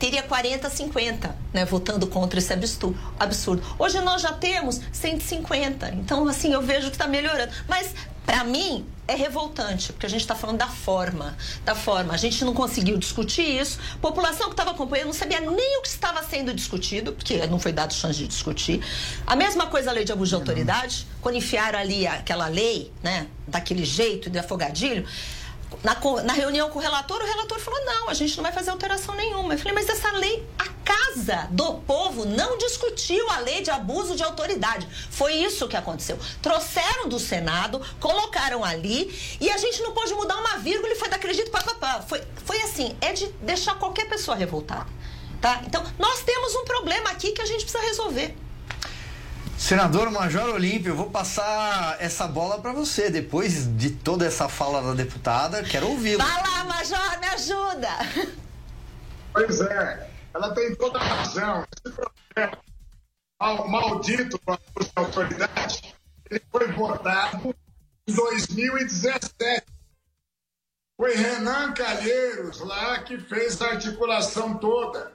teria 0.00 0.22
40, 0.22 0.68
50, 0.70 1.36
né, 1.52 1.66
votando 1.66 2.06
contra 2.06 2.38
esse 2.38 2.52
absurdo. 2.52 3.62
Hoje 3.78 4.00
nós 4.00 4.22
já 4.22 4.32
temos 4.32 4.80
150. 4.90 5.90
Então, 5.90 6.26
assim, 6.26 6.52
eu 6.54 6.62
vejo 6.62 6.86
que 6.86 6.96
está 6.96 7.06
melhorando. 7.06 7.52
Mas, 7.68 7.94
para 8.24 8.42
mim, 8.42 8.86
é 9.06 9.14
revoltante, 9.14 9.92
porque 9.92 10.06
a 10.06 10.08
gente 10.08 10.22
está 10.22 10.34
falando 10.34 10.56
da 10.56 10.68
forma, 10.68 11.36
da 11.66 11.74
forma. 11.74 12.14
A 12.14 12.16
gente 12.16 12.42
não 12.46 12.54
conseguiu 12.54 12.96
discutir 12.96 13.42
isso. 13.42 13.78
A 13.96 13.98
população 13.98 14.46
que 14.46 14.54
estava 14.54 14.70
acompanhando 14.70 15.08
não 15.08 15.12
sabia 15.12 15.40
nem 15.40 15.78
o 15.78 15.82
que 15.82 15.88
estava 15.88 16.22
sendo 16.22 16.54
discutido, 16.54 17.12
porque 17.12 17.46
não 17.46 17.58
foi 17.58 17.72
dado 17.72 17.92
chance 17.92 18.18
de 18.18 18.26
discutir. 18.26 18.80
A 19.26 19.36
mesma 19.36 19.66
coisa 19.66 19.90
a 19.90 19.92
lei 19.92 20.04
de 20.04 20.12
abuso 20.12 20.30
de 20.30 20.34
autoridade, 20.36 21.06
quando 21.20 21.36
enfiaram 21.36 21.78
ali 21.78 22.06
aquela 22.06 22.46
lei, 22.46 22.90
né, 23.02 23.26
daquele 23.46 23.84
jeito 23.84 24.30
de 24.30 24.38
afogadilho, 24.38 25.04
na, 25.82 25.96
na, 26.22 26.32
reunião 26.32 26.68
com 26.68 26.78
o 26.78 26.82
relator, 26.82 27.20
o 27.20 27.24
relator 27.24 27.58
falou: 27.58 27.84
não, 27.84 28.08
a 28.08 28.14
gente 28.14 28.36
não 28.36 28.42
vai 28.42 28.52
fazer 28.52 28.70
alteração 28.70 29.14
nenhuma. 29.14 29.54
Eu 29.54 29.58
falei, 29.58 29.72
mas 29.72 29.88
essa 29.88 30.10
lei, 30.12 30.46
a 30.58 30.68
Casa 30.84 31.48
do 31.50 31.74
Povo 31.74 32.24
não 32.24 32.58
discutiu 32.58 33.30
a 33.30 33.38
lei 33.38 33.62
de 33.62 33.70
abuso 33.70 34.16
de 34.16 34.22
autoridade. 34.22 34.88
Foi 35.10 35.34
isso 35.34 35.68
que 35.68 35.76
aconteceu. 35.76 36.18
Trouxeram 36.42 37.08
do 37.08 37.18
Senado, 37.18 37.80
colocaram 38.00 38.64
ali 38.64 39.38
e 39.40 39.50
a 39.50 39.56
gente 39.56 39.82
não 39.82 39.92
pôde 39.92 40.12
mudar 40.14 40.36
uma 40.36 40.58
vírgula 40.58 40.92
e 40.92 40.96
foi 40.96 41.08
daquele 41.08 41.34
jeito, 41.34 41.50
papapá. 41.50 42.02
Foi, 42.02 42.22
foi 42.44 42.60
assim, 42.62 42.96
é 43.00 43.12
de 43.12 43.26
deixar 43.40 43.76
qualquer 43.76 44.08
pessoa 44.08 44.36
revoltada. 44.36 44.86
Tá? 45.40 45.62
Então, 45.64 45.82
nós 45.98 46.22
temos 46.22 46.54
um 46.54 46.64
problema 46.64 47.10
aqui 47.10 47.32
que 47.32 47.40
a 47.40 47.46
gente 47.46 47.64
precisa 47.64 47.82
resolver. 47.82 48.36
Senador 49.60 50.10
Major 50.10 50.54
Olímpio, 50.54 50.92
eu 50.92 50.96
vou 50.96 51.10
passar 51.10 52.00
essa 52.00 52.26
bola 52.26 52.58
para 52.58 52.72
você. 52.72 53.10
Depois 53.10 53.66
de 53.76 53.90
toda 53.90 54.24
essa 54.24 54.48
fala 54.48 54.80
da 54.82 54.94
deputada, 54.94 55.62
quero 55.62 55.86
ouvi-la. 55.86 56.24
Vai 56.24 56.42
lá, 56.42 56.64
Major, 56.64 57.20
me 57.20 57.26
ajuda. 57.26 57.88
Pois 59.32 59.60
é, 59.60 60.10
ela 60.34 60.54
tem 60.54 60.74
toda 60.74 60.98
a 60.98 61.04
razão. 61.04 61.64
Esse 61.76 61.94
problema 61.94 62.58
mal, 63.38 63.68
maldito 63.68 64.38
com 64.40 64.52
a 64.54 64.58
autoridade, 64.96 65.94
ele 66.28 66.42
foi 66.50 66.66
votado 66.72 67.54
em 68.08 68.12
2017. 68.14 69.66
Foi 70.96 71.14
Renan 71.14 71.74
Calheiros 71.74 72.60
lá 72.60 72.98
que 73.00 73.18
fez 73.18 73.60
a 73.60 73.68
articulação 73.68 74.56
toda, 74.56 75.12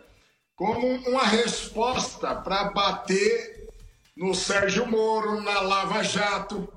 como 0.55 0.87
uma 1.09 1.25
resposta 1.25 2.35
para 2.35 2.65
bater 2.65 3.64
no 4.15 4.33
Sérgio 4.33 4.87
Moro, 4.87 5.41
na 5.41 5.59
Lava 5.59 6.01
Jato. 6.03 6.67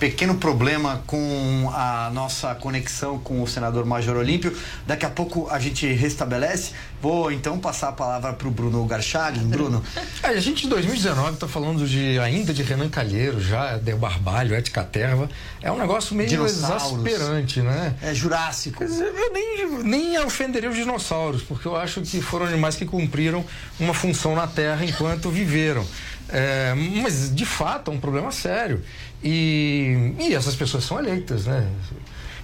Pequeno 0.00 0.36
problema 0.36 1.00
com 1.06 1.70
a 1.72 2.10
nossa 2.12 2.52
conexão 2.56 3.20
com 3.20 3.40
o 3.40 3.46
senador 3.46 3.86
Major 3.86 4.16
Olímpio. 4.16 4.52
Daqui 4.84 5.06
a 5.06 5.10
pouco 5.10 5.48
a 5.48 5.60
gente 5.60 5.86
restabelece. 5.86 6.74
Vou 7.02 7.32
então 7.32 7.58
passar 7.58 7.88
a 7.88 7.92
palavra 7.92 8.32
para 8.32 8.46
o 8.46 8.50
Bruno 8.50 8.86
Garchagen. 8.86 9.44
Bruno. 9.44 9.82
É, 10.22 10.28
a 10.28 10.40
gente 10.40 10.66
em 10.66 10.68
2019 10.68 11.32
está 11.32 11.48
falando 11.48 11.86
de 11.86 12.16
ainda 12.20 12.54
de 12.54 12.62
Renan 12.62 12.88
Calheiro, 12.88 13.40
já 13.40 13.76
de 13.76 13.92
Barbalho, 13.92 14.54
Ética 14.54 14.84
Terva. 14.84 15.28
É 15.60 15.72
um 15.72 15.78
negócio 15.78 16.14
meio 16.14 16.44
exasperante, 16.44 17.60
né? 17.60 17.96
É 18.00 18.14
jurássico. 18.14 18.84
Eu 18.84 19.32
nem, 19.32 19.82
nem 19.82 20.18
ofenderia 20.20 20.70
os 20.70 20.76
dinossauros, 20.76 21.42
porque 21.42 21.66
eu 21.66 21.74
acho 21.74 22.02
que 22.02 22.22
foram 22.22 22.46
animais 22.46 22.76
que 22.76 22.86
cumpriram 22.86 23.44
uma 23.80 23.92
função 23.92 24.36
na 24.36 24.46
Terra 24.46 24.84
enquanto 24.84 25.28
viveram. 25.28 25.84
É, 26.28 26.72
mas, 27.02 27.34
de 27.34 27.44
fato, 27.44 27.90
é 27.90 27.94
um 27.94 27.98
problema 27.98 28.30
sério. 28.30 28.80
E, 29.24 30.14
e 30.20 30.34
essas 30.34 30.54
pessoas 30.54 30.84
são 30.84 31.00
eleitas, 31.00 31.46
né? 31.46 31.68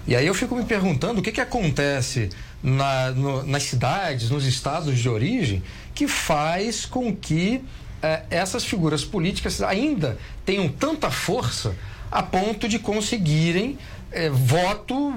E 0.09 0.17
aí 0.17 0.27
eu 0.27 0.33
fico 0.33 0.57
me 0.57 0.65
perguntando 0.65 1.21
o 1.21 1.23
que, 1.23 1.31
que 1.31 1.41
acontece 1.41 2.31
na, 2.63 3.11
no, 3.11 3.43
nas 3.45 3.65
cidades, 3.65 4.31
nos 4.31 4.47
estados 4.47 4.99
de 4.99 5.07
origem, 5.07 5.63
que 5.95 6.09
faz 6.09 6.87
com 6.87 7.15
que 7.15 7.63
é, 8.03 8.23
essas 8.31 8.65
figuras 8.65 9.05
políticas 9.05 9.61
ainda 9.61 10.17
tenham 10.47 10.67
tanta 10.67 11.11
força 11.11 11.77
a 12.11 12.23
ponto 12.23 12.67
de 12.67 12.79
conseguirem 12.79 13.79
é, 14.11 14.31
voto 14.31 15.13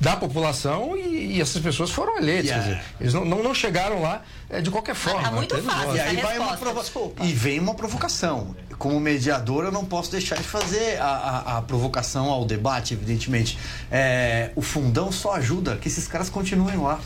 da 0.00 0.16
população 0.16 0.96
e, 0.96 1.36
e, 1.36 1.40
essas 1.40 1.60
pessoas 1.60 1.90
foram 1.90 2.16
eleitas. 2.16 2.50
Yeah. 2.50 2.64
Dizer, 2.64 2.84
eles 3.00 3.14
não, 3.14 3.24
não, 3.24 3.42
não, 3.42 3.54
chegaram 3.54 4.00
lá 4.00 4.22
é, 4.48 4.60
de 4.60 4.70
qualquer 4.70 4.94
forma. 4.94 5.26
É 5.26 5.30
muito 5.30 5.60
fácil. 5.62 5.96
E 5.96 6.00
aí 6.00 6.16
vai 6.16 6.38
uma 6.38 6.56
provo... 6.56 7.14
E 7.22 7.32
vem 7.32 7.58
uma 7.58 7.74
provocação. 7.74 8.54
Como 8.78 9.00
mediador, 9.00 9.64
eu 9.64 9.72
não 9.72 9.84
posso 9.84 10.10
deixar 10.12 10.36
de 10.36 10.44
fazer 10.44 11.00
a, 11.00 11.06
a, 11.06 11.58
a 11.58 11.62
provocação 11.62 12.30
ao 12.30 12.44
debate, 12.44 12.94
evidentemente. 12.94 13.58
É, 13.90 14.52
o 14.54 14.62
fundão 14.62 15.10
só 15.10 15.34
ajuda 15.34 15.76
que 15.76 15.88
esses 15.88 16.06
caras 16.06 16.30
continuem 16.30 16.76
lá. 16.76 17.00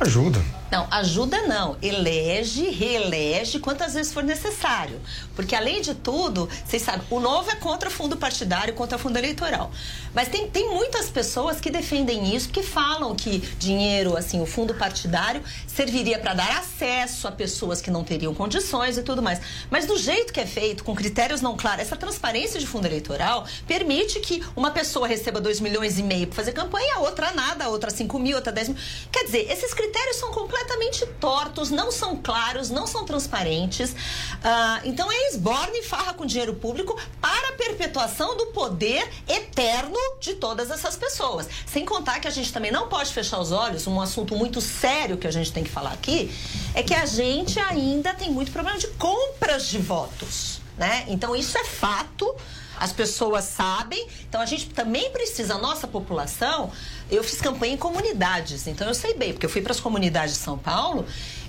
Ajuda. 0.00 0.40
Não, 0.70 0.86
ajuda 0.90 1.42
não. 1.42 1.76
Elege, 1.82 2.70
reelege 2.70 3.58
quantas 3.58 3.94
vezes 3.94 4.12
for 4.12 4.22
necessário. 4.22 5.00
Porque, 5.34 5.56
além 5.56 5.80
de 5.80 5.94
tudo, 5.94 6.48
vocês 6.64 6.82
sabem, 6.82 7.04
o 7.10 7.18
novo 7.18 7.50
é 7.50 7.56
contra 7.56 7.90
fundo 7.90 8.16
partidário, 8.16 8.72
contra 8.74 8.96
fundo 8.96 9.18
eleitoral. 9.18 9.72
Mas 10.14 10.28
tem, 10.28 10.48
tem 10.48 10.68
muitas 10.70 11.10
pessoas 11.10 11.60
que 11.60 11.70
defendem 11.70 12.34
isso, 12.34 12.50
que 12.50 12.62
falam 12.62 13.16
que 13.16 13.38
dinheiro, 13.58 14.16
assim, 14.16 14.40
o 14.40 14.46
fundo 14.46 14.74
partidário 14.74 15.42
serviria 15.66 16.18
para 16.18 16.34
dar 16.34 16.58
acesso 16.58 17.26
a 17.26 17.32
pessoas 17.32 17.80
que 17.80 17.90
não 17.90 18.04
teriam 18.04 18.32
condições 18.32 18.96
e 18.96 19.02
tudo 19.02 19.20
mais. 19.20 19.40
Mas 19.70 19.86
do 19.86 19.98
jeito 19.98 20.32
que 20.32 20.40
é 20.40 20.46
feito, 20.46 20.84
com 20.84 20.94
critérios 20.94 21.40
não 21.40 21.56
claros, 21.56 21.82
essa 21.82 21.96
transparência 21.96 22.60
de 22.60 22.66
fundo 22.66 22.86
eleitoral 22.86 23.44
permite 23.66 24.20
que 24.20 24.42
uma 24.54 24.70
pessoa 24.70 25.08
receba 25.08 25.40
2 25.40 25.60
milhões 25.60 25.98
e 25.98 26.02
meio 26.02 26.26
para 26.28 26.36
fazer 26.36 26.52
campanha, 26.52 26.96
a 26.96 27.00
outra 27.00 27.32
nada, 27.32 27.64
a 27.64 27.68
outra 27.68 27.90
5 27.90 28.18
mil, 28.18 28.36
outra 28.36 28.52
10 28.52 28.68
mil. 28.68 28.78
Quer 29.10 29.24
dizer, 29.24 29.50
esses 29.50 29.74
critérios 29.74 30.16
são 30.16 30.30
completamente 30.30 30.59
tortos, 31.20 31.70
não 31.70 31.92
são 31.92 32.16
claros, 32.16 32.70
não 32.70 32.86
são 32.86 33.04
transparentes. 33.04 33.90
Uh, 33.90 34.80
então 34.84 35.10
é 35.12 35.28
esborne 35.28 35.78
e 35.78 35.82
farra 35.82 36.14
com 36.14 36.24
dinheiro 36.24 36.54
público 36.54 36.98
para 37.20 37.50
a 37.50 37.52
perpetuação 37.52 38.36
do 38.36 38.46
poder 38.46 39.08
eterno 39.28 39.98
de 40.20 40.34
todas 40.34 40.70
essas 40.70 40.96
pessoas. 40.96 41.48
Sem 41.66 41.84
contar 41.84 42.20
que 42.20 42.26
a 42.26 42.30
gente 42.30 42.52
também 42.52 42.72
não 42.72 42.88
pode 42.88 43.12
fechar 43.12 43.38
os 43.38 43.52
olhos, 43.52 43.86
um 43.86 44.00
assunto 44.00 44.34
muito 44.34 44.60
sério 44.60 45.16
que 45.16 45.26
a 45.26 45.30
gente 45.30 45.52
tem 45.52 45.62
que 45.62 45.70
falar 45.70 45.92
aqui, 45.92 46.34
é 46.74 46.82
que 46.82 46.94
a 46.94 47.06
gente 47.06 47.58
ainda 47.60 48.14
tem 48.14 48.30
muito 48.30 48.50
problema 48.50 48.78
de 48.78 48.88
compras 48.88 49.66
de 49.66 49.78
votos. 49.78 50.60
Né? 50.76 51.04
Então 51.08 51.36
isso 51.36 51.58
é 51.58 51.64
fato, 51.64 52.34
as 52.78 52.92
pessoas 52.92 53.44
sabem, 53.44 54.08
então 54.26 54.40
a 54.40 54.46
gente 54.46 54.70
também 54.70 55.10
precisa, 55.10 55.56
a 55.56 55.58
nossa 55.58 55.86
população, 55.86 56.72
eu 57.10 57.24
fiz 57.24 57.40
campanha 57.40 57.74
em 57.74 57.76
comunidades, 57.76 58.66
então 58.66 58.86
eu 58.86 58.94
sei 58.94 59.14
bem, 59.14 59.32
porque 59.32 59.46
eu 59.46 59.50
fui 59.50 59.60
para 59.60 59.72
as 59.72 59.80
comunidades 59.80 60.34
de 60.34 60.40
São 60.40 60.56
Paulo 60.56 61.04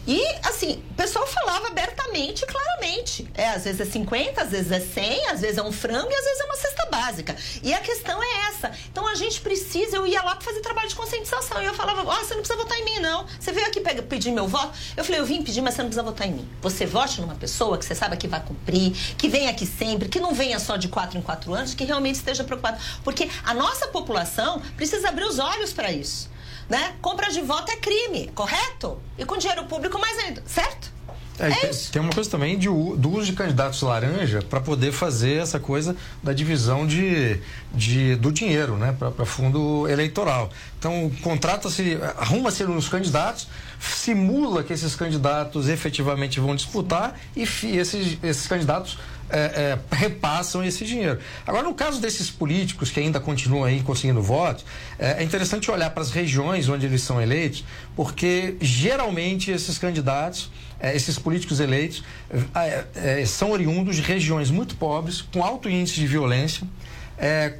e, 0.08 0.26
assim, 0.44 0.84
o 0.92 0.94
pessoal 0.96 1.28
falava 1.28 1.68
abertamente 1.68 2.46
claramente. 2.46 3.28
É, 3.36 3.50
às 3.50 3.64
vezes 3.64 3.82
é 3.82 3.86
50, 3.86 4.42
às 4.42 4.50
vezes 4.50 4.72
é 4.72 4.80
100, 4.80 5.28
às 5.28 5.42
vezes 5.42 5.58
é 5.58 5.64
um 5.64 5.72
frango 5.72 6.10
e 6.10 6.16
às 6.16 6.24
vezes 6.24 6.40
é 6.40 6.44
uma 6.46 6.56
cesta 6.56 6.86
básica. 6.90 7.36
E 7.62 7.74
a 7.74 7.80
questão 7.80 8.22
é 8.22 8.48
essa. 8.50 8.72
Então 8.92 9.08
a 9.08 9.14
gente 9.16 9.40
precisa, 9.42 9.98
eu 9.98 10.08
ia 10.08 10.22
lá 10.24 10.36
para 10.36 10.46
fazer 10.46 10.62
trabalho 10.62 10.90
de 10.90 10.96
conscientização. 10.96 11.62
E 11.62 11.66
eu 11.66 11.74
falava, 11.74 12.02
oh, 12.02 12.26
você 12.26 12.34
não 12.34 12.42
precisa 12.42 12.58
votar 12.58 12.78
em 12.80 12.86
mim, 12.86 13.00
não. 13.00 13.26
Você 13.40 13.52
veio 13.52 13.68
aqui 13.68 13.80
pegar, 13.80 14.02
pedir 14.04 14.32
meu 14.32 14.48
voto? 14.48 14.72
Eu 14.98 15.04
falei, 15.04 15.22
eu 15.22 15.26
vim 15.26 15.44
pedir, 15.44 15.62
mas 15.62 15.76
você 15.76 15.84
não 15.84 15.90
precisa 15.90 16.04
votar 16.04 16.28
em 16.28 16.32
mim. 16.32 16.50
Você 16.62 16.86
vote 16.86 17.22
numa 17.22 17.36
pessoa 17.36 17.78
que 17.78 17.86
você 17.86 17.94
sabe 17.94 18.18
que 18.18 18.28
vai 18.28 18.42
cumprir, 18.42 18.92
que 19.18 19.30
vem 19.30 19.48
aqui 19.48 19.68
sempre, 19.68 20.10
que 20.10 20.20
não 20.20 20.34
venha 20.34 20.60
só 20.60 20.78
de 20.78 20.88
quatro 20.88 21.18
em 21.18 21.22
quatro 21.22 21.54
anos, 21.54 21.76
que 21.76 21.84
realmente 21.84 22.16
esteja 22.16 22.44
preocupado. 22.44 22.82
Porque 23.04 23.30
a 23.44 23.54
nossa 23.54 23.88
população 23.88 24.60
precisa 24.76 25.10
abrir 25.10 25.26
os 25.26 25.38
olhos 25.38 25.72
para 25.72 25.92
isso 25.92 26.32
né? 26.72 26.94
Compra 27.02 27.30
de 27.30 27.42
voto 27.42 27.70
é 27.70 27.76
crime, 27.76 28.32
correto? 28.34 28.98
E 29.18 29.26
com 29.26 29.38
dinheiro 29.38 29.66
público 29.66 30.00
mais 30.00 30.18
ainda, 30.20 30.42
certo? 30.46 30.90
É, 31.38 31.48
é 31.48 31.56
tem, 31.56 31.72
tem, 31.92 32.02
uma 32.02 32.14
coisa 32.14 32.30
também 32.30 32.58
de, 32.58 32.68
do 32.68 33.10
uso 33.10 33.26
de 33.26 33.34
candidatos 33.34 33.82
laranja 33.82 34.42
para 34.42 34.62
poder 34.62 34.94
fazer 34.94 35.42
essa 35.42 35.60
coisa 35.60 35.98
da 36.24 36.32
divisão 36.32 36.88
de, 36.88 37.42
de 37.74 38.16
do 38.16 38.32
dinheiro, 38.32 38.78
né, 38.78 38.96
para 38.98 39.26
fundo 39.26 39.86
eleitoral. 39.90 40.50
Então, 40.80 41.12
contrata-se, 41.22 42.00
arruma-se 42.18 42.64
os 42.64 42.88
candidatos, 42.88 43.50
simula 43.78 44.64
que 44.64 44.72
esses 44.72 44.96
candidatos 44.96 45.68
efetivamente 45.68 46.40
vão 46.40 46.56
disputar 46.56 47.20
e 47.36 47.44
esses, 47.44 48.18
esses 48.24 48.48
candidatos 48.48 48.98
é, 49.32 49.78
é, 49.92 49.96
repassam 49.96 50.64
esse 50.64 50.86
dinheiro. 50.86 51.20
Agora, 51.46 51.64
no 51.64 51.74
caso 51.74 52.02
desses 52.02 52.30
políticos 52.30 52.92
que 52.92 53.00
ainda 53.00 53.20
continuam 53.20 53.64
aí 53.64 53.82
conseguindo 53.82 54.22
votos, 54.22 54.66
é, 55.00 55.22
é 55.22 55.24
interessante 55.24 55.72
olhar 55.72 55.90
para 55.90 56.04
as 56.04 56.12
regiões 56.12 56.68
onde 56.70 56.86
eles 56.86 57.02
são 57.02 57.22
eleitos, 57.22 57.64
porque 57.96 58.56
geralmente 58.60 59.52
esses 59.52 59.78
candidatos, 59.78 60.52
é, 60.80 60.96
esses 60.96 61.18
políticos 61.18 61.60
eleitos, 61.60 62.04
é, 62.54 62.84
é, 63.22 63.26
são 63.26 63.52
oriundos 63.52 63.96
de 63.96 64.02
regiões 64.02 64.52
muito 64.52 64.76
pobres, 64.76 65.22
com 65.22 65.44
alto 65.44 65.70
índice 65.70 65.96
de 65.96 66.08
violência. 66.08 66.68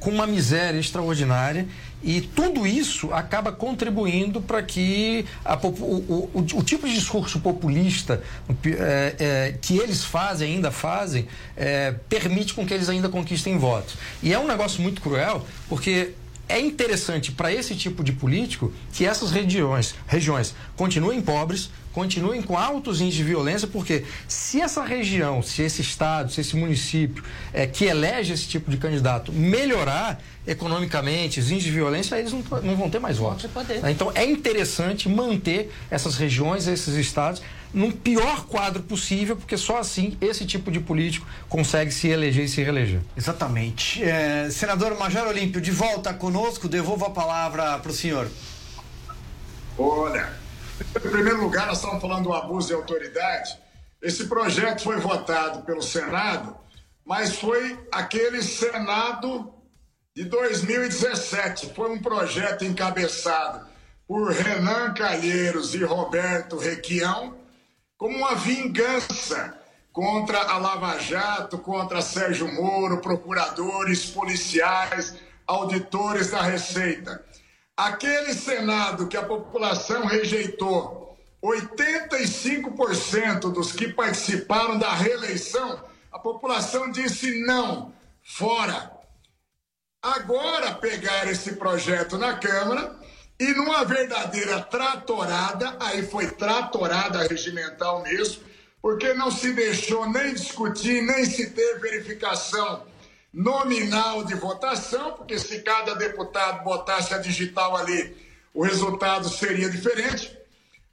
com 0.00 0.10
uma 0.10 0.26
miséria 0.26 0.80
extraordinária. 0.80 1.68
E 2.02 2.20
tudo 2.20 2.66
isso 2.66 3.12
acaba 3.12 3.52
contribuindo 3.52 4.40
para 4.40 4.62
que 4.62 5.24
a, 5.44 5.56
o, 5.56 5.68
o, 5.68 6.30
o, 6.34 6.62
tipo 6.62 6.86
de 6.86 6.94
discurso 6.94 7.40
populista 7.40 8.22
é, 8.64 9.14
é, 9.18 9.58
que 9.60 9.78
eles 9.78 10.04
fazem, 10.04 10.54
ainda 10.54 10.70
fazem, 10.70 11.28
é, 11.56 11.92
permite 12.08 12.54
com 12.54 12.66
que 12.66 12.74
eles 12.74 12.88
ainda 12.88 13.08
conquistem 13.08 13.56
votos. 13.56 13.94
E 14.22 14.32
é 14.32 14.38
um 14.38 14.46
negócio 14.46 14.82
muito 14.82 15.00
cruel, 15.00 15.46
porque 15.68 16.12
é 16.48 16.60
interessante 16.60 17.32
para 17.32 17.52
esse 17.52 17.74
tipo 17.74 18.02
de 18.02 18.12
político 18.12 18.72
que 18.92 19.06
essas 19.06 19.30
regiões, 19.30 19.94
regiões 20.06 20.54
continuem 20.76 21.20
pobres, 21.22 21.70
continuem 21.92 22.42
com 22.42 22.56
altos 22.56 23.00
índices 23.00 23.18
de 23.18 23.24
violência, 23.24 23.68
porque 23.68 24.04
se 24.26 24.60
essa 24.60 24.82
região, 24.82 25.42
se 25.42 25.62
esse 25.62 25.82
estado, 25.82 26.32
se 26.32 26.40
esse 26.40 26.56
município 26.56 27.22
é, 27.52 27.66
que 27.66 27.84
elege 27.84 28.32
esse 28.32 28.48
tipo 28.48 28.70
de 28.70 28.76
candidato 28.76 29.32
melhorar 29.32 30.20
economicamente, 30.46 31.38
os 31.38 31.50
índices 31.50 31.70
de 31.70 31.70
violência, 31.70 32.16
eles 32.16 32.32
não, 32.32 32.42
não 32.62 32.76
vão 32.76 32.90
ter 32.90 32.98
mais 32.98 33.18
votos. 33.18 33.48
Então 33.88 34.10
é 34.14 34.24
interessante 34.24 35.08
manter 35.08 35.70
essas 35.90 36.16
regiões, 36.16 36.66
esses 36.66 36.94
estados, 36.94 37.42
num 37.72 37.90
pior 37.90 38.46
quadro 38.46 38.82
possível, 38.82 39.36
porque 39.36 39.56
só 39.56 39.78
assim 39.78 40.16
esse 40.20 40.44
tipo 40.44 40.70
de 40.70 40.80
político 40.80 41.26
consegue 41.48 41.90
se 41.90 42.08
eleger 42.08 42.44
e 42.44 42.48
se 42.48 42.62
reeleger. 42.62 43.00
Exatamente. 43.16 44.02
É, 44.02 44.48
senador 44.50 44.98
Major 44.98 45.26
Olímpio, 45.26 45.60
de 45.60 45.70
volta 45.70 46.12
conosco, 46.12 46.68
devolvo 46.68 47.06
a 47.06 47.10
palavra 47.10 47.78
para 47.78 47.90
o 47.90 47.94
senhor. 47.94 48.28
Olha, 49.78 50.41
em 50.82 51.10
primeiro 51.10 51.40
lugar, 51.40 51.66
nós 51.66 51.78
estamos 51.78 52.00
falando 52.00 52.24
do 52.24 52.32
abuso 52.34 52.68
de 52.68 52.74
autoridade. 52.74 53.58
Esse 54.00 54.26
projeto 54.26 54.82
foi 54.82 54.96
votado 54.98 55.62
pelo 55.62 55.82
Senado, 55.82 56.56
mas 57.04 57.36
foi 57.36 57.78
aquele 57.90 58.42
Senado 58.42 59.52
de 60.14 60.24
2017. 60.24 61.72
Foi 61.74 61.90
um 61.90 62.02
projeto 62.02 62.64
encabeçado 62.64 63.66
por 64.06 64.30
Renan 64.30 64.92
Calheiros 64.92 65.74
e 65.74 65.84
Roberto 65.84 66.58
Requião, 66.58 67.36
como 67.96 68.18
uma 68.18 68.34
vingança 68.34 69.56
contra 69.92 70.38
a 70.38 70.58
Lava 70.58 70.98
Jato, 70.98 71.58
contra 71.58 72.02
Sérgio 72.02 72.52
Moro, 72.52 73.00
procuradores, 73.00 74.06
policiais, 74.06 75.14
auditores 75.46 76.30
da 76.30 76.42
Receita. 76.42 77.24
Aquele 77.76 78.34
Senado 78.34 79.08
que 79.08 79.16
a 79.16 79.24
população 79.24 80.04
rejeitou, 80.04 81.16
85% 81.42 83.50
dos 83.50 83.72
que 83.72 83.88
participaram 83.88 84.78
da 84.78 84.92
reeleição, 84.92 85.82
a 86.12 86.18
população 86.18 86.90
disse 86.90 87.40
não, 87.46 87.94
fora. 88.22 88.92
Agora 90.02 90.74
pegar 90.74 91.30
esse 91.30 91.54
projeto 91.54 92.18
na 92.18 92.36
Câmara 92.36 92.94
e 93.40 93.54
numa 93.54 93.84
verdadeira 93.84 94.60
tratorada, 94.60 95.76
aí 95.80 96.06
foi 96.06 96.30
tratorada 96.30 97.26
regimental 97.26 98.02
mesmo, 98.02 98.42
porque 98.82 99.14
não 99.14 99.30
se 99.30 99.52
deixou 99.52 100.08
nem 100.10 100.34
discutir, 100.34 101.00
nem 101.02 101.24
se 101.24 101.50
ter 101.50 101.80
verificação 101.80 102.84
nominal 103.32 104.24
de 104.24 104.34
votação, 104.34 105.12
porque 105.14 105.38
se 105.38 105.62
cada 105.62 105.94
deputado 105.94 106.62
botasse 106.62 107.14
a 107.14 107.18
digital 107.18 107.76
ali, 107.76 108.14
o 108.52 108.62
resultado 108.62 109.28
seria 109.28 109.70
diferente. 109.70 110.36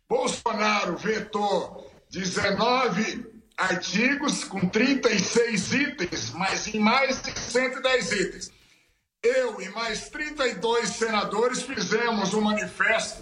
Bolsonaro 0.08 0.98
vetou 0.98 1.92
19 2.10 3.26
artigos 3.58 4.44
com 4.46 4.68
36 4.68 5.74
itens, 5.74 6.32
mas 6.32 6.68
em 6.68 6.80
mais 6.80 7.22
de 7.22 7.38
110 7.38 8.12
itens. 8.14 8.52
Eu 9.22 9.62
e 9.62 9.68
mais 9.70 10.10
32 10.10 10.90
senadores 10.90 11.64
fizemos 11.64 12.34
um 12.34 12.42
manifesto 12.42 13.22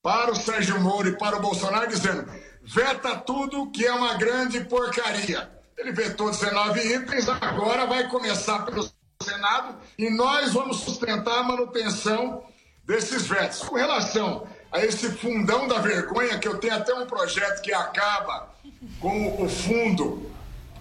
para 0.00 0.30
o 0.30 0.36
Sérgio 0.36 0.80
Moro 0.80 1.08
e 1.08 1.18
para 1.18 1.36
o 1.36 1.40
Bolsonaro 1.40 1.88
dizendo: 1.88 2.30
veta 2.62 3.16
tudo 3.16 3.70
que 3.72 3.84
é 3.84 3.92
uma 3.92 4.14
grande 4.14 4.60
porcaria. 4.64 5.53
Ele 5.76 5.92
vetou 5.92 6.30
19 6.30 6.80
itens, 6.94 7.28
agora 7.28 7.86
vai 7.86 8.08
começar 8.08 8.60
pelo 8.60 8.88
Senado 9.22 9.74
e 9.98 10.08
nós 10.08 10.52
vamos 10.52 10.78
sustentar 10.80 11.38
a 11.38 11.42
manutenção 11.42 12.44
desses 12.84 13.26
vetos. 13.26 13.60
Com 13.60 13.74
relação 13.74 14.46
a 14.70 14.84
esse 14.84 15.10
fundão 15.10 15.66
da 15.66 15.78
vergonha, 15.78 16.38
que 16.38 16.46
eu 16.46 16.58
tenho 16.58 16.74
até 16.74 16.94
um 16.94 17.06
projeto 17.06 17.60
que 17.60 17.72
acaba 17.72 18.54
com 19.00 19.42
o 19.42 19.48
fundo 19.48 20.30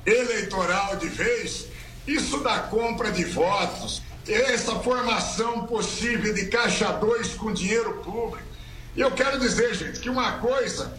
eleitoral 0.06 0.96
de 0.98 1.08
vez, 1.08 1.68
isso 2.06 2.40
da 2.40 2.60
compra 2.60 3.12
de 3.12 3.24
votos, 3.26 4.04
essa 4.28 4.76
formação 4.80 5.66
possível 5.66 6.34
de 6.34 6.48
caixa 6.48 6.92
2 6.92 7.34
com 7.36 7.52
dinheiro 7.52 8.02
público. 8.04 8.48
E 8.96 9.02
eu 9.02 9.12
quero 9.12 9.40
dizer, 9.40 9.74
gente, 9.74 10.00
que 10.00 10.10
uma 10.10 10.34
coisa 10.34 10.96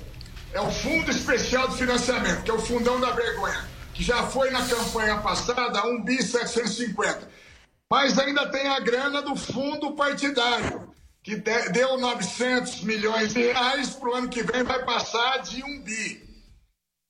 é 0.52 0.60
o 0.60 0.70
Fundo 0.70 1.10
Especial 1.10 1.68
de 1.68 1.76
Financiamento, 1.76 2.42
que 2.42 2.50
é 2.50 2.54
o 2.54 2.58
fundão 2.58 2.98
da 3.00 3.10
vergonha 3.12 3.73
que 3.94 4.02
já 4.02 4.26
foi 4.26 4.50
na 4.50 4.66
campanha 4.66 5.18
passada 5.18 5.86
1 5.86 6.02
bi 6.02 6.20
750. 6.20 7.30
Mas 7.90 8.18
ainda 8.18 8.50
tem 8.50 8.66
a 8.66 8.80
grana 8.80 9.22
do 9.22 9.36
fundo 9.36 9.92
partidário, 9.92 10.92
que 11.22 11.36
deu 11.36 11.96
900 11.96 12.82
milhões 12.82 13.32
de 13.32 13.40
reais, 13.40 13.90
para 13.90 14.10
o 14.10 14.14
ano 14.14 14.28
que 14.28 14.42
vem 14.42 14.64
vai 14.64 14.84
passar 14.84 15.38
de 15.38 15.62
1 15.62 15.82
bi. 15.82 16.24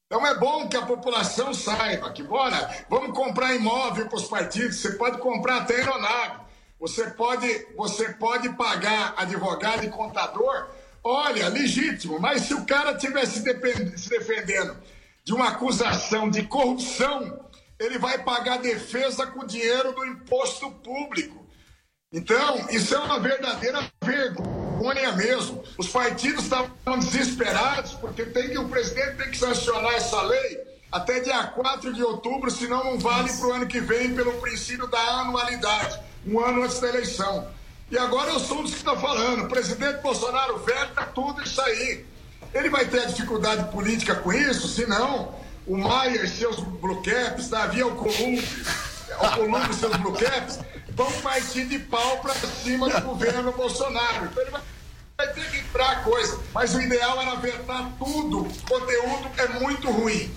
Então 0.06 0.26
é 0.26 0.34
bom 0.38 0.68
que 0.68 0.76
a 0.76 0.84
população 0.84 1.54
saiba 1.54 2.12
que, 2.12 2.22
bora, 2.22 2.84
vamos 2.90 3.16
comprar 3.16 3.54
imóvel 3.54 4.06
para 4.06 4.18
os 4.18 4.28
partidos, 4.28 4.76
você 4.76 4.92
pode 4.92 5.18
comprar 5.18 5.62
até 5.62 5.76
aeronave, 5.76 6.40
você 6.78 7.10
pode, 7.12 7.66
você 7.74 8.10
pode 8.12 8.50
pagar 8.50 9.14
advogado 9.16 9.84
e 9.84 9.90
contador, 9.90 10.68
olha, 11.02 11.48
legítimo, 11.48 12.20
mas 12.20 12.42
se 12.42 12.54
o 12.54 12.66
cara 12.66 12.94
tivesse 12.94 13.42
se 13.42 14.10
defendendo 14.10 14.76
de 15.24 15.32
uma 15.32 15.48
acusação 15.48 16.28
de 16.28 16.42
corrupção, 16.42 17.40
ele 17.78 17.98
vai 17.98 18.22
pagar 18.22 18.58
defesa 18.58 19.26
com 19.26 19.46
dinheiro 19.46 19.92
do 19.92 20.04
imposto 20.04 20.70
público. 20.70 21.44
Então, 22.12 22.68
isso 22.70 22.94
é 22.94 22.98
uma 22.98 23.18
verdadeira 23.18 23.90
vergonha 24.02 25.12
mesmo. 25.12 25.64
Os 25.76 25.88
partidos 25.88 26.44
estavam 26.44 26.98
desesperados 26.98 27.94
porque 27.94 28.24
tem 28.26 28.50
que, 28.50 28.58
o 28.58 28.68
presidente 28.68 29.16
tem 29.16 29.30
que 29.30 29.38
sancionar 29.38 29.94
essa 29.94 30.22
lei 30.22 30.74
até 30.92 31.18
dia 31.18 31.42
4 31.42 31.92
de 31.92 32.04
outubro, 32.04 32.50
senão 32.50 32.84
não 32.84 32.98
vale 33.00 33.32
para 33.32 33.46
o 33.48 33.52
ano 33.52 33.66
que 33.66 33.80
vem 33.80 34.14
pelo 34.14 34.32
princípio 34.34 34.86
da 34.86 35.00
anualidade, 35.20 35.98
um 36.24 36.38
ano 36.38 36.62
antes 36.62 36.78
da 36.78 36.88
eleição. 36.88 37.48
E 37.90 37.98
agora 37.98 38.30
eu 38.30 38.38
sou 38.38 38.58
um 38.58 38.62
dos 38.62 38.72
que 38.72 38.78
está 38.78 38.96
falando. 38.96 39.44
O 39.44 39.48
presidente 39.48 40.00
Bolsonaro 40.00 40.58
veta 40.58 41.06
tudo 41.06 41.42
isso 41.42 41.60
aí. 41.60 42.06
Ele 42.54 42.70
vai 42.70 42.86
ter 42.86 43.06
dificuldade 43.08 43.70
política 43.72 44.14
com 44.14 44.32
isso, 44.32 44.68
senão 44.68 45.34
o 45.66 45.76
Maia 45.76 46.22
e 46.22 46.28
seus 46.28 46.60
blue 46.60 47.02
caps, 47.02 47.48
Davi 47.48 47.82
Alcolumbre, 47.82 48.46
Alcolumbre 49.18 49.70
e 49.72 49.74
seus 49.74 49.96
blue 49.96 50.12
caps, 50.12 50.60
vão 50.90 51.10
partir 51.20 51.64
de 51.66 51.80
pau 51.80 52.18
para 52.18 52.34
cima 52.34 52.88
do 52.88 53.00
governo 53.00 53.52
Bolsonaro. 53.52 54.26
Então 54.26 54.42
ele 54.42 54.52
vai, 54.52 54.62
vai 55.18 55.32
ter 55.32 55.50
que 55.50 55.58
entrar 55.58 55.90
a 55.90 55.96
coisa. 55.96 56.38
Mas 56.52 56.74
o 56.74 56.80
ideal 56.80 57.20
era 57.20 57.34
vetar 57.36 57.90
tudo. 57.98 58.42
O 58.42 58.62
conteúdo 58.68 59.30
é 59.36 59.48
muito 59.60 59.90
ruim. 59.90 60.32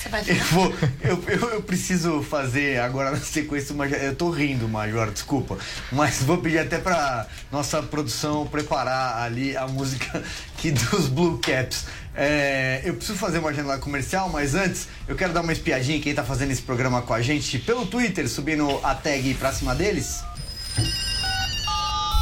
Você 0.00 0.08
vai 0.08 0.24
eu, 0.26 0.34
vou, 0.46 0.74
eu, 1.02 1.24
eu, 1.28 1.50
eu, 1.50 1.62
preciso 1.62 2.22
fazer 2.22 2.80
agora 2.80 3.10
na 3.10 3.18
sequência, 3.18 3.74
mas 3.74 3.92
eu 3.92 4.16
tô 4.16 4.30
rindo, 4.30 4.66
Major, 4.66 5.10
desculpa. 5.10 5.58
Mas 5.92 6.22
vou 6.22 6.38
pedir 6.38 6.58
até 6.58 6.78
pra 6.78 7.26
nossa 7.52 7.82
produção 7.82 8.46
preparar 8.46 9.18
ali 9.18 9.54
a 9.54 9.68
música 9.68 10.24
aqui 10.56 10.70
dos 10.72 11.06
Blue 11.06 11.38
Caps. 11.38 11.84
É, 12.14 12.80
eu 12.82 12.94
preciso 12.94 13.18
fazer 13.18 13.40
uma 13.40 13.52
janela 13.52 13.76
comercial, 13.76 14.30
mas 14.30 14.54
antes 14.54 14.88
eu 15.06 15.14
quero 15.14 15.34
dar 15.34 15.42
uma 15.42 15.52
espiadinha 15.52 16.00
quem 16.00 16.14
tá 16.14 16.24
fazendo 16.24 16.50
esse 16.50 16.62
programa 16.62 17.02
com 17.02 17.12
a 17.12 17.20
gente 17.20 17.58
pelo 17.58 17.84
Twitter, 17.84 18.26
subindo 18.26 18.80
a 18.82 18.94
tag 18.94 19.34
pra 19.34 19.52
cima 19.52 19.74
deles. 19.74 20.24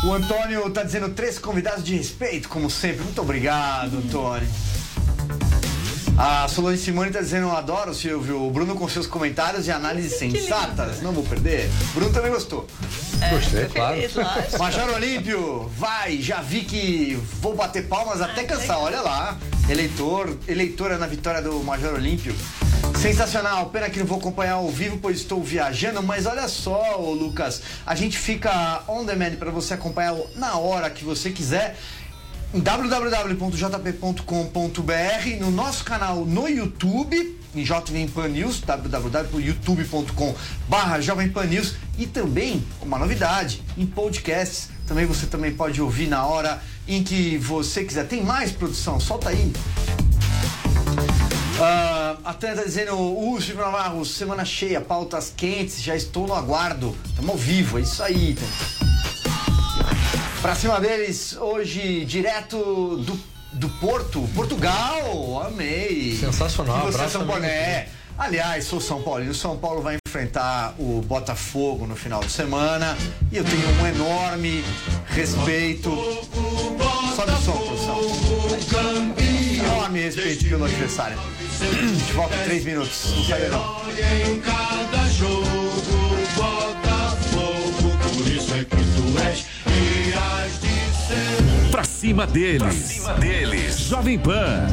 O 0.04 0.12
Antônio 0.12 0.68
tá 0.70 0.82
dizendo 0.82 1.10
três 1.10 1.38
convidados 1.38 1.84
de 1.84 1.94
respeito, 1.94 2.48
como 2.48 2.68
sempre. 2.68 3.04
Muito 3.04 3.20
obrigado, 3.20 3.98
Antônio. 3.98 4.48
A 6.20 6.48
Solane 6.48 6.76
Simone 6.76 7.10
está 7.10 7.20
dizendo, 7.20 7.46
eu 7.46 7.56
adoro, 7.56 7.94
Silvio, 7.94 8.42
o 8.44 8.50
Bruno 8.50 8.74
com 8.74 8.88
seus 8.88 9.06
comentários 9.06 9.68
e 9.68 9.70
análises 9.70 10.18
sensatas. 10.18 11.00
Não 11.00 11.12
vou 11.12 11.22
perder. 11.22 11.70
Bruno 11.94 12.12
também 12.12 12.32
gostou. 12.32 12.66
É, 13.20 13.30
Gostei, 13.30 13.66
claro. 13.66 13.96
Major 14.58 14.90
Olímpio, 14.96 15.70
vai, 15.76 16.20
já 16.20 16.40
vi 16.40 16.62
que 16.64 17.16
vou 17.40 17.54
bater 17.54 17.86
palmas 17.86 18.20
até 18.20 18.42
cansar, 18.42 18.80
olha 18.80 19.00
lá. 19.00 19.38
Eleitor, 19.70 20.36
eleitora 20.48 20.98
na 20.98 21.06
vitória 21.06 21.40
do 21.40 21.62
Major 21.62 21.94
Olímpio. 21.94 22.34
Sensacional, 22.96 23.66
pena 23.66 23.88
que 23.88 24.00
não 24.00 24.06
vou 24.06 24.18
acompanhar 24.18 24.54
ao 24.54 24.68
vivo, 24.68 24.98
pois 25.00 25.18
estou 25.18 25.40
viajando, 25.40 26.02
mas 26.02 26.26
olha 26.26 26.48
só, 26.48 26.96
Lucas, 26.96 27.62
a 27.86 27.94
gente 27.94 28.18
fica 28.18 28.82
on 28.88 29.04
demand 29.04 29.36
para 29.36 29.52
você 29.52 29.74
acompanhar 29.74 30.16
na 30.34 30.58
hora 30.58 30.90
que 30.90 31.04
você 31.04 31.30
quiser. 31.30 31.78
www.jp.com.br, 32.54 34.20
no 35.40 35.50
nosso 35.50 35.84
canal 35.84 36.24
no 36.24 36.48
YouTube, 36.48 37.38
em 37.54 37.64
Jovem 37.64 38.08
Pan 38.08 38.28
News, 38.28 38.60
www.youtube.com 38.60 40.34
barra 40.68 41.00
Jovem 41.00 41.28
Pan 41.28 41.44
News 41.44 41.74
e 41.98 42.06
também, 42.06 42.64
uma 42.80 42.98
novidade, 42.98 43.62
em 43.76 43.84
podcasts, 43.84 44.70
também 44.86 45.04
você 45.04 45.26
também 45.26 45.52
pode 45.52 45.82
ouvir 45.82 46.08
na 46.08 46.24
hora 46.24 46.62
em 46.86 47.02
que 47.04 47.36
você 47.36 47.84
quiser. 47.84 48.06
Tem 48.06 48.24
mais 48.24 48.50
produção? 48.50 48.98
Solta 48.98 49.28
aí. 49.28 49.52
Uh, 51.58 52.18
a 52.24 52.32
Tânia 52.32 52.56
tá 52.56 52.62
dizendo, 52.62 52.94
o 52.94 53.40
Silvio 53.40 53.64
Navarro, 53.64 54.04
semana 54.06 54.44
cheia, 54.44 54.80
pautas 54.80 55.32
quentes, 55.36 55.82
já 55.82 55.94
estou 55.94 56.26
no 56.26 56.32
aguardo. 56.32 56.96
Estamos 57.04 57.30
ao 57.30 57.36
vivo, 57.36 57.78
é 57.78 57.82
isso 57.82 58.02
aí. 58.02 58.38
Pra 60.40 60.54
cima 60.54 60.80
deles, 60.80 61.36
hoje, 61.36 62.04
direto 62.04 62.96
do, 62.98 63.18
do 63.54 63.68
Porto, 63.80 64.20
Portugal, 64.34 65.42
amei. 65.44 66.16
Sensacional, 66.16 66.78
e 66.78 66.82
você, 66.82 66.94
abraço 66.94 67.18
São 67.18 67.26
Paulo, 67.26 67.44
é. 67.44 67.88
Aliás, 68.16 68.64
sou 68.64 68.80
São 68.80 69.02
Paulino. 69.02 69.34
São 69.34 69.56
Paulo 69.56 69.82
vai 69.82 69.96
enfrentar 70.06 70.74
o 70.78 71.00
Botafogo 71.02 71.86
no 71.86 71.96
final 71.96 72.20
de 72.20 72.30
semana. 72.30 72.96
E 73.32 73.36
eu 73.36 73.44
tenho 73.44 73.68
um 73.80 73.86
enorme 73.86 74.64
respeito. 75.06 75.90
Sobe 77.16 77.32
o 77.32 77.40
som, 77.40 77.52
produção. 77.52 78.00
Enorme 79.64 80.00
respeito 80.00 80.48
pelo 80.48 80.64
adversário. 80.64 81.18
De 82.06 82.10
volta 82.14 82.34
em 82.36 82.44
três 82.44 82.64
minutos. 82.64 83.12
Não 83.16 83.24
sai 83.24 83.48
não. 83.48 83.78
Pra 91.78 91.84
cima 91.84 92.26
deles. 92.26 92.58
Pra 92.58 92.72
cima 92.72 93.14
deles. 93.14 93.78
Jovem 93.78 94.18
Pan. 94.18 94.66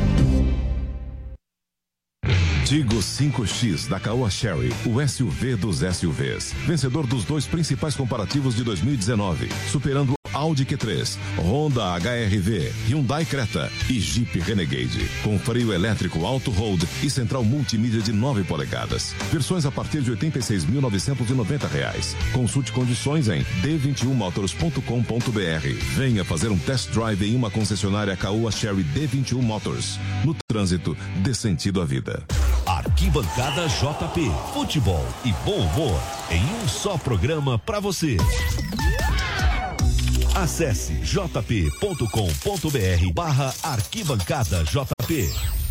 Tigo 2.65 2.95
5X 2.95 3.87
da 3.87 3.99
Caoa 3.99 4.27
Sherry, 4.27 4.73
o 4.87 5.07
SUV 5.07 5.55
dos 5.55 5.81
SUVs. 5.81 6.51
Vencedor 6.65 7.05
dos 7.05 7.23
dois 7.23 7.45
principais 7.45 7.95
comparativos 7.95 8.55
de 8.55 8.63
2019, 8.63 9.49
superando 9.71 10.14
Audi 10.35 10.65
Q3, 10.65 11.17
Honda 11.39 11.95
HRV, 11.95 12.73
Hyundai 12.89 13.23
Creta 13.23 13.71
e 13.89 14.01
Jeep 14.01 14.37
Renegade. 14.39 15.09
Com 15.23 15.39
freio 15.39 15.71
elétrico 15.73 16.25
Auto 16.25 16.51
Hold 16.51 16.83
e 17.01 17.09
central 17.09 17.41
multimídia 17.43 18.01
de 18.01 18.11
9 18.11 18.43
polegadas. 18.43 19.15
Versões 19.31 19.65
a 19.65 19.71
partir 19.71 20.01
de 20.01 20.11
86.990 20.11 21.69
reais. 21.69 22.17
Consulte 22.33 22.73
condições 22.73 23.29
em 23.29 23.45
d21motors.com.br. 23.61 25.95
Venha 25.95 26.25
fazer 26.25 26.49
um 26.49 26.57
test 26.57 26.91
drive 26.91 27.25
em 27.25 27.35
uma 27.35 27.49
concessionária 27.49 28.17
Caoa 28.17 28.51
Sherry 28.51 28.83
D21 28.83 29.41
Motors. 29.41 29.97
No 30.25 30.35
trânsito, 30.47 30.97
dê 31.17 31.33
sentido 31.33 31.81
à 31.81 31.85
vida. 31.85 32.23
Arquibancada 32.65 33.67
JP. 33.67 34.31
Futebol 34.53 35.05
e 35.23 35.31
bom 35.45 35.57
humor 35.57 36.01
em 36.29 36.43
um 36.43 36.67
só 36.67 36.97
programa 36.97 37.57
pra 37.57 37.79
você. 37.79 38.17
Acesse 40.35 40.93
jp.com.br 40.95 42.03
barra 43.13 43.53
arquibancada 43.63 44.65
JP. 44.65 45.64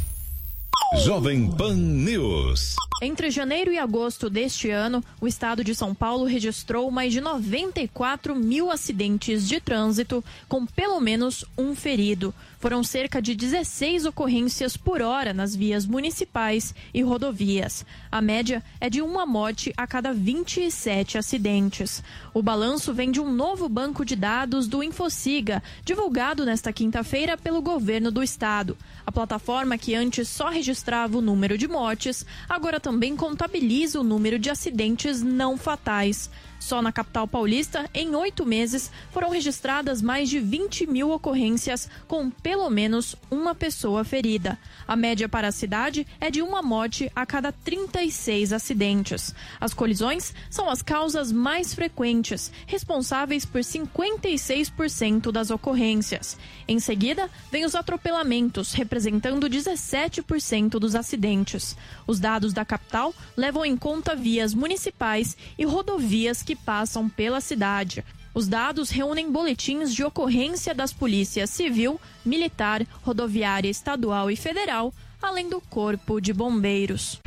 Jovem 0.96 1.50
Pan 1.50 1.74
News. 1.74 2.76
Entre 3.02 3.28
janeiro 3.28 3.72
e 3.72 3.78
agosto 3.78 4.30
deste 4.30 4.70
ano, 4.70 5.04
o 5.20 5.26
estado 5.26 5.64
de 5.64 5.74
São 5.74 5.92
Paulo 5.92 6.24
registrou 6.24 6.90
mais 6.90 7.12
de 7.12 7.20
94 7.20 8.34
mil 8.34 8.70
acidentes 8.70 9.46
de 9.46 9.60
trânsito, 9.60 10.24
com 10.48 10.64
pelo 10.64 11.00
menos 11.00 11.44
um 11.58 11.74
ferido. 11.74 12.32
Foram 12.60 12.82
cerca 12.82 13.20
de 13.20 13.34
16 13.34 14.06
ocorrências 14.06 14.74
por 14.74 15.02
hora 15.02 15.34
nas 15.34 15.54
vias 15.54 15.84
municipais 15.84 16.74
e 16.94 17.02
rodovias. 17.02 17.84
A 18.10 18.22
média 18.22 18.62
é 18.80 18.88
de 18.88 19.02
uma 19.02 19.26
morte 19.26 19.74
a 19.76 19.86
cada 19.86 20.14
27 20.14 21.18
acidentes. 21.18 22.02
O 22.32 22.42
balanço 22.42 22.94
vem 22.94 23.10
de 23.10 23.20
um 23.20 23.30
novo 23.30 23.68
banco 23.68 24.02
de 24.02 24.16
dados 24.16 24.66
do 24.66 24.82
Infociga, 24.82 25.62
divulgado 25.84 26.46
nesta 26.46 26.72
quinta-feira 26.72 27.36
pelo 27.36 27.60
governo 27.60 28.10
do 28.10 28.22
estado. 28.22 28.78
A 29.04 29.12
plataforma 29.12 29.76
que 29.76 29.94
antes 29.94 30.26
só 30.28 30.48
registrava 30.48 30.83
o 31.18 31.20
número 31.20 31.56
de 31.56 31.66
mortes, 31.66 32.26
agora 32.48 32.78
também 32.78 33.16
contabiliza 33.16 33.98
o 33.98 34.04
número 34.04 34.38
de 34.38 34.50
acidentes 34.50 35.22
não 35.22 35.56
fatais. 35.56 36.30
Só 36.64 36.80
na 36.80 36.90
capital 36.90 37.28
paulista, 37.28 37.90
em 37.92 38.14
oito 38.14 38.46
meses, 38.46 38.90
foram 39.10 39.28
registradas 39.28 40.00
mais 40.00 40.30
de 40.30 40.40
20 40.40 40.86
mil 40.86 41.10
ocorrências 41.10 41.90
com 42.08 42.30
pelo 42.30 42.70
menos 42.70 43.14
uma 43.30 43.54
pessoa 43.54 44.02
ferida. 44.02 44.58
A 44.88 44.96
média 44.96 45.28
para 45.28 45.48
a 45.48 45.52
cidade 45.52 46.06
é 46.18 46.30
de 46.30 46.40
uma 46.40 46.62
morte 46.62 47.12
a 47.14 47.26
cada 47.26 47.52
36 47.52 48.50
acidentes. 48.50 49.34
As 49.60 49.74
colisões 49.74 50.32
são 50.48 50.70
as 50.70 50.80
causas 50.80 51.30
mais 51.30 51.74
frequentes, 51.74 52.50
responsáveis 52.66 53.44
por 53.44 53.60
56% 53.60 55.30
das 55.30 55.50
ocorrências. 55.50 56.38
Em 56.66 56.78
seguida, 56.78 57.28
vem 57.52 57.66
os 57.66 57.74
atropelamentos, 57.74 58.72
representando 58.72 59.50
17% 59.50 60.78
dos 60.78 60.94
acidentes. 60.94 61.76
Os 62.06 62.18
dados 62.18 62.54
da 62.54 62.64
capital 62.64 63.14
levam 63.36 63.66
em 63.66 63.76
conta 63.76 64.16
vias 64.16 64.54
municipais 64.54 65.36
e 65.58 65.66
rodovias 65.66 66.42
que 66.42 66.53
passam 66.54 67.08
pela 67.08 67.40
cidade. 67.40 68.04
Os 68.34 68.48
dados 68.48 68.90
reúnem 68.90 69.30
boletins 69.30 69.94
de 69.94 70.02
ocorrência 70.02 70.74
das 70.74 70.92
polícias 70.92 71.50
civil, 71.50 72.00
militar, 72.24 72.84
rodoviária 73.02 73.68
estadual 73.68 74.30
e 74.30 74.36
federal, 74.36 74.92
além 75.22 75.48
do 75.48 75.60
Corpo 75.60 76.20
de 76.20 76.32
Bombeiros. 76.32 77.20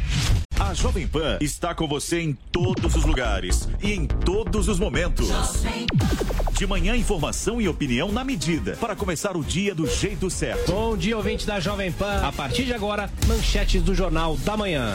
A 0.60 0.74
Jovem 0.74 1.08
Pan 1.08 1.38
está 1.40 1.74
com 1.74 1.88
você 1.88 2.20
em 2.20 2.34
todos 2.52 2.96
os 2.96 3.06
lugares 3.06 3.70
e 3.82 3.94
em 3.94 4.08
todos 4.08 4.68
os 4.68 4.80
momentos. 4.80 5.30
De 6.58 6.65
manhã, 6.65 6.96
informação 6.96 7.62
e 7.62 7.67
opinião 7.67 8.12
na 8.12 8.24
medida 8.24 8.76
para 8.78 8.96
começar 8.96 9.38
o 9.38 9.43
dia 9.43 9.76
do 9.76 9.86
jeito 9.86 10.28
certo. 10.28 10.72
Bom 10.72 10.98
dia, 10.98 11.15
ouvinte 11.15 11.46
da 11.46 11.60
Jovem 11.60 11.91
Pan. 11.91 12.26
A 12.26 12.32
partir 12.32 12.65
de 12.65 12.74
agora, 12.74 13.12
manchetes 13.28 13.84
do 13.84 13.93
Jornal 13.93 14.36
da 14.38 14.58
Manhã. 14.58 14.91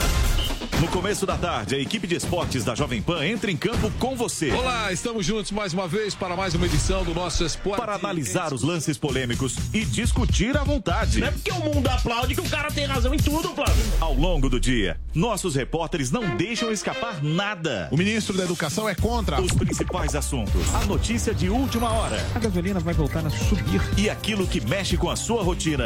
No 0.83 0.89
começo 0.89 1.25
da 1.25 1.37
tarde, 1.37 1.75
a 1.75 1.79
equipe 1.79 2.05
de 2.05 2.15
esportes 2.15 2.65
da 2.65 2.75
Jovem 2.75 3.01
Pan 3.01 3.25
entra 3.25 3.49
em 3.49 3.55
campo 3.55 3.89
com 3.99 4.17
você. 4.17 4.51
Olá, 4.51 4.91
estamos 4.91 5.25
juntos 5.25 5.49
mais 5.49 5.73
uma 5.73 5.87
vez 5.87 6.13
para 6.13 6.35
mais 6.35 6.55
uma 6.55 6.65
edição 6.65 7.05
do 7.05 7.13
nosso 7.13 7.45
Esporte. 7.45 7.79
Para 7.79 7.95
analisar 7.95 8.53
os 8.53 8.63
lances 8.63 8.97
polêmicos 8.97 9.55
e 9.73 9.85
discutir 9.85 10.57
à 10.57 10.63
vontade. 10.65 11.21
Não 11.21 11.27
é 11.27 11.31
porque 11.31 11.51
o 11.51 11.59
mundo 11.59 11.87
aplaude 11.87 12.35
que 12.35 12.41
o 12.41 12.49
cara 12.49 12.69
tem 12.69 12.85
razão 12.85 13.13
em 13.13 13.17
tudo, 13.17 13.47
Flávio. 13.55 13.81
Ao 14.01 14.13
longo 14.13 14.49
do 14.49 14.59
dia, 14.59 14.99
nossos 15.15 15.55
repórteres 15.55 16.11
não 16.11 16.35
deixam 16.35 16.69
escapar 16.69 17.23
nada. 17.23 17.87
O 17.89 17.95
ministro 17.95 18.35
da 18.35 18.43
Educação 18.43 18.89
é 18.89 18.93
contra 18.93 19.41
os 19.41 19.53
principais 19.53 20.15
assuntos. 20.15 20.75
A 20.75 20.85
notícia 20.85 21.33
de 21.33 21.49
última 21.53 21.91
hora. 21.91 22.17
A 22.35 22.39
gasolina 22.39 22.79
vai 22.79 22.93
voltar 22.93 23.25
a 23.25 23.29
subir. 23.29 23.81
E 23.97 24.09
aquilo 24.09 24.47
que 24.47 24.61
mexe 24.61 24.97
com 24.97 25.09
a 25.09 25.15
sua 25.15 25.43
rotina. 25.43 25.83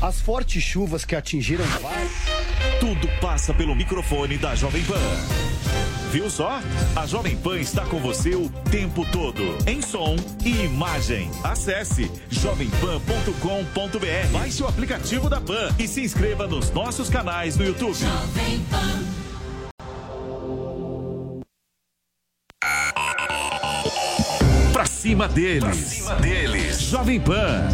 As 0.00 0.20
fortes 0.20 0.62
chuvas 0.62 1.04
que 1.04 1.14
atingiram 1.14 1.64
Tudo 2.80 3.08
passa 3.20 3.52
pelo 3.52 3.74
microfone 3.74 4.38
da 4.38 4.54
Jovem 4.54 4.82
Pan. 4.84 4.94
Viu 6.10 6.28
só? 6.28 6.60
A 6.96 7.06
Jovem 7.06 7.36
Pan 7.36 7.60
está 7.60 7.86
com 7.86 8.00
você 8.00 8.34
o 8.34 8.48
tempo 8.70 9.06
todo, 9.12 9.42
em 9.64 9.80
som 9.80 10.16
e 10.44 10.64
imagem. 10.64 11.30
Acesse 11.44 12.10
jovempan.com.br. 12.28 14.32
Baixe 14.32 14.62
o 14.62 14.66
aplicativo 14.66 15.30
da 15.30 15.40
Pan 15.40 15.72
e 15.78 15.86
se 15.86 16.00
inscreva 16.00 16.48
nos 16.48 16.70
nossos 16.72 17.08
canais 17.08 17.56
no 17.56 17.64
YouTube. 17.64 17.94
Jovem 17.94 18.58
Pan. 18.70 19.09
Cima 25.00 25.26
deles. 25.26 25.62
Pra 25.62 25.72
cima 25.72 26.14
deles. 26.16 26.78
Jovem 26.82 27.18
Pan. 27.18 27.66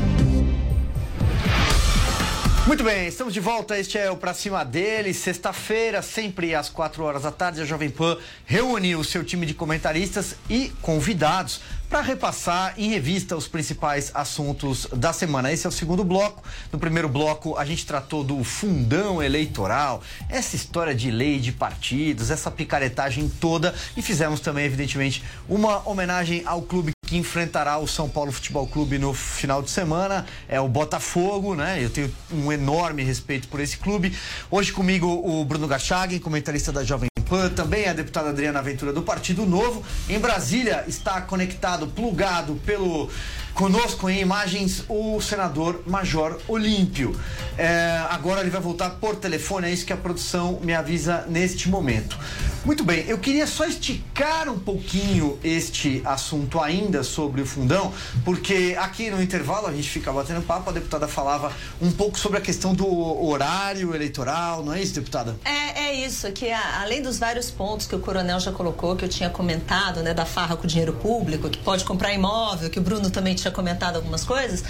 Muito 2.68 2.84
bem, 2.84 3.08
estamos 3.08 3.34
de 3.34 3.40
volta. 3.40 3.76
Este 3.76 3.98
é 3.98 4.08
o 4.08 4.16
Pra 4.16 4.32
Cima 4.32 4.64
dele. 4.64 5.12
Sexta-feira, 5.12 6.02
sempre 6.02 6.54
às 6.54 6.68
4 6.68 7.02
horas 7.02 7.22
da 7.22 7.32
tarde, 7.32 7.60
a 7.60 7.64
Jovem 7.64 7.90
Pan 7.90 8.16
reúne 8.44 8.94
o 8.94 9.02
seu 9.02 9.24
time 9.24 9.44
de 9.44 9.54
comentaristas 9.54 10.36
e 10.48 10.72
convidados 10.80 11.60
para 11.88 12.00
repassar 12.00 12.74
em 12.76 12.90
revista 12.90 13.36
os 13.36 13.48
principais 13.48 14.10
assuntos 14.14 14.86
da 14.92 15.12
semana. 15.12 15.52
Esse 15.52 15.66
é 15.66 15.68
o 15.68 15.72
segundo 15.72 16.04
bloco. 16.04 16.42
No 16.72 16.78
primeiro 16.78 17.08
bloco, 17.08 17.56
a 17.56 17.64
gente 17.64 17.84
tratou 17.86 18.22
do 18.22 18.42
fundão 18.44 19.22
eleitoral, 19.22 20.02
essa 20.28 20.54
história 20.54 20.94
de 20.94 21.10
lei 21.10 21.38
de 21.38 21.52
partidos, 21.52 22.30
essa 22.30 22.50
picaretagem 22.50 23.28
toda 23.40 23.74
e 23.96 24.02
fizemos 24.02 24.40
também, 24.40 24.64
evidentemente, 24.64 25.24
uma 25.48 25.88
homenagem 25.88 26.42
ao 26.44 26.62
clube 26.62 26.95
que 27.06 27.16
enfrentará 27.16 27.78
o 27.78 27.86
São 27.86 28.08
Paulo 28.08 28.32
Futebol 28.32 28.66
Clube 28.66 28.98
no 28.98 29.14
final 29.14 29.62
de 29.62 29.70
semana, 29.70 30.26
é 30.48 30.60
o 30.60 30.68
Botafogo, 30.68 31.54
né? 31.54 31.82
Eu 31.82 31.88
tenho 31.88 32.12
um 32.32 32.52
enorme 32.52 33.04
respeito 33.04 33.46
por 33.46 33.60
esse 33.60 33.76
clube. 33.76 34.12
Hoje 34.50 34.72
comigo 34.72 35.06
o 35.06 35.44
Bruno 35.44 35.68
Gachagin, 35.68 36.18
comentarista 36.18 36.72
da 36.72 36.82
Jovem 36.82 37.08
Pan, 37.28 37.48
também 37.50 37.88
a 37.88 37.92
deputada 37.92 38.30
Adriana 38.30 38.60
Ventura 38.60 38.92
do 38.92 39.02
Partido 39.02 39.46
Novo. 39.46 39.84
Em 40.08 40.18
Brasília 40.18 40.84
está 40.86 41.20
conectado, 41.20 41.86
plugado 41.86 42.56
pelo 42.66 43.08
Conosco 43.56 44.10
em 44.10 44.20
imagens 44.20 44.84
o 44.86 45.18
senador 45.18 45.82
Major 45.86 46.38
Olímpio. 46.46 47.18
É, 47.56 48.04
agora 48.10 48.42
ele 48.42 48.50
vai 48.50 48.60
voltar 48.60 48.90
por 48.90 49.16
telefone, 49.16 49.68
é 49.68 49.70
isso 49.70 49.86
que 49.86 49.94
a 49.94 49.96
produção 49.96 50.60
me 50.62 50.74
avisa 50.74 51.24
neste 51.26 51.66
momento. 51.66 52.18
Muito 52.66 52.84
bem, 52.84 53.04
eu 53.06 53.16
queria 53.16 53.46
só 53.46 53.64
esticar 53.64 54.48
um 54.50 54.58
pouquinho 54.58 55.38
este 55.42 56.02
assunto 56.04 56.60
ainda 56.60 57.02
sobre 57.02 57.40
o 57.40 57.46
fundão, 57.46 57.94
porque 58.24 58.76
aqui 58.78 59.08
no 59.08 59.22
intervalo 59.22 59.68
a 59.68 59.72
gente 59.72 59.88
fica 59.88 60.12
batendo 60.12 60.42
papo, 60.42 60.68
a 60.68 60.72
deputada 60.72 61.06
falava 61.06 61.50
um 61.80 61.92
pouco 61.92 62.18
sobre 62.18 62.38
a 62.38 62.40
questão 62.40 62.74
do 62.74 62.86
horário 63.24 63.94
eleitoral, 63.94 64.64
não 64.64 64.74
é 64.74 64.82
isso, 64.82 64.94
deputada? 64.94 65.36
É, 65.44 65.84
é 65.84 65.94
isso, 65.94 66.30
que 66.32 66.50
a, 66.50 66.82
além 66.82 67.00
dos 67.00 67.18
vários 67.18 67.52
pontos 67.52 67.86
que 67.86 67.94
o 67.94 68.00
coronel 68.00 68.40
já 68.40 68.50
colocou, 68.50 68.96
que 68.96 69.04
eu 69.04 69.08
tinha 69.08 69.30
comentado, 69.30 70.02
né, 70.02 70.12
da 70.12 70.26
farra 70.26 70.56
com 70.56 70.66
dinheiro 70.66 70.92
público, 70.92 71.48
que 71.48 71.58
pode 71.58 71.84
comprar 71.84 72.12
imóvel, 72.12 72.68
que 72.68 72.80
o 72.80 72.82
Bruno 72.82 73.10
também 73.10 73.34
tinha 73.34 73.45
comentado 73.50 73.96
algumas 73.96 74.24
coisas, 74.24 74.62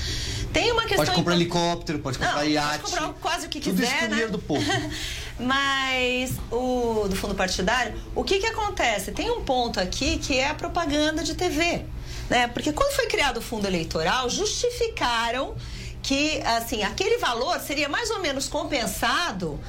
tem 0.52 0.70
uma 0.72 0.82
questão... 0.82 1.04
Pode 1.04 1.10
comprar 1.16 1.34
então- 1.34 1.40
helicóptero, 1.42 1.98
pode 1.98 2.18
comprar 2.18 2.34
Não, 2.36 2.44
iate. 2.44 2.78
Pode 2.78 2.94
comprar 2.96 3.12
quase 3.20 3.46
o 3.46 3.48
que 3.48 3.60
Tudo 3.60 3.74
quiser, 3.76 3.86
isso 3.88 3.94
com 3.96 4.02
né? 4.02 4.08
dinheiro 4.08 4.32
do 4.32 4.38
povo. 4.38 4.64
Mas 5.38 6.32
o 6.50 7.06
do 7.08 7.16
fundo 7.16 7.34
partidário, 7.34 7.94
o 8.14 8.24
que 8.24 8.38
que 8.38 8.46
acontece? 8.46 9.12
Tem 9.12 9.30
um 9.30 9.42
ponto 9.44 9.78
aqui 9.78 10.18
que 10.18 10.38
é 10.38 10.48
a 10.48 10.54
propaganda 10.54 11.22
de 11.22 11.34
TV, 11.34 11.84
né? 12.30 12.48
Porque 12.48 12.72
quando 12.72 12.92
foi 12.94 13.06
criado 13.06 13.36
o 13.38 13.42
fundo 13.42 13.66
eleitoral, 13.66 14.30
justificaram 14.30 15.54
que 16.02 16.40
assim, 16.42 16.82
aquele 16.84 17.18
valor 17.18 17.58
seria 17.60 17.88
mais 17.88 18.10
ou 18.10 18.20
menos 18.20 18.48
compensado 18.48 19.60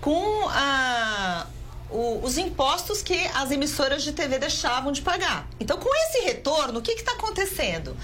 com 0.00 0.46
a 0.50 1.46
o- 1.90 2.20
os 2.24 2.36
impostos 2.38 3.02
que 3.02 3.14
as 3.34 3.50
emissoras 3.52 4.02
de 4.02 4.12
TV 4.12 4.38
deixavam 4.38 4.90
de 4.90 5.00
pagar. 5.00 5.46
Então, 5.60 5.78
com 5.78 5.88
esse 5.94 6.20
retorno, 6.24 6.80
o 6.80 6.82
que 6.82 6.90
está 6.92 7.12
acontecendo? 7.12 7.96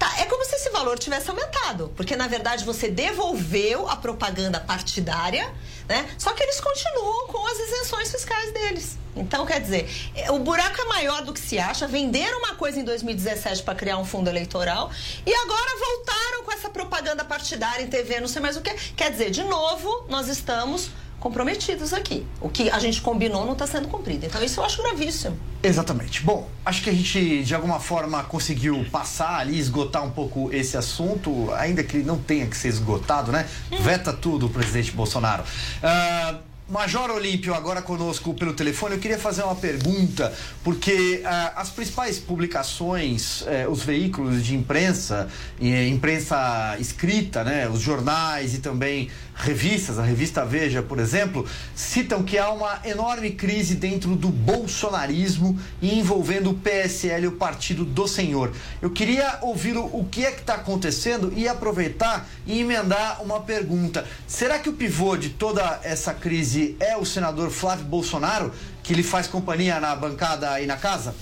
Tá, 0.00 0.10
é 0.18 0.24
como 0.24 0.42
se 0.46 0.56
esse 0.56 0.70
valor 0.70 0.98
tivesse 0.98 1.28
aumentado, 1.28 1.92
porque 1.94 2.16
na 2.16 2.26
verdade 2.26 2.64
você 2.64 2.88
devolveu 2.88 3.86
a 3.86 3.96
propaganda 3.96 4.58
partidária, 4.58 5.52
né? 5.86 6.08
Só 6.16 6.32
que 6.32 6.42
eles 6.42 6.58
continuam 6.58 7.26
com 7.26 7.46
as 7.46 7.58
isenções 7.58 8.10
fiscais 8.10 8.50
deles. 8.50 8.98
Então, 9.14 9.44
quer 9.44 9.60
dizer, 9.60 9.90
é, 10.14 10.30
o 10.30 10.38
buraco 10.38 10.80
é 10.80 10.84
maior 10.86 11.22
do 11.22 11.34
que 11.34 11.40
se 11.40 11.58
acha. 11.58 11.86
Venderam 11.86 12.38
uma 12.38 12.54
coisa 12.54 12.80
em 12.80 12.84
2017 12.84 13.62
para 13.62 13.74
criar 13.74 13.98
um 13.98 14.04
fundo 14.06 14.30
eleitoral 14.30 14.90
e 15.26 15.34
agora 15.34 15.70
voltaram 15.78 16.44
com 16.44 16.52
essa 16.52 16.70
propaganda 16.70 17.22
partidária 17.22 17.82
em 17.82 17.86
TV, 17.86 18.20
não 18.20 18.28
sei 18.28 18.40
mais 18.40 18.56
o 18.56 18.62
que. 18.62 18.72
Quer 18.96 19.10
dizer, 19.10 19.30
de 19.30 19.42
novo, 19.42 20.06
nós 20.08 20.28
estamos 20.28 20.88
comprometidos 21.20 21.92
aqui. 21.92 22.26
O 22.40 22.48
que 22.48 22.70
a 22.70 22.78
gente 22.78 23.00
combinou 23.00 23.44
não 23.44 23.52
está 23.52 23.66
sendo 23.66 23.86
cumprido. 23.86 24.26
Então, 24.26 24.42
isso 24.42 24.58
eu 24.58 24.64
acho 24.64 24.82
gravíssimo. 24.82 25.38
Exatamente. 25.62 26.22
Bom, 26.22 26.48
acho 26.64 26.82
que 26.82 26.90
a 26.90 26.92
gente 26.92 27.44
de 27.44 27.54
alguma 27.54 27.78
forma 27.78 28.24
conseguiu 28.24 28.84
passar 28.90 29.38
ali, 29.38 29.58
esgotar 29.58 30.02
um 30.02 30.10
pouco 30.10 30.50
esse 30.52 30.76
assunto, 30.76 31.52
ainda 31.52 31.84
que 31.84 31.98
ele 31.98 32.04
não 32.04 32.18
tenha 32.18 32.46
que 32.46 32.56
ser 32.56 32.68
esgotado, 32.68 33.30
né? 33.30 33.46
Veta 33.80 34.12
tudo 34.12 34.46
o 34.46 34.48
presidente 34.48 34.90
Bolsonaro. 34.92 35.44
Ah, 35.82 36.38
Major 36.70 37.10
Olímpio, 37.10 37.52
agora 37.52 37.82
conosco 37.82 38.32
pelo 38.32 38.52
telefone, 38.52 38.94
eu 38.94 39.00
queria 39.00 39.18
fazer 39.18 39.42
uma 39.42 39.56
pergunta, 39.56 40.32
porque 40.62 41.20
ah, 41.24 41.54
as 41.56 41.68
principais 41.68 42.20
publicações, 42.20 43.42
eh, 43.48 43.66
os 43.68 43.82
veículos 43.82 44.44
de 44.44 44.54
imprensa, 44.54 45.28
eh, 45.60 45.88
imprensa 45.88 46.76
escrita, 46.78 47.42
né, 47.42 47.68
os 47.68 47.80
jornais 47.80 48.54
e 48.54 48.58
também 48.58 49.10
revistas, 49.40 49.98
a 49.98 50.02
revista 50.02 50.44
Veja, 50.44 50.82
por 50.82 50.98
exemplo, 50.98 51.46
citam 51.74 52.22
que 52.22 52.38
há 52.38 52.50
uma 52.50 52.80
enorme 52.84 53.30
crise 53.30 53.74
dentro 53.74 54.14
do 54.14 54.28
bolsonarismo 54.28 55.58
e 55.80 55.98
envolvendo 55.98 56.50
o 56.50 56.54
PSL, 56.54 57.26
o 57.26 57.32
Partido 57.32 57.84
do 57.84 58.06
Senhor. 58.06 58.52
Eu 58.80 58.90
queria 58.90 59.38
ouvir 59.42 59.76
o, 59.76 60.04
que 60.10 60.24
é 60.24 60.32
que 60.32 60.40
está 60.40 60.54
acontecendo 60.54 61.32
e 61.36 61.48
aproveitar 61.48 62.28
e 62.46 62.60
emendar 62.60 63.22
uma 63.22 63.40
pergunta. 63.40 64.06
Será 64.26 64.58
que 64.58 64.68
o 64.68 64.72
pivô 64.72 65.16
de 65.16 65.30
toda 65.30 65.80
essa 65.82 66.12
crise 66.12 66.76
é 66.78 66.96
o 66.96 67.04
senador 67.04 67.50
Flávio 67.50 67.84
Bolsonaro, 67.84 68.52
que 68.82 68.94
lhe 68.94 69.02
faz 69.02 69.26
companhia 69.26 69.80
na 69.80 69.94
bancada 69.94 70.50
aí 70.50 70.66
na 70.66 70.76
casa? 70.76 71.14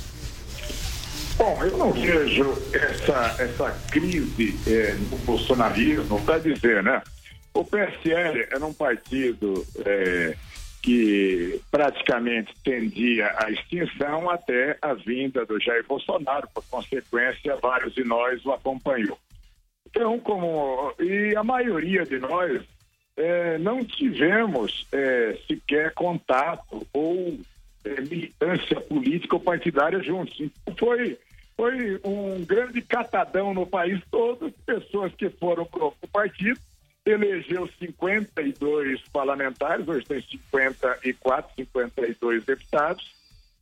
Bom, 1.36 1.56
eu 1.62 1.78
não 1.78 1.92
vejo 1.92 2.58
essa, 2.72 3.36
essa 3.38 3.70
crise 3.92 4.58
eh, 4.66 4.96
no 5.08 5.18
bolsonarismo 5.18 6.20
para 6.22 6.38
dizer, 6.38 6.82
né? 6.82 7.00
O 7.58 7.64
PSL 7.64 8.46
era 8.52 8.64
um 8.64 8.72
partido 8.72 9.66
eh, 9.84 10.36
que 10.80 11.60
praticamente 11.72 12.54
tendia 12.62 13.34
à 13.36 13.50
extinção 13.50 14.30
até 14.30 14.78
a 14.80 14.94
vinda 14.94 15.44
do 15.44 15.58
Jair 15.58 15.84
Bolsonaro, 15.84 16.48
por 16.54 16.64
consequência, 16.66 17.56
vários 17.56 17.94
de 17.96 18.04
nós 18.04 18.46
o 18.46 18.52
acompanhou. 18.52 19.18
Então, 19.88 20.20
como. 20.20 20.94
E 21.00 21.34
a 21.34 21.42
maioria 21.42 22.04
de 22.04 22.20
nós 22.20 22.62
eh, 23.16 23.58
não 23.58 23.84
tivemos 23.84 24.86
eh, 24.92 25.36
sequer 25.48 25.92
contato 25.94 26.86
ou 26.92 27.40
eh, 27.84 28.00
militância 28.02 28.80
política 28.82 29.34
ou 29.34 29.40
partidária 29.40 30.00
juntos. 30.00 30.38
Então, 30.38 30.76
foi, 30.76 31.18
foi 31.56 32.00
um 32.04 32.44
grande 32.44 32.80
catadão 32.82 33.52
no 33.52 33.66
país 33.66 34.00
todo, 34.12 34.54
pessoas 34.64 35.12
que 35.16 35.28
foram 35.28 35.64
para 35.64 35.86
o 35.86 35.92
partido, 36.12 36.60
elegeu 37.10 37.68
52 37.78 39.02
parlamentares, 39.12 39.86
hoje 39.88 40.06
tem 40.06 40.20
54, 40.20 41.54
52 41.56 42.44
deputados, 42.44 43.10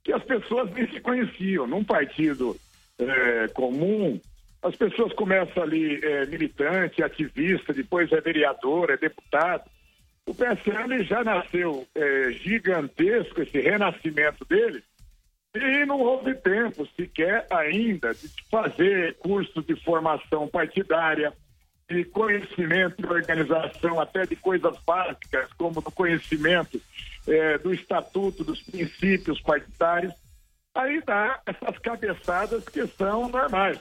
que 0.03 0.13
as 0.13 0.23
pessoas 0.23 0.71
nem 0.73 0.89
se 0.91 1.01
conheciam. 1.01 1.67
Num 1.67 1.85
partido 1.85 2.57
eh, 2.99 3.49
comum, 3.55 4.21
as 4.63 4.75
pessoas 4.75 5.13
começam 5.13 5.63
ali 5.63 6.01
eh, 6.03 6.27
militante, 6.27 7.03
ativista, 7.03 7.73
depois 7.73 8.11
é 8.13 8.21
vereador, 8.21 8.91
é 8.91 8.97
deputado. 8.97 9.71
O 10.27 10.35
PSL 10.35 11.05
já 11.05 11.23
nasceu 11.23 11.87
eh, 11.95 12.33
gigantesco, 12.43 13.43
esse 13.43 13.61
renascimento 13.61 14.45
dele, 14.45 14.83
e 15.55 15.87
não 15.87 16.01
houve 16.01 16.35
tempo 16.35 16.87
sequer 16.97 17.47
ainda 17.51 18.13
de 18.13 18.29
fazer 18.51 19.15
cursos 19.19 19.65
de 19.65 19.77
formação 19.77 20.49
partidária, 20.49 21.33
de 21.89 22.05
conhecimento 22.05 23.01
de 23.01 23.07
organização, 23.07 24.01
até 24.01 24.27
de 24.27 24.35
coisas 24.37 24.77
básicas, 24.85 25.53
como 25.53 25.81
do 25.81 25.91
conhecimento 25.93 26.81
eh, 27.27 27.59
do 27.59 27.73
estatuto, 27.73 28.43
dos 28.43 28.61
princípios 28.63 29.41
partidários. 29.41 30.13
Aí 30.75 31.01
dá 31.07 31.41
essas 31.47 31.79
cabeçadas 31.79 32.65
que 32.65 32.87
são 32.89 33.29
normais. 33.29 33.79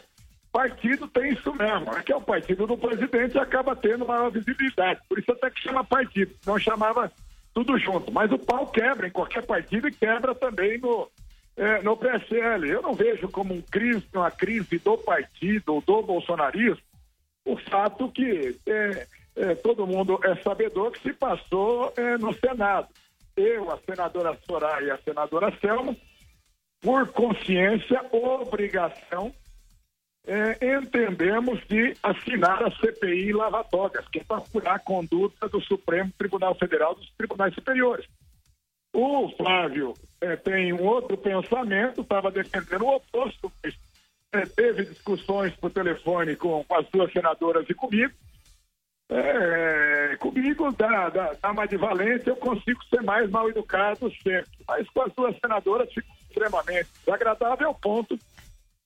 Partido 0.52 1.08
tem 1.08 1.34
isso 1.34 1.54
mesmo, 1.54 1.92
é 1.98 2.02
que 2.02 2.14
é 2.14 2.16
o 2.16 2.22
partido 2.22 2.66
do 2.66 2.78
presidente 2.78 3.36
e 3.36 3.40
acaba 3.40 3.76
tendo 3.76 4.06
maior 4.06 4.30
visibilidade. 4.30 5.02
Por 5.10 5.20
isso 5.20 5.32
até 5.32 5.50
que 5.50 5.62
chama 5.62 5.84
partido, 5.84 6.34
não 6.46 6.58
chamava 6.60 7.12
tudo 7.54 7.78
junto. 7.78 8.12
Mas 8.12 8.32
o 8.32 8.38
pau 8.38 8.68
quebra 8.68 9.08
em 9.08 9.12
qualquer 9.12 9.46
partido 9.46 9.88
e 9.88 9.92
quebra 9.92 10.34
também 10.36 10.78
no, 10.78 11.10
eh, 11.58 11.82
no 11.82 11.98
PSL. 11.98 12.70
Eu 12.70 12.84
não 12.84 12.94
vejo 12.94 13.28
como 13.30 13.54
um 13.54 13.62
crise, 13.62 14.06
uma 14.14 14.32
crise 14.32 14.78
do 14.78 14.96
partido 14.96 15.74
ou 15.74 15.82
do 15.82 16.04
bolsonarismo 16.04 16.95
o 17.46 17.56
fato 17.58 18.12
que 18.12 18.60
eh, 18.66 19.08
eh, 19.36 19.56
todo 19.56 19.88
mundo 19.88 20.20
é 20.24 20.36
sabedor 20.42 20.92
que 20.92 21.02
se 21.02 21.14
passou 21.14 21.94
eh, 21.96 22.18
no 22.18 22.34
Senado. 22.34 22.88
Eu, 23.38 23.72
a 23.72 23.78
senadora 23.78 24.38
Soraya 24.46 24.86
e 24.86 24.92
a 24.92 24.98
senadora 24.98 25.54
Selma, 25.60 25.96
por 26.82 27.08
consciência, 27.10 28.04
obrigação, 28.12 29.34
eh, 30.28 30.58
entendemos 30.78 31.60
de 31.68 31.96
assinar 32.02 32.64
a 32.64 32.72
CPI 32.72 33.32
Lava 33.34 33.64
Togas, 33.64 34.08
que 34.08 34.20
é 34.20 34.24
para 34.24 34.38
apurar 34.38 34.76
a 34.76 34.80
conduta 34.80 35.48
do 35.48 35.62
Supremo 35.62 36.12
Tribunal 36.18 36.56
Federal 36.56 36.96
dos 36.96 37.12
Tribunais 37.18 37.54
Superiores. 37.54 38.08
O 38.94 39.30
Flávio 39.36 39.94
eh, 40.22 40.36
tem 40.38 40.74
um 40.74 40.84
outro 40.84 41.18
pensamento, 41.18 42.02
estava 42.02 42.32
defendendo 42.32 42.86
o 42.86 42.96
oposto, 42.96 43.52
mas 43.64 43.76
teve 44.56 44.86
discussões 44.86 45.54
por 45.56 45.72
telefone 45.72 46.36
com, 46.36 46.64
com 46.64 46.76
as 46.76 46.88
duas 46.90 47.12
senadoras 47.12 47.66
e 47.70 47.74
comigo. 47.74 48.14
É, 49.08 50.18
comigo, 50.20 50.72
da, 50.72 51.10
da, 51.10 51.34
da 51.34 51.50
Ama 51.50 51.68
de 51.68 51.78
Valência, 51.78 52.32
eu 52.32 52.36
consigo 52.36 52.84
ser 52.86 53.04
mais 53.04 53.30
mal 53.30 53.48
educado 53.50 54.12
sempre. 54.24 54.50
Mas 54.68 54.90
com 54.90 55.02
as 55.04 55.14
duas 55.14 55.38
senadoras 55.40 55.94
fico 55.94 56.08
extremamente 56.28 56.90
desagradável 57.00 57.68
ao 57.68 57.76
ponto 57.76 58.18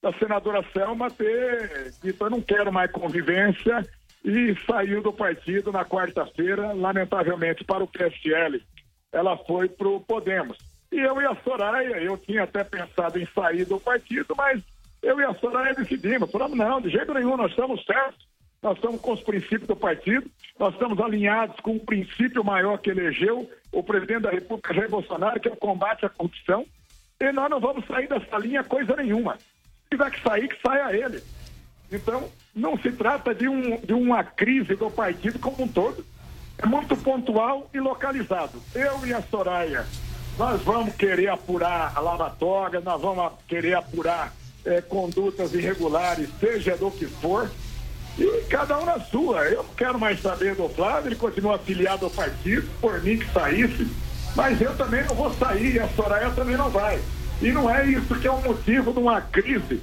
da 0.01 0.13
senadora 0.13 0.65
Selma 0.71 1.09
ter 1.09 1.93
dito 2.01 2.23
eu 2.23 2.29
não 2.29 2.41
quero 2.41 2.71
mais 2.71 2.89
convivência 2.91 3.85
e 4.23 4.55
saiu 4.65 5.01
do 5.01 5.11
partido 5.13 5.71
na 5.71 5.85
quarta-feira, 5.85 6.73
lamentavelmente 6.73 7.63
para 7.63 7.83
o 7.83 7.87
PSL. 7.87 8.61
Ela 9.11 9.37
foi 9.37 9.67
para 9.69 9.87
o 9.87 10.01
Podemos. 10.01 10.57
E 10.91 10.99
eu 10.99 11.21
e 11.21 11.25
a 11.25 11.35
Soraya, 11.43 11.97
eu 12.01 12.17
tinha 12.17 12.43
até 12.43 12.63
pensado 12.63 13.19
em 13.19 13.25
sair 13.27 13.65
do 13.65 13.79
partido, 13.79 14.33
mas 14.35 14.61
eu 15.01 15.19
e 15.19 15.23
a 15.23 15.33
Soraya 15.35 15.73
decidimos. 15.73 16.31
Falamos, 16.31 16.57
não, 16.57 16.81
de 16.81 16.89
jeito 16.89 17.13
nenhum, 17.13 17.37
nós 17.37 17.51
estamos 17.51 17.83
certos. 17.85 18.27
Nós 18.61 18.75
estamos 18.75 18.99
com 18.99 19.13
os 19.13 19.21
princípios 19.21 19.67
do 19.67 19.75
partido, 19.75 20.29
nós 20.59 20.73
estamos 20.73 20.99
alinhados 20.99 21.55
com 21.61 21.77
o 21.77 21.79
princípio 21.79 22.43
maior 22.43 22.77
que 22.77 22.89
elegeu 22.89 23.49
o 23.71 23.81
presidente 23.81 24.23
da 24.23 24.31
República, 24.31 24.73
Jair 24.73 24.89
Bolsonaro, 24.89 25.39
que 25.39 25.47
é 25.47 25.51
o 25.51 25.55
combate 25.55 26.05
à 26.05 26.09
corrupção. 26.09 26.65
E 27.21 27.31
nós 27.31 27.49
não 27.49 27.59
vamos 27.59 27.85
sair 27.85 28.09
dessa 28.09 28.37
linha 28.37 28.63
coisa 28.63 28.95
nenhuma. 28.97 29.37
Se 29.37 29.91
tiver 29.91 30.11
que 30.11 30.21
sair, 30.21 30.47
que 30.49 30.61
saia 30.61 30.93
ele. 30.93 31.23
Então, 31.89 32.29
não 32.53 32.77
se 32.77 32.91
trata 32.91 33.33
de, 33.33 33.47
um, 33.47 33.77
de 33.77 33.93
uma 33.93 34.23
crise 34.23 34.75
do 34.75 34.91
partido 34.91 35.39
como 35.39 35.63
um 35.63 35.67
todo. 35.67 36.05
É 36.57 36.65
muito 36.65 36.97
pontual 36.97 37.69
e 37.73 37.79
localizado. 37.79 38.61
Eu 38.75 39.05
e 39.05 39.13
a 39.13 39.21
Soraya, 39.21 39.85
nós 40.37 40.61
vamos 40.61 40.95
querer 40.95 41.29
apurar 41.29 41.93
a 41.95 41.99
lavatória, 42.01 42.81
nós 42.81 43.01
vamos 43.01 43.33
querer 43.47 43.75
apurar 43.75 44.33
eh, 44.65 44.81
condutas 44.81 45.53
irregulares, 45.53 46.29
seja 46.39 46.75
do 46.75 46.91
que 46.91 47.05
for, 47.05 47.49
e 48.17 48.41
cada 48.49 48.77
um 48.79 48.85
na 48.85 48.99
sua. 48.99 49.45
Eu 49.45 49.63
não 49.63 49.73
quero 49.75 49.99
mais 49.99 50.21
saber 50.21 50.55
do 50.55 50.67
Flávio, 50.69 51.09
ele 51.09 51.15
continua 51.15 51.55
afiliado 51.55 52.05
ao 52.05 52.11
partido, 52.11 52.67
por 52.81 53.01
mim 53.01 53.17
que 53.17 53.31
saísse, 53.31 53.87
mas 54.35 54.59
eu 54.61 54.75
também 54.75 55.03
não 55.05 55.15
vou 55.15 55.33
sair 55.33 55.79
a 55.79 55.87
Soraya 55.89 56.29
também 56.31 56.57
não 56.57 56.69
vai. 56.69 56.99
E 57.41 57.51
não 57.51 57.73
é 57.73 57.85
isso 57.87 58.15
que 58.15 58.27
é 58.27 58.31
o 58.31 58.41
motivo 58.41 58.91
de 58.91 58.99
uma 58.99 59.21
crise 59.21 59.81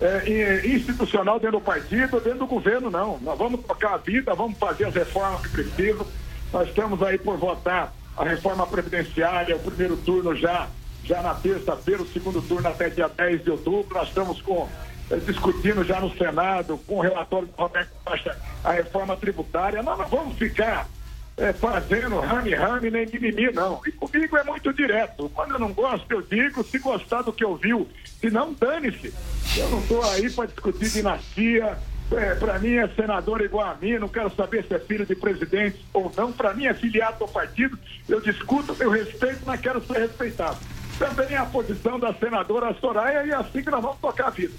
é, 0.00 0.66
institucional 0.66 1.38
dentro 1.38 1.58
do 1.58 1.64
partido, 1.64 2.20
dentro 2.20 2.40
do 2.40 2.46
governo, 2.46 2.90
não. 2.90 3.18
Nós 3.20 3.38
vamos 3.38 3.60
tocar 3.64 3.94
a 3.94 3.96
vida, 3.98 4.34
vamos 4.34 4.58
fazer 4.58 4.86
as 4.86 4.94
reformas 4.94 5.42
que 5.42 5.50
precisam. 5.50 6.06
Nós 6.52 6.68
estamos 6.68 7.02
aí 7.02 7.18
por 7.18 7.36
votar 7.36 7.92
a 8.16 8.24
reforma 8.24 8.66
previdenciária, 8.66 9.56
o 9.56 9.60
primeiro 9.60 9.96
turno 9.96 10.34
já, 10.34 10.68
já 11.04 11.22
na 11.22 11.34
terça-feira, 11.34 12.02
o 12.02 12.08
segundo 12.08 12.40
turno 12.42 12.68
até 12.68 12.88
dia 12.88 13.08
10 13.08 13.44
de 13.44 13.50
outubro. 13.50 13.94
Nós 13.94 14.08
estamos 14.08 14.40
com 14.42 14.68
eh, 15.10 15.16
discutindo 15.16 15.84
já 15.84 16.00
no 16.00 16.14
Senado, 16.16 16.78
com 16.86 16.96
o 16.96 17.00
relatório 17.00 17.46
do 17.46 17.54
Roberto 17.54 17.92
Costa, 18.04 18.36
a 18.62 18.72
reforma 18.72 19.16
tributária. 19.16 19.82
Nós 19.82 19.98
não 19.98 20.06
vamos 20.06 20.36
ficar 20.38 20.88
é, 21.36 21.52
fazendo 21.52 22.20
rame-rame 22.20 22.90
nem 22.90 23.06
mimimi, 23.06 23.52
não. 23.52 23.80
E 23.86 23.92
comigo 23.92 24.36
é 24.36 24.44
muito 24.44 24.72
direto. 24.72 25.28
Quando 25.34 25.54
eu 25.54 25.58
não 25.58 25.72
gosto, 25.72 26.10
eu 26.10 26.22
digo, 26.22 26.62
se 26.64 26.78
gostar 26.78 27.22
do 27.22 27.32
que 27.32 27.44
ouviu, 27.44 27.88
se 28.20 28.30
não, 28.30 28.52
dane-se. 28.52 29.12
Eu 29.56 29.68
não 29.68 29.80
estou 29.80 30.02
aí 30.10 30.30
para 30.30 30.46
discutir 30.46 30.90
dinastia. 30.90 31.76
É, 32.12 32.34
para 32.34 32.58
mim 32.58 32.74
é 32.74 32.86
senador 32.88 33.40
igual 33.40 33.66
a 33.66 33.74
mim, 33.74 33.98
não 33.98 34.08
quero 34.08 34.30
saber 34.36 34.62
se 34.64 34.74
é 34.74 34.78
filho 34.78 35.06
de 35.06 35.16
presidente 35.16 35.84
ou 35.92 36.12
não. 36.16 36.30
Para 36.32 36.52
mim 36.54 36.66
é 36.66 36.74
filiado 36.74 37.16
ao 37.20 37.28
partido, 37.28 37.78
eu 38.08 38.20
discuto, 38.20 38.76
eu 38.78 38.90
respeito, 38.90 39.40
mas 39.46 39.60
quero 39.60 39.82
ser 39.84 40.00
respeitado. 40.00 40.58
Também 40.98 41.28
é 41.30 41.36
a 41.36 41.46
posição 41.46 41.98
da 41.98 42.12
senadora 42.14 42.74
Soraya 42.80 43.26
e 43.26 43.30
é 43.30 43.34
assim 43.34 43.62
que 43.62 43.70
nós 43.70 43.82
vamos 43.82 43.98
tocar 43.98 44.28
a 44.28 44.30
vida. 44.30 44.54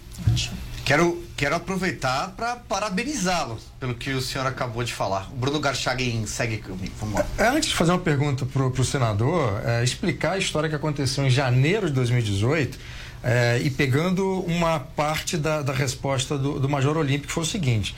Quero, 0.85 1.23
quero 1.35 1.55
aproveitar 1.55 2.33
para 2.37 2.57
parabenizá-lo 2.57 3.57
pelo 3.79 3.95
que 3.95 4.11
o 4.11 4.21
senhor 4.21 4.45
acabou 4.45 4.83
de 4.83 4.93
falar. 4.93 5.27
O 5.31 5.35
Bruno 5.35 5.59
Garchagen 5.59 6.27
segue 6.27 6.59
comigo. 6.59 6.93
Vamos 6.99 7.15
lá. 7.15 7.25
É, 7.39 7.47
antes 7.47 7.69
de 7.69 7.75
fazer 7.75 7.91
uma 7.91 7.99
pergunta 7.99 8.45
para 8.45 8.63
o 8.63 8.85
senador, 8.85 9.61
é, 9.65 9.83
explicar 9.83 10.33
a 10.33 10.37
história 10.37 10.69
que 10.69 10.75
aconteceu 10.75 11.25
em 11.25 11.29
janeiro 11.29 11.87
de 11.87 11.93
2018 11.93 12.77
é, 13.23 13.59
e 13.63 13.71
pegando 13.71 14.41
uma 14.41 14.79
parte 14.79 15.37
da, 15.37 15.63
da 15.63 15.73
resposta 15.73 16.37
do, 16.37 16.59
do 16.59 16.69
Major 16.69 16.95
Olímpico, 16.95 17.27
que 17.27 17.33
foi 17.33 17.41
o 17.41 17.47
seguinte. 17.47 17.95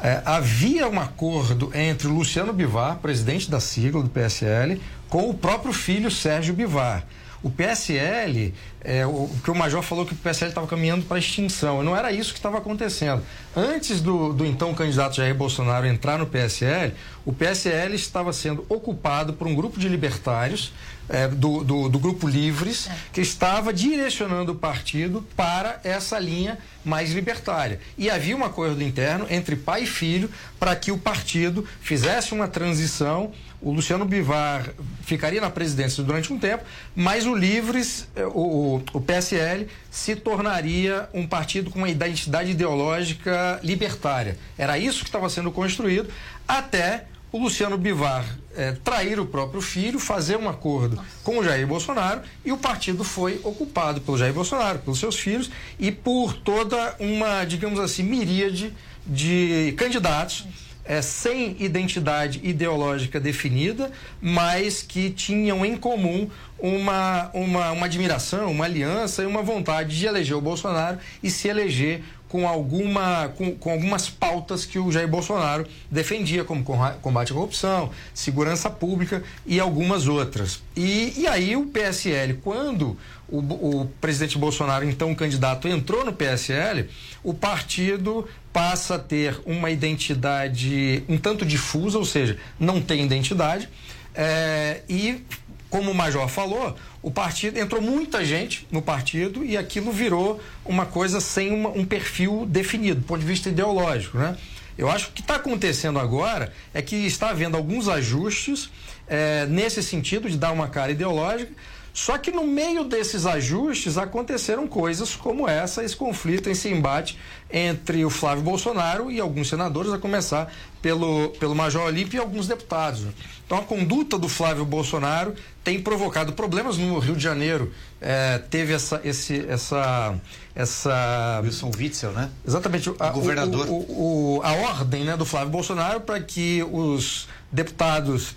É, 0.00 0.22
havia 0.24 0.88
um 0.88 1.00
acordo 1.00 1.72
entre 1.74 2.06
o 2.06 2.12
Luciano 2.12 2.52
Bivar, 2.52 2.98
presidente 2.98 3.50
da 3.50 3.58
sigla 3.58 4.00
do 4.00 4.08
PSL, 4.08 4.80
com 5.08 5.28
o 5.28 5.34
próprio 5.34 5.72
filho 5.72 6.08
Sérgio 6.08 6.54
Bivar. 6.54 7.04
O 7.42 7.50
PSL, 7.50 8.52
é, 8.82 9.06
o, 9.06 9.30
que 9.42 9.50
o 9.50 9.54
Major 9.54 9.82
falou 9.82 10.04
que 10.04 10.12
o 10.12 10.16
PSL 10.16 10.50
estava 10.50 10.66
caminhando 10.66 11.06
para 11.06 11.18
extinção. 11.18 11.82
Não 11.82 11.96
era 11.96 12.10
isso 12.10 12.32
que 12.32 12.38
estava 12.38 12.58
acontecendo. 12.58 13.22
Antes 13.56 14.00
do, 14.00 14.32
do 14.32 14.44
então 14.44 14.74
candidato 14.74 15.16
Jair 15.16 15.34
Bolsonaro 15.34 15.86
entrar 15.86 16.18
no 16.18 16.26
PSL, 16.26 16.92
o 17.24 17.32
PSL 17.32 17.94
estava 17.94 18.32
sendo 18.32 18.64
ocupado 18.68 19.32
por 19.34 19.46
um 19.46 19.54
grupo 19.54 19.78
de 19.78 19.88
libertários 19.88 20.72
é, 21.08 21.26
do, 21.26 21.64
do, 21.64 21.88
do, 21.88 21.98
Grupo 21.98 22.28
Livres, 22.28 22.88
que 23.12 23.20
estava 23.20 23.72
direcionando 23.72 24.52
o 24.52 24.54
partido 24.54 25.26
para 25.34 25.80
essa 25.82 26.18
linha 26.18 26.58
mais 26.84 27.12
libertária. 27.12 27.80
E 27.96 28.10
havia 28.10 28.36
um 28.36 28.44
acordo 28.44 28.82
interno 28.82 29.26
entre 29.30 29.56
pai 29.56 29.84
e 29.84 29.86
filho 29.86 30.30
para 30.58 30.76
que 30.76 30.92
o 30.92 30.98
partido 30.98 31.66
fizesse 31.80 32.32
uma 32.32 32.46
transição 32.46 33.32
o 33.60 33.72
Luciano 33.72 34.04
Bivar 34.04 34.70
ficaria 35.02 35.40
na 35.40 35.50
presidência 35.50 36.02
durante 36.02 36.32
um 36.32 36.38
tempo, 36.38 36.64
mas 36.94 37.26
o 37.26 37.34
Livres, 37.34 38.08
eh, 38.14 38.24
o, 38.26 38.80
o 38.92 39.00
PSL, 39.00 39.66
se 39.90 40.14
tornaria 40.14 41.08
um 41.12 41.26
partido 41.26 41.70
com 41.70 41.78
uma 41.78 41.88
identidade 41.88 42.52
ideológica 42.52 43.58
libertária. 43.62 44.38
Era 44.56 44.78
isso 44.78 45.00
que 45.00 45.08
estava 45.08 45.28
sendo 45.28 45.50
construído 45.50 46.08
até 46.46 47.06
o 47.30 47.38
Luciano 47.38 47.76
Bivar 47.76 48.24
é, 48.56 48.72
trair 48.72 49.20
o 49.20 49.26
próprio 49.26 49.60
filho, 49.60 49.98
fazer 49.98 50.36
um 50.36 50.48
acordo 50.48 51.00
com 51.22 51.38
o 51.38 51.44
Jair 51.44 51.66
Bolsonaro 51.66 52.22
e 52.44 52.50
o 52.50 52.56
partido 52.56 53.04
foi 53.04 53.40
ocupado 53.44 54.00
pelo 54.00 54.16
Jair 54.16 54.32
Bolsonaro, 54.32 54.78
pelos 54.78 54.98
seus 54.98 55.16
filhos 55.16 55.50
e 55.78 55.92
por 55.92 56.32
toda 56.32 56.96
uma, 56.98 57.44
digamos 57.44 57.78
assim, 57.78 58.02
miríade 58.02 58.74
de 59.06 59.74
candidatos 59.76 60.46
é, 60.88 61.02
sem 61.02 61.54
identidade 61.60 62.40
ideológica 62.42 63.20
definida, 63.20 63.92
mas 64.22 64.82
que 64.82 65.10
tinham 65.10 65.64
em 65.64 65.76
comum 65.76 66.30
uma, 66.58 67.30
uma, 67.34 67.70
uma 67.72 67.86
admiração, 67.86 68.50
uma 68.50 68.64
aliança 68.64 69.22
e 69.22 69.26
uma 69.26 69.42
vontade 69.42 69.96
de 69.96 70.06
eleger 70.06 70.34
o 70.34 70.40
Bolsonaro 70.40 70.98
e 71.22 71.30
se 71.30 71.46
eleger 71.46 72.02
com, 72.28 72.48
alguma, 72.48 73.28
com, 73.36 73.54
com, 73.54 73.70
algumas 73.70 74.08
pautas 74.08 74.64
que 74.64 74.78
o 74.78 74.90
Jair 74.90 75.08
Bolsonaro 75.08 75.66
defendia, 75.90 76.44
como 76.44 76.64
combate 76.64 77.32
à 77.32 77.34
corrupção, 77.34 77.90
segurança 78.12 78.68
pública 78.68 79.22
e 79.46 79.60
algumas 79.60 80.08
outras. 80.08 80.62
E, 80.76 81.14
e 81.16 81.26
aí 81.26 81.56
o 81.56 81.66
PSL, 81.66 82.34
quando 82.42 82.96
o, 83.28 83.38
o 83.80 83.86
presidente 84.00 84.36
Bolsonaro, 84.36 84.84
então 84.84 85.14
candidato, 85.14 85.68
entrou 85.68 86.04
no 86.04 86.12
PSL, 86.12 86.88
o 87.22 87.32
partido 87.32 88.26
passa 88.58 88.96
a 88.96 88.98
ter 88.98 89.40
uma 89.46 89.70
identidade 89.70 91.04
um 91.08 91.16
tanto 91.16 91.46
difusa, 91.46 91.96
ou 91.96 92.04
seja, 92.04 92.36
não 92.58 92.82
tem 92.82 93.04
identidade, 93.04 93.68
é, 94.12 94.80
e 94.88 95.24
como 95.70 95.92
o 95.92 95.94
Major 95.94 96.26
falou, 96.26 96.74
o 97.00 97.08
partido 97.08 97.56
entrou 97.56 97.80
muita 97.80 98.24
gente 98.24 98.66
no 98.68 98.82
partido 98.82 99.44
e 99.44 99.56
aquilo 99.56 99.92
virou 99.92 100.40
uma 100.64 100.84
coisa 100.84 101.20
sem 101.20 101.52
uma, 101.52 101.68
um 101.68 101.84
perfil 101.84 102.46
definido, 102.46 102.98
do 102.98 103.06
ponto 103.06 103.20
de 103.20 103.26
vista 103.26 103.48
ideológico, 103.48 104.18
né? 104.18 104.36
Eu 104.76 104.90
acho 104.90 105.06
que 105.06 105.10
o 105.10 105.14
que 105.14 105.20
está 105.20 105.36
acontecendo 105.36 106.00
agora 106.00 106.52
é 106.74 106.82
que 106.82 106.96
está 106.96 107.30
havendo 107.30 107.56
alguns 107.56 107.88
ajustes 107.88 108.70
é, 109.06 109.46
nesse 109.46 109.84
sentido 109.84 110.28
de 110.28 110.36
dar 110.36 110.50
uma 110.50 110.66
cara 110.66 110.90
ideológica, 110.90 111.52
só 111.92 112.16
que 112.16 112.30
no 112.30 112.46
meio 112.46 112.84
desses 112.84 113.26
ajustes 113.26 113.98
aconteceram 113.98 114.66
coisas 114.66 115.16
como 115.16 115.48
essa, 115.48 115.82
esse 115.82 115.96
conflito, 115.96 116.48
esse 116.48 116.68
embate 116.68 117.18
entre 117.50 118.04
o 118.04 118.10
Flávio 118.10 118.44
Bolsonaro 118.44 119.10
e 119.10 119.18
alguns 119.18 119.48
senadores, 119.48 119.92
a 119.92 119.98
começar 119.98 120.52
pelo, 120.80 121.30
pelo 121.40 121.54
Major 121.54 121.82
Olímpio 121.82 122.18
e 122.18 122.20
alguns 122.20 122.46
deputados. 122.46 123.06
Então 123.44 123.58
a 123.58 123.62
conduta 123.62 124.18
do 124.18 124.28
Flávio 124.28 124.64
Bolsonaro 124.64 125.34
tem 125.64 125.80
provocado 125.80 126.34
problemas 126.34 126.76
no 126.76 126.98
Rio 126.98 127.16
de 127.16 127.22
Janeiro. 127.22 127.72
É, 128.00 128.38
teve 128.38 128.74
essa, 128.74 129.00
esse, 129.02 129.44
essa, 129.48 130.14
essa. 130.54 131.40
Wilson 131.42 131.70
Witzel, 131.76 132.12
né? 132.12 132.30
Exatamente. 132.46 132.92
A, 132.98 133.08
o 133.08 133.12
governador. 133.12 133.66
O, 133.68 133.72
o, 133.72 134.36
o, 134.36 134.42
a 134.42 134.52
ordem 134.52 135.04
né, 135.04 135.16
do 135.16 135.24
Flávio 135.24 135.48
Bolsonaro 135.48 136.00
para 136.02 136.20
que 136.20 136.62
os 136.70 137.26
deputados 137.50 138.36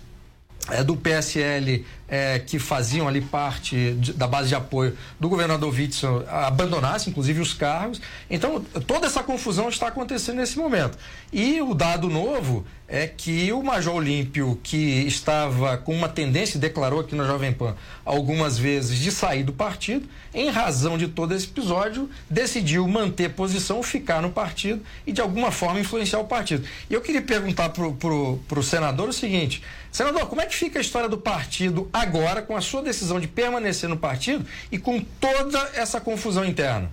é, 0.69 0.83
do 0.83 0.95
PSL 0.95 1.85
é, 2.11 2.39
que 2.39 2.59
faziam 2.59 3.07
ali 3.07 3.21
parte 3.21 3.93
de, 3.93 4.11
da 4.11 4.27
base 4.27 4.49
de 4.49 4.55
apoio 4.55 4.97
do 5.17 5.29
governador 5.29 5.73
Witzel 5.73 6.25
abandonasse, 6.27 7.09
inclusive, 7.09 7.39
os 7.39 7.53
cargos. 7.53 8.01
Então, 8.29 8.59
toda 8.85 9.07
essa 9.07 9.23
confusão 9.23 9.69
está 9.69 9.87
acontecendo 9.87 10.35
nesse 10.35 10.57
momento. 10.57 10.97
E 11.31 11.61
o 11.61 11.73
dado 11.73 12.09
novo 12.09 12.65
é 12.91 13.07
que 13.07 13.53
o 13.53 13.63
Major 13.63 13.95
Olímpio, 13.95 14.59
que 14.61 15.07
estava 15.07 15.77
com 15.77 15.95
uma 15.95 16.09
tendência, 16.09 16.59
declarou 16.59 16.99
aqui 16.99 17.15
na 17.15 17.23
Jovem 17.23 17.53
Pan 17.53 17.73
algumas 18.03 18.57
vezes, 18.57 18.99
de 18.99 19.09
sair 19.09 19.43
do 19.43 19.53
partido, 19.53 20.05
em 20.33 20.49
razão 20.49 20.97
de 20.97 21.07
todo 21.07 21.33
esse 21.33 21.45
episódio, 21.45 22.09
decidiu 22.29 22.85
manter 22.89 23.29
posição, 23.29 23.81
ficar 23.81 24.21
no 24.21 24.31
partido 24.31 24.81
e, 25.07 25.13
de 25.13 25.21
alguma 25.21 25.51
forma, 25.51 25.79
influenciar 25.79 26.19
o 26.19 26.25
partido. 26.25 26.67
E 26.89 26.93
eu 26.93 26.99
queria 26.99 27.21
perguntar 27.21 27.69
para 27.69 27.85
o 27.85 28.63
senador 28.63 29.07
o 29.07 29.13
seguinte: 29.13 29.63
senador, 29.89 30.27
como 30.27 30.41
é 30.41 30.45
que 30.45 30.55
fica 30.55 30.77
a 30.77 30.81
história 30.81 31.07
do 31.07 31.17
partido 31.17 31.89
agora 32.01 32.41
com 32.41 32.55
a 32.55 32.61
sua 32.61 32.81
decisão 32.81 33.19
de 33.19 33.27
permanecer 33.27 33.89
no 33.89 33.97
partido 33.97 34.45
e 34.71 34.77
com 34.77 34.99
toda 34.99 35.59
essa 35.75 36.01
confusão 36.01 36.43
interna? 36.43 36.91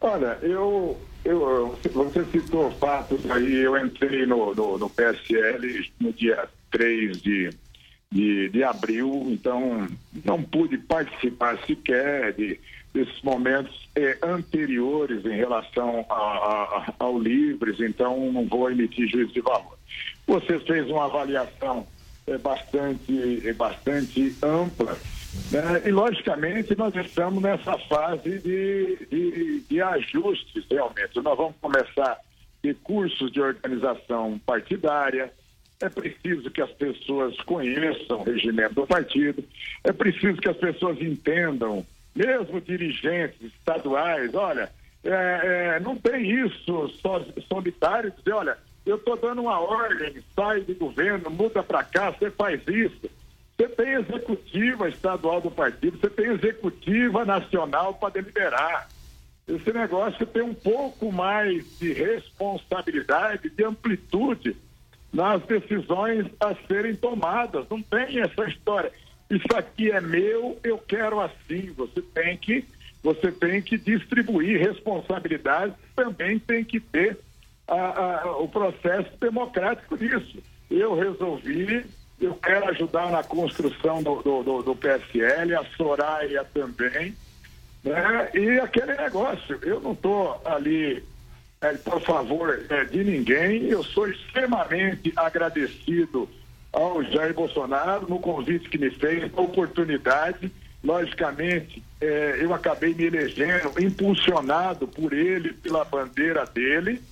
Olha, 0.00 0.38
eu, 0.42 0.96
eu 1.24 1.78
você 1.92 2.24
citou 2.26 2.70
fatos 2.72 3.28
aí, 3.30 3.56
eu 3.56 3.76
entrei 3.76 4.26
no, 4.26 4.54
no, 4.54 4.78
no 4.78 4.90
PSL 4.90 5.90
no 6.00 6.12
dia 6.12 6.48
3 6.70 7.20
de, 7.20 7.50
de, 8.10 8.48
de 8.50 8.62
abril, 8.62 9.26
então 9.28 9.88
não 10.24 10.42
pude 10.42 10.78
participar 10.78 11.58
sequer 11.66 12.32
de, 12.34 12.60
desses 12.94 13.20
momentos 13.22 13.88
eh, 13.96 14.18
anteriores 14.22 15.24
em 15.24 15.36
relação 15.36 16.06
a, 16.08 16.14
a, 16.14 16.94
ao 16.98 17.18
Livres, 17.18 17.80
então 17.80 18.32
não 18.32 18.46
vou 18.46 18.70
emitir 18.70 19.08
juízo 19.08 19.32
de 19.32 19.40
valor. 19.40 19.76
Você 20.26 20.60
fez 20.60 20.88
uma 20.88 21.06
avaliação 21.06 21.86
é 22.32 22.38
bastante, 22.38 23.48
é 23.48 23.52
bastante 23.52 24.36
ampla 24.42 24.96
Né? 25.50 25.82
E, 25.86 25.90
logicamente, 25.90 26.76
nós 26.76 26.94
estamos 26.94 27.42
nessa 27.42 27.78
fase 27.78 28.38
de, 28.38 29.06
de, 29.10 29.60
de 29.60 29.82
ajustes, 29.82 30.64
realmente. 30.70 31.20
Nós 31.20 31.36
vamos 31.36 31.54
começar 31.60 32.18
de 32.62 32.74
cursos 32.74 33.30
de 33.30 33.40
organização 33.40 34.38
partidária, 34.44 35.32
é 35.80 35.88
preciso 35.88 36.50
que 36.50 36.60
as 36.60 36.70
pessoas 36.72 37.36
conheçam 37.42 38.18
o 38.18 38.24
regimento 38.24 38.74
do 38.74 38.86
partido, 38.86 39.44
é 39.84 39.92
preciso 39.92 40.36
que 40.38 40.48
as 40.48 40.56
pessoas 40.56 41.00
entendam, 41.00 41.86
mesmo 42.14 42.60
dirigentes 42.60 43.40
estaduais, 43.42 44.34
olha, 44.34 44.70
é, 45.04 45.76
é, 45.76 45.80
não 45.80 45.94
tem 45.96 46.44
isso 46.44 46.90
solitário, 47.48 48.12
dizer, 48.18 48.32
olha, 48.32 48.58
eu 48.88 48.96
estou 48.96 49.16
dando 49.16 49.42
uma 49.42 49.60
ordem, 49.60 50.22
sai 50.34 50.62
do 50.62 50.74
governo, 50.74 51.30
muda 51.30 51.62
para 51.62 51.84
cá, 51.84 52.10
você 52.10 52.30
faz 52.30 52.60
isso. 52.66 53.10
Você 53.56 53.68
tem 53.68 53.94
executiva 53.94 54.88
estadual 54.88 55.40
do 55.40 55.50
partido, 55.50 55.98
você 55.98 56.08
tem 56.08 56.26
executiva 56.26 57.24
nacional 57.24 57.94
para 57.94 58.14
deliberar. 58.14 58.88
Esse 59.46 59.72
negócio 59.72 60.24
tem 60.26 60.42
um 60.42 60.54
pouco 60.54 61.10
mais 61.12 61.64
de 61.78 61.92
responsabilidade, 61.92 63.50
de 63.50 63.64
amplitude 63.64 64.56
nas 65.12 65.42
decisões 65.42 66.26
a 66.38 66.54
serem 66.66 66.94
tomadas. 66.94 67.66
Não 67.68 67.82
tem 67.82 68.20
essa 68.20 68.44
história. 68.44 68.92
Isso 69.28 69.48
aqui 69.54 69.90
é 69.90 70.00
meu, 70.00 70.58
eu 70.62 70.78
quero 70.78 71.20
assim. 71.20 71.72
Você 71.76 72.00
tem 72.00 72.36
que, 72.36 72.64
você 73.02 73.32
tem 73.32 73.60
que 73.60 73.76
distribuir 73.76 74.60
responsabilidades, 74.60 75.74
também 75.96 76.38
tem 76.38 76.62
que 76.62 76.78
ter 76.78 77.18
a, 77.68 78.22
a, 78.22 78.36
o 78.38 78.48
processo 78.48 79.10
democrático 79.20 79.96
disso. 79.96 80.38
Eu 80.70 80.94
resolvi, 80.96 81.84
eu 82.20 82.34
quero 82.34 82.68
ajudar 82.70 83.10
na 83.10 83.22
construção 83.22 84.02
do, 84.02 84.22
do, 84.22 84.42
do, 84.42 84.62
do 84.62 84.74
PSL, 84.74 85.54
a 85.54 85.64
Soraya 85.76 86.44
também. 86.52 87.14
Né? 87.84 88.30
E 88.34 88.58
aquele 88.60 88.94
negócio, 88.94 89.58
eu 89.62 89.80
não 89.80 89.92
estou 89.92 90.40
ali 90.44 91.02
é, 91.60 91.72
por 91.74 92.00
favor 92.00 92.64
é, 92.68 92.84
de 92.84 93.04
ninguém. 93.04 93.64
Eu 93.64 93.82
sou 93.84 94.08
extremamente 94.08 95.12
agradecido 95.16 96.28
ao 96.72 97.02
Jair 97.02 97.34
Bolsonaro 97.34 98.08
no 98.08 98.18
convite 98.18 98.68
que 98.68 98.78
me 98.78 98.90
fez, 98.90 99.30
a 99.36 99.40
oportunidade. 99.40 100.50
Logicamente, 100.82 101.82
é, 102.00 102.38
eu 102.40 102.54
acabei 102.54 102.94
me 102.94 103.04
elegendo, 103.04 103.72
impulsionado 103.80 104.86
por 104.86 105.12
ele, 105.12 105.52
pela 105.52 105.84
bandeira 105.84 106.44
dele, 106.46 107.02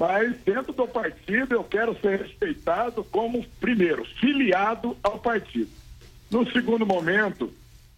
mas 0.00 0.34
dentro 0.46 0.72
do 0.72 0.88
partido 0.88 1.54
eu 1.54 1.62
quero 1.62 1.94
ser 2.00 2.22
respeitado 2.22 3.04
como, 3.04 3.44
primeiro, 3.60 4.02
filiado 4.18 4.96
ao 5.02 5.18
partido. 5.18 5.68
No 6.30 6.50
segundo 6.50 6.86
momento, 6.86 7.52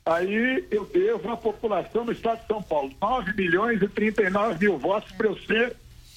aí 0.04 0.66
eu 0.68 0.84
devo 0.84 1.30
à 1.30 1.36
população 1.36 2.04
do 2.04 2.10
estado 2.10 2.40
de 2.40 2.48
São 2.48 2.60
Paulo 2.60 2.90
9 3.00 3.34
milhões 3.34 3.80
e 3.80 3.86
39 3.86 4.58
mil 4.58 4.78
votos 4.78 5.12
para 5.12 5.28
eu 5.28 5.38
ser 5.42 5.76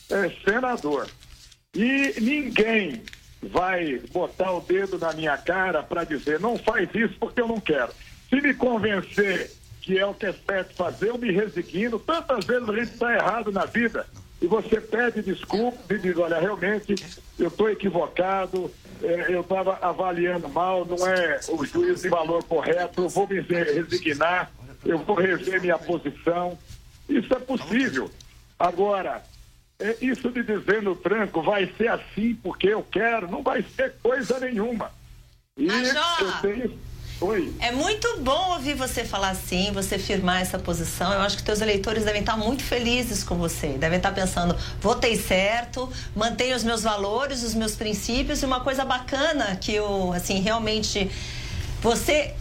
é, 0.09 0.29
senador. 0.43 1.07
E 1.75 2.15
ninguém 2.19 3.03
vai 3.43 3.99
botar 4.11 4.53
o 4.53 4.61
dedo 4.61 4.97
na 4.97 5.13
minha 5.13 5.37
cara 5.37 5.83
para 5.83 6.03
dizer 6.03 6.39
não 6.39 6.57
faz 6.57 6.89
isso 6.95 7.13
porque 7.19 7.41
eu 7.41 7.47
não 7.47 7.59
quero. 7.59 7.91
Se 8.27 8.41
me 8.41 8.55
convencer 8.55 9.51
que 9.81 9.99
é 9.99 10.05
o 10.07 10.15
que 10.15 10.25
é 10.25 10.33
certo 10.33 10.73
fazer, 10.73 11.09
eu 11.09 11.17
me 11.19 11.31
resigno. 11.31 11.99
Tantas 11.99 12.43
vezes 12.43 12.67
a 12.67 12.73
gente 12.73 12.91
está 12.91 13.13
errado 13.13 13.51
na 13.51 13.65
vida 13.65 14.07
e 14.45 14.47
você 14.47 14.79
pede 14.79 15.23
desculpa 15.23 15.91
e 15.91 15.97
diz, 15.97 16.15
olha, 16.17 16.39
realmente 16.39 16.93
eu 17.39 17.47
estou 17.47 17.67
equivocado, 17.67 18.71
é, 19.01 19.33
eu 19.33 19.41
estava 19.41 19.79
avaliando 19.81 20.47
mal, 20.47 20.85
não 20.85 21.07
é 21.07 21.39
o 21.49 21.65
juízo 21.65 22.03
de 22.03 22.09
valor 22.09 22.43
correto, 22.43 23.01
eu 23.01 23.09
vou 23.09 23.27
me 23.27 23.41
resignar, 23.41 24.51
eu 24.85 24.99
vou 24.99 25.15
rever 25.15 25.59
minha 25.59 25.79
posição. 25.79 26.55
Isso 27.09 27.33
é 27.33 27.39
possível. 27.39 28.11
Agora, 28.59 29.23
é, 29.79 29.97
isso 29.99 30.29
de 30.29 30.43
dizer 30.43 30.83
no 30.83 30.95
tranco 30.95 31.41
vai 31.41 31.65
ser 31.75 31.87
assim 31.87 32.35
porque 32.35 32.67
eu 32.67 32.83
quero, 32.83 33.27
não 33.27 33.41
vai 33.41 33.65
ser 33.75 33.95
coisa 34.03 34.39
nenhuma. 34.39 34.91
E 35.57 35.67
eu 35.67 36.41
tenho. 36.43 36.79
Oi. 37.21 37.53
É 37.59 37.71
muito 37.71 38.19
bom 38.19 38.51
ouvir 38.53 38.73
você 38.73 39.05
falar 39.05 39.29
assim, 39.29 39.71
você 39.71 39.97
firmar 39.97 40.41
essa 40.41 40.59
posição. 40.59 41.13
Eu 41.13 41.21
acho 41.21 41.37
que 41.37 41.43
teus 41.43 41.61
eleitores 41.61 42.03
devem 42.03 42.19
estar 42.19 42.35
muito 42.35 42.61
felizes 42.61 43.23
com 43.23 43.35
você. 43.35 43.69
Devem 43.69 43.97
estar 43.97 44.11
pensando, 44.11 44.55
votei 44.81 45.15
certo, 45.15 45.89
mantenho 46.13 46.55
os 46.55 46.63
meus 46.63 46.83
valores, 46.83 47.41
os 47.41 47.55
meus 47.55 47.75
princípios 47.75 48.41
e 48.41 48.45
uma 48.45 48.59
coisa 48.59 48.83
bacana 48.83 49.55
que 49.55 49.73
eu, 49.73 50.11
assim, 50.11 50.41
realmente 50.41 51.09
você 51.81 52.33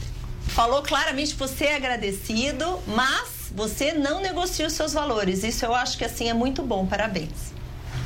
falou 0.48 0.82
claramente 0.82 1.34
que 1.34 1.38
você 1.38 1.66
é 1.66 1.76
agradecido, 1.76 2.80
mas 2.86 3.52
você 3.54 3.92
não 3.92 4.20
negocia 4.20 4.66
os 4.66 4.72
seus 4.72 4.92
valores. 4.92 5.44
Isso 5.44 5.64
eu 5.64 5.74
acho 5.74 5.96
que 5.96 6.04
assim 6.04 6.28
é 6.28 6.34
muito 6.34 6.62
bom. 6.62 6.84
Parabéns. 6.84 7.52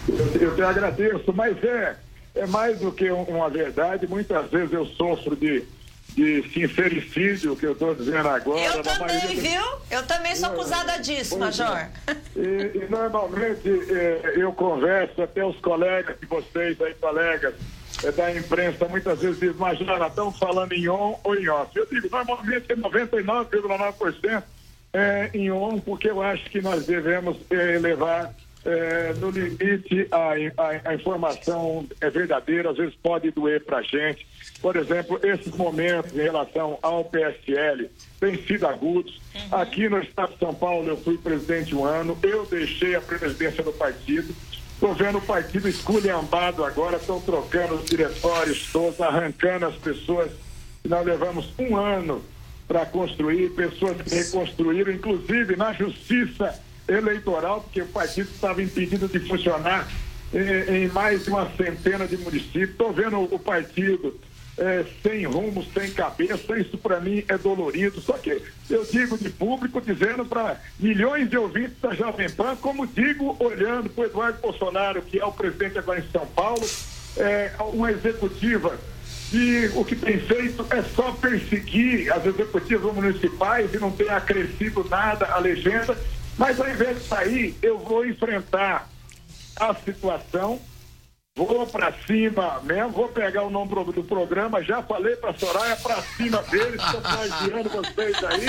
Eu, 0.06 0.42
eu 0.42 0.54
te 0.54 0.62
agradeço, 0.62 1.32
mas 1.32 1.62
é, 1.64 1.96
é 2.34 2.46
mais 2.46 2.80
do 2.80 2.92
que 2.92 3.10
uma 3.10 3.48
verdade. 3.48 4.06
Muitas 4.06 4.50
vezes 4.50 4.72
eu 4.72 4.84
sofro 4.84 5.34
de, 5.34 5.64
de 6.14 6.42
sincericídio, 6.52 7.54
que 7.56 7.66
eu 7.66 7.72
estou 7.72 7.94
dizendo 7.94 8.28
agora. 8.28 8.60
Eu 8.60 8.82
também, 8.82 9.36
viu? 9.36 9.62
Eu 9.90 10.06
também 10.06 10.34
sou 10.34 10.48
acusada 10.50 10.98
disso, 10.98 11.36
pois 11.38 11.60
é. 11.60 11.64
Major. 11.64 11.78
É. 11.78 11.90
E, 12.36 12.78
e, 12.78 12.86
normalmente 12.90 13.68
é, 13.68 14.34
eu 14.36 14.52
converso 14.52 15.22
até 15.22 15.44
os 15.44 15.58
colegas 15.60 16.18
de 16.18 16.26
vocês 16.26 16.80
aí, 16.80 16.94
colegas 16.94 17.54
é, 18.02 18.10
da 18.10 18.34
imprensa, 18.34 18.86
muitas 18.88 19.20
vezes 19.20 19.38
dizem, 19.38 19.56
Major, 19.56 20.06
estão 20.06 20.32
falando 20.32 20.72
em 20.72 20.88
on 20.88 21.18
ou 21.22 21.36
em 21.36 21.48
off. 21.48 21.70
Eu 21.76 21.86
digo, 21.86 22.08
normalmente 22.10 22.72
é 22.72 22.76
99,9% 22.76 24.42
é, 24.92 25.30
em 25.34 25.50
on, 25.50 25.78
porque 25.78 26.08
eu 26.08 26.22
acho 26.22 26.44
que 26.50 26.60
nós 26.60 26.86
devemos 26.86 27.36
é, 27.50 27.78
levar 27.78 28.34
é, 28.64 29.14
no 29.14 29.30
limite 29.30 30.08
a, 30.10 30.62
a, 30.62 30.90
a, 30.90 30.94
informação 30.94 31.86
é 32.00 32.10
verdadeira, 32.10 32.70
às 32.70 32.76
vezes 32.76 32.94
pode 33.02 33.30
doer 33.30 33.64
para 33.64 33.78
a 33.78 33.82
gente. 33.82 34.26
Por 34.60 34.76
exemplo, 34.76 35.20
esses 35.22 35.54
momentos 35.54 36.12
em 36.12 36.22
relação 36.22 36.78
ao 36.82 37.04
PSL 37.04 37.88
têm 38.18 38.36
sido 38.46 38.66
agudos. 38.66 39.20
Uhum. 39.34 39.58
Aqui 39.58 39.88
no 39.88 40.00
estado 40.00 40.32
de 40.32 40.38
São 40.38 40.54
Paulo 40.54 40.88
eu 40.88 40.96
fui 40.96 41.16
presidente 41.16 41.74
um 41.74 41.84
ano, 41.84 42.18
eu 42.22 42.44
deixei 42.46 42.94
a 42.94 43.00
presidência 43.00 43.62
do 43.62 43.72
partido. 43.72 44.34
Estou 44.74 44.94
vendo 44.94 45.18
o 45.18 45.22
partido 45.22 45.68
esculhambado 45.68 46.64
agora, 46.64 46.96
estão 46.96 47.20
trocando 47.20 47.74
os 47.74 47.84
diretórios 47.84 48.70
todos, 48.72 49.00
arrancando 49.00 49.66
as 49.66 49.74
pessoas. 49.76 50.30
Nós 50.84 51.04
levamos 51.04 51.52
um 51.58 51.76
ano 51.76 52.24
para 52.66 52.84
construir, 52.86 53.50
pessoas 53.50 54.00
que 54.02 54.14
reconstruíram, 54.14 54.92
inclusive 54.92 55.56
na 55.56 55.72
justiça 55.72 56.60
eleitoral, 56.88 57.60
porque 57.62 57.82
o 57.82 57.86
partido 57.86 58.30
estava 58.30 58.62
impedido 58.62 59.06
de 59.08 59.20
funcionar 59.20 59.86
em, 60.32 60.84
em 60.84 60.88
mais 60.88 61.24
de 61.24 61.30
uma 61.30 61.50
centena 61.56 62.06
de 62.06 62.16
municípios. 62.16 62.70
Estou 62.70 62.92
vendo 62.92 63.20
o 63.22 63.38
partido 63.38 64.18
é, 64.56 64.84
sem 65.02 65.24
rumo, 65.24 65.64
sem 65.72 65.90
cabeça, 65.92 66.58
isso 66.58 66.76
para 66.78 67.00
mim 67.00 67.24
é 67.28 67.38
dolorido. 67.38 68.00
Só 68.00 68.14
que 68.14 68.42
eu 68.68 68.84
digo 68.84 69.16
de 69.16 69.30
público, 69.30 69.80
dizendo 69.80 70.24
para 70.24 70.60
milhões 70.78 71.30
de 71.30 71.36
ouvintes 71.36 71.80
da 71.80 71.94
Jovem 71.94 72.28
Pan, 72.30 72.56
como 72.56 72.86
digo, 72.86 73.36
olhando 73.38 73.88
para 73.90 74.02
o 74.02 74.06
Eduardo 74.06 74.40
Bolsonaro, 74.40 75.02
que 75.02 75.18
é 75.18 75.24
o 75.24 75.32
presidente 75.32 75.78
agora 75.78 76.00
em 76.00 76.10
São 76.10 76.26
Paulo, 76.26 76.68
é, 77.16 77.52
uma 77.72 77.90
executiva 77.90 78.78
e 79.32 79.70
o 79.74 79.84
que 79.84 79.94
tem 79.94 80.18
feito 80.18 80.66
é 80.70 80.82
só 80.82 81.12
perseguir 81.12 82.10
as 82.12 82.24
executivas 82.24 82.94
municipais 82.94 83.72
e 83.74 83.78
não 83.78 83.90
tem 83.90 84.08
acrescido 84.08 84.86
nada 84.88 85.26
a 85.26 85.38
legenda. 85.38 85.96
Mas 86.38 86.60
ao 86.60 86.70
invés 86.70 86.96
de 86.96 87.04
sair, 87.04 87.58
eu 87.60 87.78
vou 87.78 88.06
enfrentar 88.06 88.88
a 89.58 89.74
situação, 89.74 90.60
vou 91.36 91.66
para 91.66 91.92
cima 92.06 92.60
mesmo, 92.62 92.90
vou 92.90 93.08
pegar 93.08 93.42
o 93.42 93.50
nome 93.50 93.74
do 93.92 94.04
programa, 94.04 94.62
já 94.62 94.80
falei 94.80 95.16
para 95.16 95.34
Soraya, 95.34 95.76
para 95.76 96.00
cima 96.02 96.40
deles, 96.44 96.80
estou 96.80 97.00
plagiando 97.00 97.68
vocês 97.68 98.24
aí. 98.24 98.46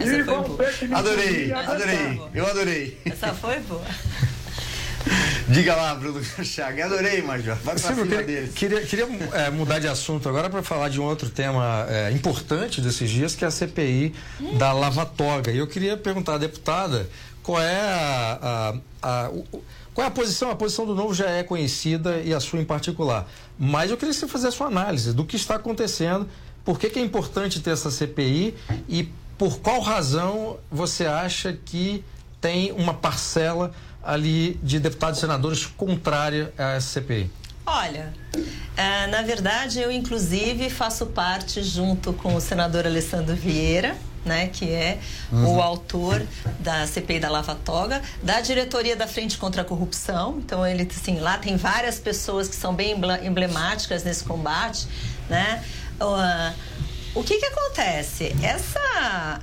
Essa 0.00 0.16
e 0.16 0.22
vão 0.22 0.56
ter 0.56 0.78
que 0.78 0.86
me 0.86 0.94
Adorei, 0.94 1.52
adorei, 1.52 2.22
eu 2.34 2.46
adorei. 2.46 3.00
Essa 3.04 3.34
foi 3.34 3.58
boa. 3.60 3.84
Diga 5.48 5.74
lá, 5.74 5.94
Bruno 5.94 6.22
Chaga. 6.44 6.84
Adorei, 6.84 7.22
Major. 7.22 7.56
Vai 7.56 7.74
pra 7.74 7.94
Sim, 7.94 8.02
queria, 8.02 8.22
deles. 8.22 8.54
Queria, 8.54 8.80
queria 8.82 9.08
é, 9.32 9.50
mudar 9.50 9.78
de 9.78 9.88
assunto 9.88 10.28
agora 10.28 10.50
para 10.50 10.62
falar 10.62 10.90
de 10.90 11.00
um 11.00 11.04
outro 11.04 11.30
tema 11.30 11.86
é, 11.88 12.12
importante 12.12 12.82
desses 12.82 13.08
dias, 13.08 13.34
que 13.34 13.44
é 13.44 13.48
a 13.48 13.50
CPI 13.50 14.14
hum. 14.40 14.58
da 14.58 14.72
Lava 14.72 15.06
Toga. 15.06 15.50
E 15.50 15.56
eu 15.56 15.66
queria 15.66 15.96
perguntar 15.96 16.34
à 16.34 16.38
deputada 16.38 17.08
qual 17.42 17.62
é 17.62 17.80
a, 17.80 18.74
a, 19.02 19.24
a 19.26 19.30
o, 19.30 19.44
qual 19.94 20.04
é 20.04 20.08
a 20.08 20.10
posição? 20.10 20.50
A 20.50 20.54
posição 20.54 20.84
do 20.84 20.94
Novo 20.94 21.14
já 21.14 21.30
é 21.30 21.42
conhecida 21.42 22.18
e 22.18 22.34
a 22.34 22.38
sua 22.38 22.60
em 22.60 22.64
particular. 22.64 23.26
Mas 23.58 23.90
eu 23.90 23.96
queria 23.96 24.12
que 24.12 24.20
você 24.20 24.28
fizesse 24.28 24.54
a 24.54 24.56
sua 24.56 24.66
análise 24.66 25.14
do 25.14 25.24
que 25.24 25.36
está 25.36 25.56
acontecendo, 25.56 26.28
por 26.64 26.78
que, 26.78 26.90
que 26.90 26.98
é 26.98 27.02
importante 27.02 27.60
ter 27.60 27.70
essa 27.70 27.90
CPI 27.90 28.54
e 28.88 29.08
por 29.38 29.60
qual 29.60 29.80
razão 29.80 30.58
você 30.70 31.06
acha 31.06 31.52
que 31.64 32.04
tem 32.40 32.70
uma 32.72 32.94
parcela 32.94 33.74
ali 34.02 34.58
de 34.62 34.78
deputados 34.78 35.18
e 35.18 35.20
senadores 35.20 35.66
contrária 35.66 36.52
à 36.56 36.80
CPI? 36.80 37.30
Olha, 37.66 38.12
é, 38.76 39.06
na 39.08 39.22
verdade, 39.22 39.78
eu 39.80 39.90
inclusive 39.92 40.70
faço 40.70 41.06
parte, 41.06 41.62
junto 41.62 42.12
com 42.14 42.34
o 42.34 42.40
senador 42.40 42.86
Alessandro 42.86 43.34
Vieira, 43.36 43.94
né, 44.24 44.48
que 44.48 44.70
é 44.70 44.98
Uhum. 45.30 45.56
o 45.56 45.62
autor 45.62 46.26
da 46.60 46.86
CPI 46.86 47.20
da 47.20 47.28
Lava 47.30 47.54
Toga, 47.54 48.02
da 48.22 48.40
diretoria 48.40 48.96
da 48.96 49.06
Frente 49.06 49.36
contra 49.38 49.62
a 49.62 49.64
Corrupção. 49.64 50.38
Então, 50.38 50.66
ele, 50.66 50.88
assim, 50.90 51.18
lá 51.20 51.36
tem 51.38 51.56
várias 51.56 51.98
pessoas 51.98 52.48
que 52.48 52.56
são 52.56 52.74
bem 52.74 52.94
emblemáticas 53.22 54.02
nesse 54.04 54.24
combate, 54.24 54.86
né? 55.28 55.62
Ah, 56.00 56.52
o 57.14 57.22
que 57.22 57.38
que 57.38 57.46
acontece? 57.46 58.34
Essa 58.42 59.40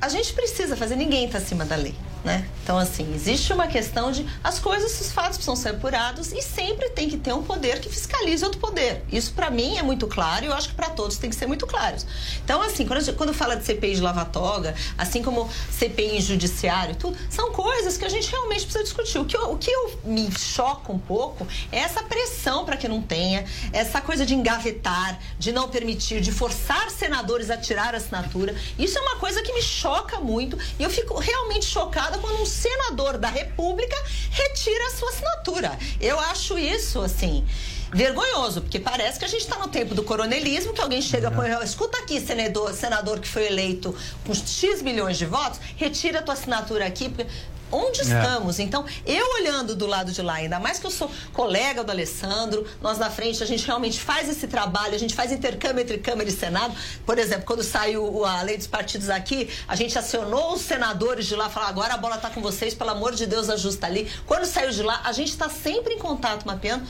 a 0.00 0.08
gente 0.08 0.32
precisa 0.32 0.76
fazer, 0.76 0.96
ninguém 0.96 1.26
está 1.26 1.38
acima 1.38 1.64
da 1.64 1.76
lei. 1.76 1.94
Né? 2.22 2.46
Então, 2.62 2.76
assim, 2.76 3.14
existe 3.14 3.50
uma 3.50 3.66
questão 3.66 4.12
de 4.12 4.26
as 4.44 4.58
coisas, 4.58 5.00
os 5.00 5.10
fatos 5.10 5.38
precisam 5.38 5.56
ser 5.56 5.70
apurados 5.70 6.32
e 6.32 6.42
sempre 6.42 6.90
tem 6.90 7.08
que 7.08 7.16
ter 7.16 7.32
um 7.32 7.42
poder 7.42 7.80
que 7.80 7.88
fiscalize 7.88 8.44
outro 8.44 8.60
poder. 8.60 9.02
Isso, 9.10 9.32
para 9.32 9.50
mim, 9.50 9.78
é 9.78 9.82
muito 9.82 10.06
claro 10.06 10.44
e 10.44 10.48
eu 10.48 10.52
acho 10.52 10.68
que 10.68 10.74
para 10.74 10.90
todos 10.90 11.16
tem 11.16 11.30
que 11.30 11.36
ser 11.36 11.46
muito 11.46 11.66
claro. 11.66 11.96
Então, 12.44 12.60
assim, 12.60 12.86
quando, 12.86 13.14
quando 13.14 13.32
fala 13.32 13.56
de 13.56 13.64
CPI 13.64 13.94
de 13.94 14.00
lava-toga, 14.02 14.74
assim 14.98 15.22
como 15.22 15.48
CPI 15.70 16.18
em 16.18 16.20
judiciário 16.20 16.94
tudo, 16.94 17.16
são 17.30 17.52
coisas 17.52 17.96
que 17.96 18.04
a 18.04 18.08
gente 18.08 18.30
realmente 18.30 18.64
precisa 18.64 18.84
discutir. 18.84 19.18
O 19.18 19.24
que 19.24 19.36
eu, 19.36 19.52
o 19.52 19.56
que 19.56 19.70
eu 19.70 19.98
me 20.04 20.30
choca 20.30 20.92
um 20.92 20.98
pouco 20.98 21.46
é 21.72 21.78
essa 21.78 22.02
pressão 22.02 22.66
para 22.66 22.76
que 22.76 22.86
não 22.86 23.00
tenha, 23.00 23.44
essa 23.72 24.00
coisa 24.00 24.26
de 24.26 24.34
engavetar, 24.34 25.18
de 25.38 25.52
não 25.52 25.68
permitir, 25.68 26.20
de 26.20 26.30
forçar 26.30 26.90
senadores 26.90 27.50
a 27.50 27.56
tirar 27.56 27.94
a 27.94 27.96
assinatura. 27.96 28.54
Isso 28.78 28.98
é 28.98 29.00
uma 29.00 29.16
coisa 29.16 29.42
que 29.42 29.52
me 29.52 29.62
choca 29.62 30.20
muito 30.20 30.58
e 30.78 30.82
eu 30.82 30.90
fico 30.90 31.18
realmente 31.18 31.64
chocada 31.64 32.09
quando 32.18 32.40
um 32.40 32.46
senador 32.46 33.18
da 33.18 33.28
República 33.28 33.96
retira 34.30 34.86
a 34.86 34.90
sua 34.90 35.10
assinatura. 35.10 35.78
Eu 36.00 36.18
acho 36.18 36.58
isso, 36.58 37.00
assim. 37.00 37.46
Vergonhoso, 37.92 38.60
porque 38.60 38.78
parece 38.78 39.18
que 39.18 39.24
a 39.24 39.28
gente 39.28 39.40
está 39.40 39.58
no 39.58 39.66
tempo 39.66 39.94
do 39.94 40.04
coronelismo, 40.04 40.72
que 40.72 40.80
alguém 40.80 41.02
chega 41.02 41.28
e 41.28 41.34
põe, 41.34 41.50
escuta 41.64 41.98
aqui, 41.98 42.20
senador, 42.20 42.72
senador 42.72 43.18
que 43.18 43.26
foi 43.26 43.46
eleito 43.46 43.94
com 44.24 44.32
X 44.32 44.80
milhões 44.80 45.18
de 45.18 45.26
votos, 45.26 45.58
retira 45.76 46.20
a 46.20 46.22
tua 46.22 46.34
assinatura 46.34 46.86
aqui, 46.86 47.08
porque 47.08 47.26
onde 47.72 48.00
É. 48.00 48.04
estamos? 48.04 48.58
Então, 48.58 48.84
eu 49.06 49.26
olhando 49.34 49.74
do 49.74 49.86
lado 49.86 50.12
de 50.12 50.22
lá, 50.22 50.34
ainda 50.34 50.58
mais 50.58 50.78
que 50.78 50.86
eu 50.86 50.90
sou 50.90 51.10
colega 51.32 51.82
do 51.84 51.90
Alessandro, 51.90 52.66
nós 52.80 52.98
na 52.98 53.10
frente, 53.10 53.42
a 53.42 53.46
gente 53.46 53.66
realmente 53.66 54.00
faz 54.00 54.28
esse 54.28 54.46
trabalho, 54.46 54.94
a 54.94 54.98
gente 54.98 55.14
faz 55.14 55.32
intercâmbio 55.32 55.82
entre 55.82 55.98
Câmara 55.98 56.28
e 56.28 56.32
Senado. 56.32 56.74
Por 57.06 57.18
exemplo, 57.18 57.44
quando 57.46 57.62
saiu 57.62 58.24
a 58.24 58.42
lei 58.42 58.56
dos 58.56 58.66
partidos 58.66 59.10
aqui, 59.10 59.48
a 59.68 59.76
gente 59.76 59.98
acionou 59.98 60.54
os 60.54 60.60
senadores 60.62 61.26
de 61.26 61.34
lá, 61.34 61.48
falar 61.48 61.68
agora 61.68 61.94
a 61.94 61.96
bola 61.96 62.16
está 62.16 62.30
com 62.30 62.40
vocês, 62.40 62.74
pelo 62.74 62.90
amor 62.90 63.14
de 63.14 63.26
Deus, 63.26 63.48
ajusta 63.48 63.86
ali. 63.86 64.10
Quando 64.26 64.44
saiu 64.44 64.70
de 64.70 64.82
lá, 64.82 65.00
a 65.04 65.12
gente 65.12 65.28
está 65.30 65.48
sempre 65.48 65.94
em 65.94 65.98
contato, 65.98 66.44
mapeando. 66.46 66.86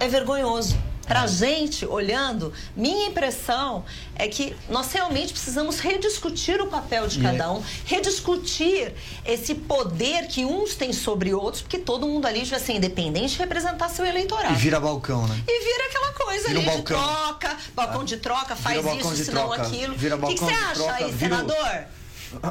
É 0.00 0.08
vergonhoso. 0.08 0.76
Pra 1.12 1.26
gente, 1.26 1.84
olhando, 1.84 2.54
minha 2.74 3.08
impressão 3.08 3.84
é 4.16 4.26
que 4.28 4.56
nós 4.70 4.90
realmente 4.92 5.30
precisamos 5.34 5.78
rediscutir 5.78 6.58
o 6.58 6.68
papel 6.68 7.06
de 7.06 7.20
cada 7.20 7.44
é- 7.44 7.48
um, 7.48 7.62
rediscutir 7.84 8.94
esse 9.22 9.54
poder 9.54 10.26
que 10.28 10.42
uns 10.42 10.74
têm 10.74 10.90
sobre 10.90 11.34
outros, 11.34 11.60
porque 11.60 11.76
todo 11.76 12.06
mundo 12.06 12.24
ali 12.26 12.40
devia 12.40 12.58
ser 12.58 12.72
independente 12.72 13.34
e 13.34 13.38
representar 13.38 13.90
seu 13.90 14.06
eleitorado. 14.06 14.54
E 14.54 14.56
vira 14.56 14.80
balcão, 14.80 15.26
né? 15.28 15.38
E 15.46 15.64
vira 15.64 15.84
aquela 15.90 16.12
coisa 16.14 16.48
Vira 16.48 16.60
um 16.60 16.62
ali 16.62 16.70
balcão. 16.76 16.98
de 16.98 17.04
troca, 17.04 17.56
balcão 17.74 18.04
de 18.06 18.16
troca, 18.16 18.56
faz 18.56 18.82
Vira 18.82 18.94
isso, 18.96 19.16
senão 19.24 19.48
troca. 19.48 19.62
aquilo. 19.64 19.94
Vira 19.94 20.16
O 20.16 20.26
que 20.28 20.38
você 20.38 20.46
de 20.46 20.52
acha 20.54 20.74
troca, 20.74 21.04
aí, 21.04 21.12
vira 21.12 21.34
o- 21.34 21.38
senador? 21.40 21.84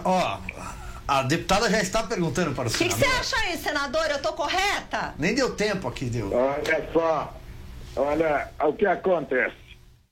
Ó, 0.06 0.38
a 1.08 1.24
deputada 1.24 1.68
já 1.68 1.82
está 1.82 2.04
perguntando 2.04 2.54
para 2.54 2.66
o 2.66 2.72
O 2.72 2.72
que 2.72 2.86
que 2.88 2.94
senador. 2.94 3.10
você 3.26 3.36
acha 3.36 3.44
aí, 3.48 3.58
senador? 3.58 4.06
Eu 4.12 4.22
tô 4.22 4.34
correta? 4.34 5.16
Nem 5.18 5.34
deu 5.34 5.56
tempo 5.56 5.88
aqui, 5.88 6.06
deu. 6.06 6.32
Olha 6.32 6.90
só, 6.94 7.34
olha 7.96 8.50
o 8.62 8.74
que 8.74 8.86
acontece. 8.86 9.56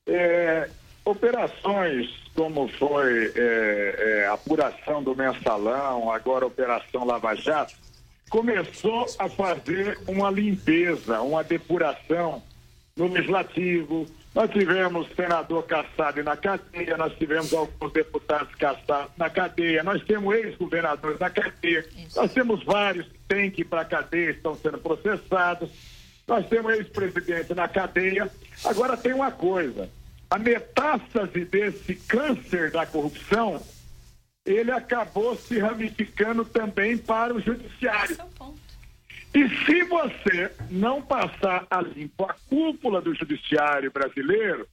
É, 0.06 0.68
operações 1.04 2.20
como 2.34 2.68
foi 2.68 3.32
é, 3.36 3.94
é, 3.98 4.26
a 4.26 4.34
apuração 4.34 5.02
do 5.02 5.14
mensalão, 5.14 6.10
agora 6.10 6.44
a 6.44 6.48
Operação 6.48 7.04
Lava 7.04 7.34
Jato, 7.34 7.74
começou 8.30 9.06
a 9.18 9.28
fazer 9.28 9.98
uma 10.06 10.30
limpeza, 10.30 11.20
uma 11.20 11.42
depuração 11.42 12.42
no 12.96 13.08
legislativo. 13.08 14.06
Nós 14.32 14.48
tivemos 14.50 15.08
senador 15.16 15.64
caçado 15.64 16.22
na 16.22 16.36
cadeia, 16.36 16.96
nós 16.96 17.12
tivemos 17.14 17.52
alguns 17.52 17.92
deputados 17.92 18.54
caçados 18.54 19.10
na 19.16 19.28
cadeia, 19.28 19.82
nós 19.82 20.02
temos 20.04 20.34
ex-governadores 20.36 21.18
na 21.18 21.28
cadeia, 21.28 21.84
nós 22.14 22.32
temos 22.32 22.62
vários 22.64 23.06
que 23.06 23.18
têm 23.26 23.50
que 23.50 23.62
ir 23.62 23.64
para 23.64 23.80
a 23.80 23.84
cadeia, 23.84 24.30
estão 24.30 24.54
sendo 24.54 24.78
processados, 24.78 25.68
nós 26.30 26.46
temos 26.46 26.72
ex-presidente 26.74 27.52
na 27.54 27.66
cadeia. 27.66 28.30
Agora 28.64 28.96
tem 28.96 29.12
uma 29.12 29.32
coisa, 29.32 29.90
a 30.30 30.38
metástase 30.38 31.44
desse 31.44 31.96
câncer 31.96 32.70
da 32.70 32.86
corrupção, 32.86 33.60
ele 34.46 34.70
acabou 34.70 35.34
se 35.34 35.58
ramificando 35.58 36.44
também 36.44 36.96
para 36.96 37.34
o 37.34 37.40
judiciário. 37.40 38.16
E 39.34 39.48
se 39.64 39.82
você 39.84 40.52
não 40.70 41.02
passar 41.02 41.66
a 41.68 41.80
limpo 41.80 42.24
a 42.24 42.34
cúpula 42.48 43.02
do 43.02 43.12
judiciário 43.12 43.90
brasileiro, 43.90 44.68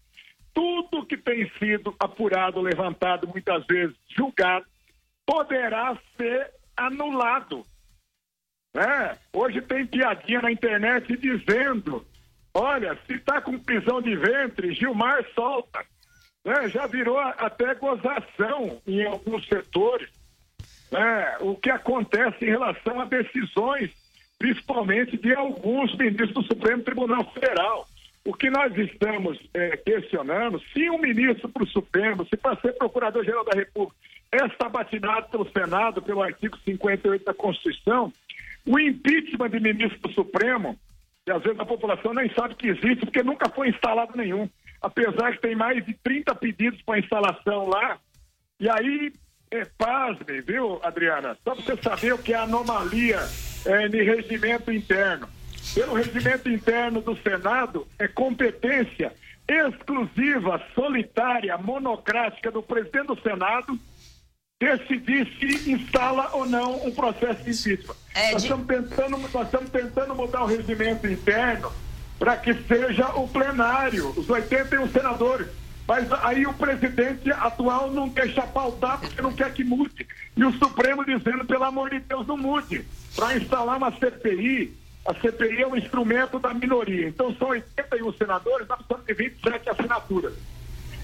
tudo 0.54 1.06
que 1.06 1.18
tem 1.18 1.52
sido 1.58 1.96
apurado, 2.00 2.62
levantado, 2.62 3.28
muitas 3.28 3.66
vezes 3.66 3.96
julgado, 4.16 4.66
poderá 5.26 5.98
ser 6.16 6.52
anulado. 6.76 7.66
Né? 8.78 9.18
Hoje 9.34 9.60
tem 9.60 9.88
piadinha 9.88 10.40
na 10.40 10.52
internet 10.52 11.18
dizendo: 11.18 12.06
olha, 12.54 12.96
se 13.08 13.14
está 13.16 13.42
com 13.42 13.58
prisão 13.58 14.00
de 14.00 14.16
ventre, 14.16 14.72
Gilmar 14.76 15.26
solta. 15.34 15.84
né? 16.46 16.70
Já 16.70 16.86
virou 16.86 17.18
até 17.18 17.74
gozação 17.74 18.80
em 18.86 19.04
alguns 19.04 19.48
setores 19.48 20.08
né, 20.92 21.38
o 21.42 21.56
que 21.56 21.72
acontece 21.72 22.46
em 22.46 22.50
relação 22.50 23.02
a 23.02 23.06
decisões, 23.06 23.90
principalmente 24.38 25.18
de 25.18 25.34
alguns 25.34 25.94
ministros 25.98 26.34
do 26.34 26.44
Supremo 26.44 26.84
Tribunal 26.84 27.26
Federal. 27.34 27.88
O 28.24 28.34
que 28.34 28.50
nós 28.50 28.78
estamos 28.78 29.40
eh, 29.54 29.78
questionando, 29.78 30.62
se 30.72 30.90
um 30.90 31.00
ministro 31.00 31.50
para 31.50 31.64
o 31.64 31.68
Supremo, 31.68 32.28
se 32.28 32.38
para 32.38 32.60
ser 32.60 32.74
procurador-geral 32.74 33.44
da 33.44 33.58
República, 33.58 33.96
é 34.32 34.50
sabatinado 34.62 35.30
pelo 35.30 35.50
Senado, 35.50 36.02
pelo 36.02 36.22
artigo 36.22 36.58
58 36.60 37.26
da 37.26 37.34
Constituição, 37.34 38.12
o 38.68 38.78
impeachment 38.78 39.50
de 39.50 39.60
ministro 39.62 40.00
do 40.00 40.12
Supremo, 40.12 40.78
que 41.26 41.32
às 41.32 41.42
vezes 41.42 41.60
a 41.60 41.66
população 41.66 42.14
nem 42.14 42.30
sabe 42.34 42.56
que 42.56 42.68
existe, 42.68 43.06
porque 43.06 43.24
nunca 43.24 43.50
foi 43.50 43.70
instalado 43.70 44.12
nenhum. 44.16 44.48
Apesar 44.82 45.32
que 45.32 45.42
tem 45.42 45.56
mais 45.56 45.84
de 45.86 45.94
30 45.94 46.36
pedidos 46.36 46.82
para 46.82 47.00
instalação 47.00 47.68
lá, 47.68 47.98
e 48.60 48.70
aí, 48.70 49.14
é, 49.50 49.66
pasme, 49.78 50.42
viu, 50.42 50.80
Adriana? 50.84 51.38
Só 51.44 51.56
para 51.56 51.64
você 51.64 51.82
saber 51.82 52.14
o 52.14 52.18
que 52.18 52.34
é 52.34 52.38
anomalia 52.38 53.20
é, 53.66 53.88
de 53.88 54.04
regimento 54.04 54.72
interno. 54.72 55.30
Pelo 55.74 55.94
regimento 55.94 56.50
interno 56.50 57.02
do 57.02 57.16
Senado, 57.18 57.88
é 57.98 58.08
competência 58.08 59.14
exclusiva, 59.48 60.62
solitária, 60.76 61.58
monocrática 61.58 62.52
do 62.52 62.62
presidente 62.62 63.08
do 63.08 63.22
Senado 63.22 63.80
decidir 64.60 65.28
se 65.40 65.72
instala 65.72 66.32
ou 66.34 66.46
não 66.46 66.86
um 66.86 66.92
processo 66.92 67.44
de 67.44 67.52
impeachment. 67.52 67.96
nós, 68.32 68.44
estamos 68.44 68.68
tentando, 68.68 69.18
nós 69.18 69.46
estamos 69.46 69.70
tentando 69.70 70.16
mudar 70.16 70.44
o 70.44 70.48
regimento 70.48 71.06
interno 71.06 71.72
para 72.18 72.36
que 72.38 72.54
seja 72.64 73.08
o 73.10 73.28
plenário, 73.28 74.10
os 74.18 74.28
81 74.28 74.90
senadores. 74.90 75.48
Mas 75.88 76.12
aí 76.24 76.46
o 76.46 76.54
presidente 76.54 77.32
atual 77.32 77.92
não 77.92 78.10
deixa 78.10 78.42
pautar 78.42 79.00
porque 79.00 79.22
não 79.22 79.32
quer 79.32 79.54
que 79.54 79.64
mude. 79.64 80.06
E 80.36 80.44
o 80.44 80.52
Supremo 80.54 81.06
dizendo, 81.06 81.46
pelo 81.46 81.64
amor 81.64 81.92
de 81.92 82.00
Deus, 82.00 82.28
não 82.28 82.36
mude. 82.36 82.84
Para 83.16 83.38
instalar 83.38 83.78
uma 83.78 83.92
CPI, 83.92 84.76
a 85.06 85.14
CPI 85.14 85.62
é 85.62 85.68
um 85.68 85.78
instrumento 85.78 86.40
da 86.40 86.54
minoria. 86.54 87.08
Então 87.08 87.34
são 87.36 87.50
81 87.50 88.12
senadores, 88.14 88.68
nós 88.68 88.80
precisamos 88.80 89.06
de 89.06 89.14
27 89.14 89.70
assinaturas. 89.70 90.34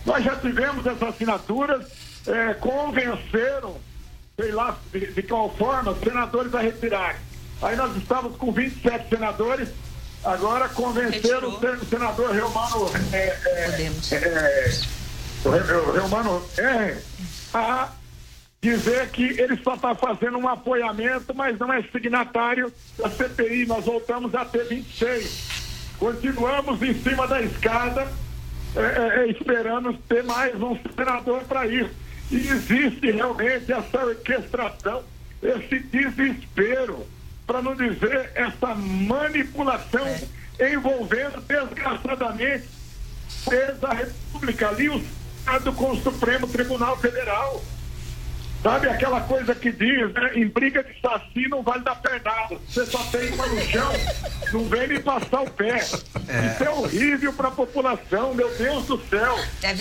Nós 0.05 0.23
já 0.23 0.35
tivemos 0.35 0.85
essas 0.85 1.03
assinaturas, 1.03 2.12
eh, 2.27 2.53
convenceram, 2.55 3.77
sei 4.39 4.51
lá 4.51 4.77
de, 4.91 5.07
de 5.13 5.23
qual 5.23 5.49
forma, 5.55 5.91
os 5.91 5.99
senadores 5.99 6.53
a 6.55 6.61
retirarem. 6.61 7.19
Aí 7.61 7.75
nós 7.75 7.95
estávamos 7.95 8.37
com 8.37 8.51
27 8.51 9.09
senadores, 9.09 9.69
agora 10.23 10.67
convenceram 10.69 11.49
o 11.49 11.59
sen- 11.59 11.69
o 11.81 11.85
senador 11.85 12.31
Reumano, 12.31 12.91
eh, 13.13 13.39
eh, 13.45 13.91
eh, 14.11 14.71
o 15.45 15.49
Re- 15.49 15.73
o 15.73 15.91
Reumano 15.93 16.43
R 16.57 16.97
a 17.53 17.89
dizer 18.61 19.09
que 19.09 19.23
ele 19.39 19.57
só 19.63 19.75
está 19.75 19.93
fazendo 19.93 20.37
um 20.37 20.47
apoiamento, 20.47 21.33
mas 21.35 21.57
não 21.59 21.71
é 21.71 21.81
signatário 21.83 22.71
da 22.97 23.09
CPI. 23.09 23.65
Nós 23.65 23.83
voltamos 23.85 24.33
a 24.33 24.45
ter 24.45 24.65
26. 24.67 25.51
Continuamos 25.99 26.81
em 26.81 26.93
cima 27.01 27.27
da 27.27 27.41
escada, 27.41 28.07
é, 28.75 28.79
é, 28.79 29.23
é, 29.23 29.27
esperando 29.31 29.93
ter 30.07 30.23
mais 30.23 30.55
um 30.61 30.77
senador 30.95 31.41
para 31.43 31.67
isso. 31.67 31.91
E 32.31 32.47
existe 32.47 33.11
realmente 33.11 33.71
essa 33.71 34.05
orquestração, 34.05 35.03
esse 35.41 35.79
desespero, 35.79 37.05
para 37.45 37.61
não 37.61 37.75
dizer 37.75 38.31
essa 38.33 38.73
manipulação 38.75 40.07
envolvendo 40.59 41.41
desgraçadamente 41.41 42.69
desde 43.49 43.85
a 43.85 43.93
República 43.93 44.69
ali 44.69 44.89
o 44.89 45.03
Senado 45.43 45.73
com 45.73 45.91
o 45.91 46.01
Supremo 46.01 46.47
Tribunal 46.47 46.97
Federal. 46.97 47.63
Sabe 48.63 48.87
aquela 48.87 49.19
coisa 49.21 49.53
que 49.53 49.71
diz, 49.73 50.13
né? 50.13 50.31
Em 50.35 50.47
briga 50.47 50.81
de 50.81 50.93
saci 51.01 51.49
não 51.49 51.61
vale 51.61 51.83
dar 51.83 51.95
pernada. 51.95 52.55
Você 52.69 52.85
só 52.85 52.97
tem 53.11 53.33
uma 53.33 53.45
no 53.45 53.61
chão, 53.61 53.91
não 54.53 54.63
vem 54.69 54.87
me 54.87 54.99
passar 55.01 55.41
o 55.41 55.49
pé. 55.49 55.79
Isso 55.79 56.63
é 56.63 56.69
horrível 56.69 57.33
para 57.33 57.49
a 57.49 57.51
população, 57.51 58.33
meu 58.33 58.49
Deus 58.55 58.85
do 58.85 58.97
céu. 59.09 59.37
É 59.61 59.73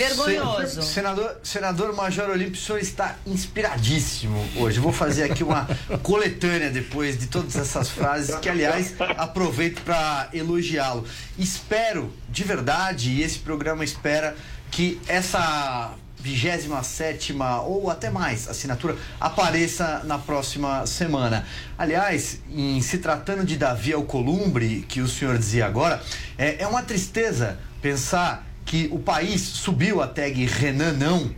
Se- 0.67 0.81
senador, 0.83 1.37
senador 1.43 1.95
Major 1.95 2.29
Olímpio, 2.29 2.55
o 2.55 2.57
senhor 2.57 2.79
está 2.79 3.15
inspiradíssimo 3.25 4.45
hoje. 4.57 4.77
Eu 4.79 4.83
vou 4.83 4.91
fazer 4.91 5.23
aqui 5.23 5.43
uma 5.45 5.65
coletânea 6.03 6.69
depois 6.69 7.17
de 7.17 7.27
todas 7.27 7.55
essas 7.55 7.89
frases, 7.89 8.35
que, 8.35 8.49
aliás, 8.49 8.95
aproveito 9.17 9.81
para 9.83 10.27
elogiá-lo. 10.33 11.05
Espero, 11.39 12.13
de 12.27 12.43
verdade, 12.43 13.11
e 13.11 13.23
esse 13.23 13.39
programa 13.39 13.83
espera, 13.85 14.35
que 14.69 14.99
essa 15.07 15.93
27 16.23 17.35
ou 17.65 17.89
até 17.89 18.09
mais 18.09 18.47
assinatura 18.47 18.95
apareça 19.19 20.01
na 20.05 20.17
próxima 20.17 20.87
semana. 20.87 21.45
Aliás, 21.77 22.39
em 22.49 22.81
se 22.81 22.99
tratando 22.99 23.43
de 23.43 23.57
Davi 23.57 23.91
Alcolumbre, 23.91 24.85
que 24.87 25.01
o 25.01 25.07
senhor 25.07 25.37
dizia 25.37 25.65
agora, 25.65 26.01
é, 26.37 26.63
é 26.63 26.67
uma 26.67 26.81
tristeza 26.81 27.59
pensar 27.81 28.47
que 28.65 28.87
o 28.91 28.99
país 28.99 29.41
subiu 29.41 30.01
a 30.01 30.07
tag 30.07 30.45
Renan 30.45 30.93
não, 30.93 31.35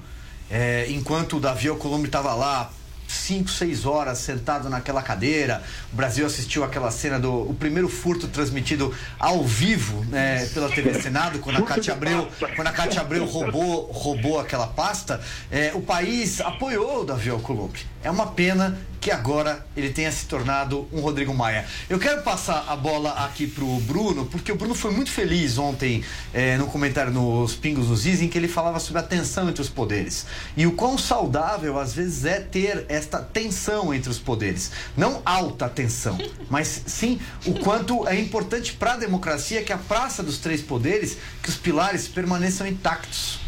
é, 0.51 0.85
enquanto 0.89 1.37
o 1.37 1.39
Davi 1.39 1.67
Alcolumbre 1.67 2.07
estava 2.07 2.35
lá 2.35 2.71
cinco, 3.15 3.49
seis 3.49 3.85
horas 3.85 4.17
sentado 4.19 4.69
naquela 4.69 5.01
cadeira. 5.01 5.63
O 5.91 5.95
Brasil 5.95 6.25
assistiu 6.25 6.63
aquela 6.63 6.91
cena 6.91 7.19
do 7.19 7.49
o 7.49 7.53
primeiro 7.53 7.89
furto 7.89 8.27
transmitido 8.27 8.93
ao 9.19 9.43
vivo 9.43 10.03
né, 10.05 10.45
pela 10.53 10.69
TV 10.69 11.01
Senado, 11.01 11.39
quando 11.39 11.57
a 11.57 11.61
Cátia 11.63 11.93
Abreu, 11.93 12.27
quando 12.55 12.67
a 12.67 12.71
Cátia 12.71 13.01
Abreu 13.01 13.25
roubou, 13.25 13.91
roubou 13.91 14.39
aquela 14.39 14.67
pasta. 14.67 15.21
É, 15.51 15.71
o 15.73 15.81
país 15.81 16.41
apoiou 16.41 17.01
o 17.01 17.05
Davi 17.05 17.29
Alcolumbre. 17.29 17.94
É 18.05 18.11
uma 18.11 18.27
pena 18.27 18.77
que 19.01 19.09
agora 19.09 19.65
ele 19.75 19.89
tenha 19.89 20.11
se 20.11 20.27
tornado 20.27 20.87
um 20.93 20.99
Rodrigo 20.99 21.33
Maia. 21.33 21.65
Eu 21.89 21.97
quero 21.97 22.21
passar 22.21 22.63
a 22.69 22.75
bola 22.75 23.09
aqui 23.25 23.47
pro 23.47 23.65
Bruno, 23.79 24.27
porque 24.27 24.51
o 24.51 24.55
Bruno 24.55 24.75
foi 24.75 24.91
muito 24.91 25.09
feliz 25.09 25.57
ontem 25.57 26.03
eh, 26.31 26.55
no 26.55 26.67
comentário 26.67 27.11
nos 27.11 27.55
Pingos 27.55 27.87
nos 27.89 28.05
Is, 28.05 28.21
em 28.21 28.27
que 28.27 28.37
ele 28.37 28.47
falava 28.47 28.79
sobre 28.79 28.99
a 28.99 29.03
tensão 29.03 29.49
entre 29.49 29.59
os 29.59 29.69
poderes. 29.69 30.27
E 30.55 30.67
o 30.67 30.73
quão 30.73 30.99
saudável 30.99 31.79
às 31.79 31.95
vezes 31.95 32.25
é 32.25 32.39
ter 32.39 32.85
esta 32.89 33.17
tensão 33.17 33.91
entre 33.91 34.11
os 34.11 34.19
poderes. 34.19 34.71
Não 34.95 35.23
alta 35.25 35.67
tensão, 35.67 36.15
mas 36.47 36.83
sim 36.85 37.19
o 37.47 37.55
quanto 37.55 38.07
é 38.07 38.19
importante 38.19 38.73
para 38.73 38.93
a 38.93 38.97
democracia 38.97 39.63
que 39.63 39.73
a 39.73 39.79
praça 39.79 40.21
dos 40.21 40.37
três 40.37 40.61
poderes, 40.61 41.17
que 41.41 41.49
os 41.49 41.55
pilares 41.55 42.07
permaneçam 42.07 42.67
intactos. 42.67 43.44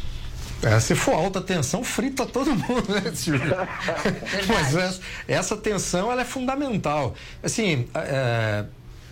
É, 0.63 0.79
se 0.79 0.95
for 0.95 1.13
alta 1.13 1.39
tensão, 1.39 1.83
frita 1.83 2.25
todo 2.25 2.55
mundo, 2.55 2.91
né, 2.91 3.11
Silvio? 3.13 3.55
Mas 4.47 4.75
essa, 4.75 5.01
essa 5.27 5.57
tensão 5.57 6.11
ela 6.11 6.21
é 6.21 6.25
fundamental. 6.25 7.13
Assim, 7.43 7.87
é, 7.93 8.65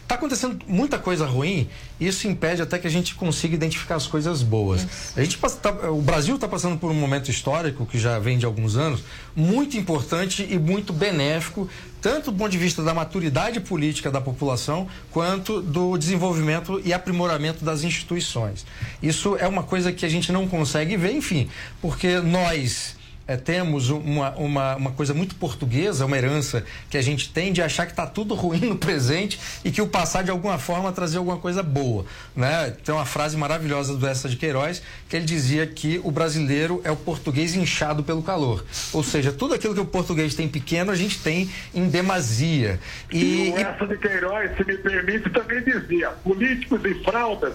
tá 0.07 0.15
acontecendo 0.15 0.59
muita 0.67 0.99
coisa 0.99 1.25
ruim, 1.25 1.67
isso 1.99 2.27
impede 2.27 2.61
até 2.61 2.77
que 2.77 2.85
a 2.85 2.89
gente 2.89 3.15
consiga 3.15 3.55
identificar 3.55 3.95
as 3.95 4.05
coisas 4.05 4.43
boas. 4.43 4.85
A 5.15 5.23
gente 5.23 5.37
tá- 5.61 5.89
o 5.89 6.01
Brasil 6.01 6.35
está 6.35 6.47
passando 6.47 6.77
por 6.77 6.91
um 6.91 6.93
momento 6.93 7.31
histórico 7.31 7.85
que 7.85 7.97
já 7.97 8.19
vem 8.19 8.37
de 8.37 8.45
alguns 8.45 8.75
anos, 8.77 9.01
muito 9.35 9.77
importante 9.77 10.45
e 10.49 10.59
muito 10.59 10.93
benéfico, 10.93 11.67
tanto 12.01 12.31
do 12.31 12.37
ponto 12.37 12.51
de 12.51 12.57
vista 12.57 12.83
da 12.83 12.93
maturidade 12.93 13.59
política 13.59 14.11
da 14.11 14.21
população, 14.21 14.87
quanto 15.11 15.59
do 15.59 15.97
desenvolvimento 15.97 16.79
e 16.85 16.93
aprimoramento 16.93 17.65
das 17.65 17.83
instituições. 17.83 18.63
Isso 19.01 19.35
é 19.39 19.47
uma 19.47 19.63
coisa 19.63 19.91
que 19.91 20.05
a 20.05 20.09
gente 20.09 20.31
não 20.31 20.47
consegue 20.47 20.95
ver, 20.97 21.13
enfim, 21.13 21.49
porque 21.81 22.19
nós 22.19 22.94
é, 23.27 23.35
temos 23.35 23.89
uma, 23.89 24.31
uma, 24.31 24.75
uma 24.75 24.91
coisa 24.91 25.13
muito 25.13 25.35
portuguesa, 25.35 26.05
uma 26.05 26.17
herança 26.17 26.63
que 26.89 26.97
a 26.97 27.01
gente 27.01 27.31
tem 27.31 27.51
de 27.51 27.61
achar 27.61 27.85
que 27.85 27.91
está 27.91 28.05
tudo 28.05 28.35
ruim 28.35 28.59
no 28.59 28.77
presente 28.77 29.39
e 29.63 29.71
que 29.71 29.81
o 29.81 29.87
passado 29.87 30.25
de 30.25 30.31
alguma 30.31 30.57
forma 30.57 30.91
trazer 30.91 31.17
alguma 31.17 31.37
coisa 31.37 31.63
boa. 31.63 32.05
Né? 32.35 32.71
Tem 32.83 32.93
uma 32.93 33.05
frase 33.05 33.35
maravilhosa 33.35 33.97
do 33.97 34.05
Essa 34.05 34.29
de 34.29 34.35
Queiroz 34.35 34.81
que 35.09 35.15
ele 35.15 35.25
dizia 35.25 35.65
que 35.65 35.99
o 36.03 36.11
brasileiro 36.11 36.81
é 36.83 36.91
o 36.91 36.95
português 36.95 37.55
inchado 37.55 38.03
pelo 38.03 38.21
calor. 38.21 38.63
Ou 38.93 39.03
seja, 39.03 39.31
tudo 39.31 39.53
aquilo 39.53 39.73
que 39.73 39.81
o 39.81 39.85
português 39.85 40.35
tem 40.35 40.47
pequeno, 40.47 40.91
a 40.91 40.95
gente 40.95 41.19
tem 41.19 41.49
em 41.73 41.87
demasia. 41.87 42.79
E, 43.11 43.49
E, 43.49 43.51
o 43.51 43.57
essa 43.57 43.87
de 43.87 43.97
Queiroz, 43.97 44.51
se 44.55 44.63
me 44.65 44.77
permite, 44.77 45.29
também 45.29 45.63
dizia: 45.63 46.09
políticos 46.23 46.81
e 46.85 46.93
fraldas 47.03 47.53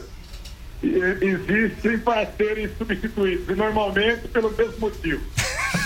eh, 0.83 1.19
existem 1.21 1.99
para 1.99 2.27
serem 2.37 2.69
substituídos, 2.77 3.49
e 3.49 3.55
normalmente 3.55 4.29
pelo 4.29 4.51
mesmo 4.53 4.79
motivo. 4.81 5.23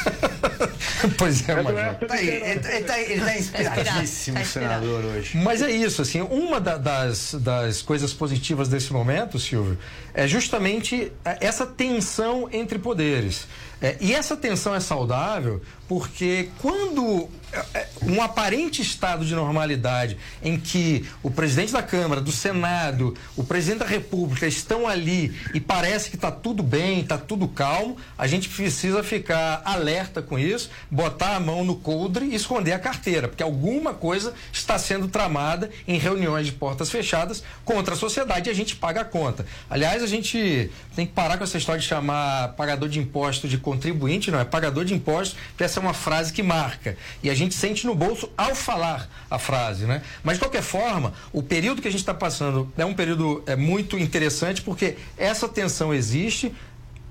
pois 1.18 1.48
é, 1.48 1.54
do 1.56 1.64
Major. 1.64 1.94
Tá 2.06 2.14
aí, 2.14 2.28
ele, 2.28 2.44
ele 2.44 2.60
tá, 2.84 2.94
tá 3.24 3.36
inspiradíssimo, 3.38 4.38
Tá 4.38 4.44
senador, 4.44 5.04
hoje. 5.04 5.36
Mas 5.38 5.62
é 5.62 5.70
isso, 5.70 6.02
assim, 6.02 6.20
uma 6.22 6.60
da- 6.60 6.78
das, 6.78 7.34
das 7.40 7.82
coisas 7.82 8.12
positivas 8.12 8.68
desse 8.68 8.92
momento, 8.92 9.38
Silvio, 9.38 9.78
é 10.12 10.26
justamente 10.26 11.12
é, 11.24 11.38
essa 11.40 11.66
tensão 11.66 12.48
entre 12.52 12.78
poderes. 12.78 13.46
É, 13.84 13.98
e 14.00 14.14
essa 14.14 14.34
tensão 14.34 14.74
é 14.74 14.80
saudável 14.80 15.60
porque 15.86 16.48
quando 16.62 17.28
é, 17.52 17.64
é, 17.74 17.88
um 18.02 18.22
aparente 18.22 18.80
estado 18.80 19.24
de 19.24 19.34
normalidade 19.34 20.16
em 20.42 20.58
que 20.58 21.04
o 21.22 21.30
presidente 21.30 21.72
da 21.72 21.82
Câmara, 21.82 22.20
do 22.20 22.32
Senado, 22.32 23.14
o 23.36 23.44
presidente 23.44 23.80
da 23.80 23.86
República 23.86 24.46
estão 24.46 24.88
ali 24.88 25.38
e 25.52 25.60
parece 25.60 26.08
que 26.08 26.16
está 26.16 26.30
tudo 26.30 26.62
bem, 26.62 27.00
está 27.00 27.18
tudo 27.18 27.46
calmo, 27.46 27.96
a 28.16 28.26
gente 28.26 28.48
precisa 28.48 29.02
ficar 29.02 29.62
alerta 29.64 30.22
com 30.22 30.38
isso, 30.38 30.70
botar 30.90 31.36
a 31.36 31.40
mão 31.40 31.62
no 31.62 31.76
coldre 31.76 32.26
e 32.26 32.34
esconder 32.34 32.72
a 32.72 32.78
carteira, 32.78 33.28
porque 33.28 33.42
alguma 33.42 33.92
coisa 33.92 34.32
está 34.52 34.78
sendo 34.78 35.08
tramada 35.08 35.70
em 35.86 35.98
reuniões 35.98 36.46
de 36.46 36.52
portas 36.52 36.90
fechadas 36.90 37.44
contra 37.64 37.94
a 37.94 37.96
sociedade 37.96 38.48
e 38.48 38.50
a 38.50 38.54
gente 38.54 38.74
paga 38.76 39.02
a 39.02 39.04
conta. 39.04 39.44
Aliás, 39.68 40.02
a 40.02 40.06
gente 40.06 40.70
tem 40.96 41.06
que 41.06 41.12
parar 41.12 41.36
com 41.36 41.44
essa 41.44 41.58
história 41.58 41.80
de 41.80 41.86
chamar 41.86 42.54
pagador 42.54 42.88
de 42.88 42.98
imposto 42.98 43.46
de 43.46 43.58
contribuinte, 43.74 44.30
não 44.30 44.38
é 44.38 44.44
pagador 44.44 44.84
de 44.84 44.94
impostos, 44.94 45.36
essa 45.58 45.80
é 45.80 45.82
uma 45.82 45.94
frase 45.94 46.32
que 46.32 46.42
marca. 46.42 46.96
E 47.22 47.30
a 47.30 47.34
gente 47.34 47.54
sente 47.54 47.86
no 47.86 47.94
bolso 47.94 48.30
ao 48.36 48.54
falar 48.54 49.08
a 49.30 49.38
frase, 49.38 49.84
né? 49.84 50.02
Mas 50.22 50.34
de 50.34 50.40
qualquer 50.40 50.62
forma, 50.62 51.12
o 51.32 51.42
período 51.42 51.82
que 51.82 51.88
a 51.88 51.90
gente 51.90 52.00
está 52.00 52.14
passando 52.14 52.72
é 52.76 52.84
um 52.84 52.94
período 52.94 53.42
é, 53.46 53.56
muito 53.56 53.98
interessante 53.98 54.62
porque 54.62 54.96
essa 55.16 55.48
tensão 55.48 55.92
existe, 55.92 56.52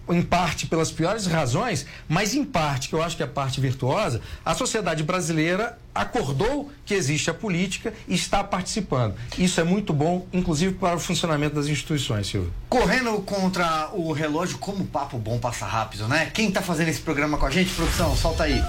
em 0.09 0.21
parte 0.21 0.67
pelas 0.67 0.91
piores 0.91 1.25
razões, 1.25 1.85
mas 2.07 2.33
em 2.33 2.43
parte, 2.43 2.89
que 2.89 2.95
eu 2.95 3.01
acho 3.01 3.15
que 3.15 3.23
é 3.23 3.25
a 3.25 3.29
parte 3.29 3.61
virtuosa, 3.61 4.21
a 4.45 4.53
sociedade 4.53 5.03
brasileira 5.03 5.77
acordou 5.93 6.71
que 6.85 6.93
existe 6.93 7.29
a 7.29 7.33
política 7.33 7.93
e 8.07 8.15
está 8.15 8.43
participando. 8.43 9.15
Isso 9.37 9.61
é 9.61 9.63
muito 9.63 9.93
bom, 9.93 10.27
inclusive 10.33 10.73
para 10.73 10.95
o 10.95 10.99
funcionamento 10.99 11.55
das 11.55 11.67
instituições, 11.67 12.27
Silvio. 12.27 12.51
Correndo 12.67 13.21
contra 13.21 13.89
o 13.93 14.11
relógio, 14.11 14.57
como 14.57 14.85
papo 14.85 15.17
bom 15.17 15.39
passa 15.39 15.65
rápido, 15.65 16.07
né? 16.07 16.29
Quem 16.33 16.51
tá 16.51 16.61
fazendo 16.61 16.89
esse 16.89 17.01
programa 17.01 17.37
com 17.37 17.45
a 17.45 17.51
gente, 17.51 17.73
produção? 17.73 18.15
Solta 18.15 18.43
aí. 18.43 18.61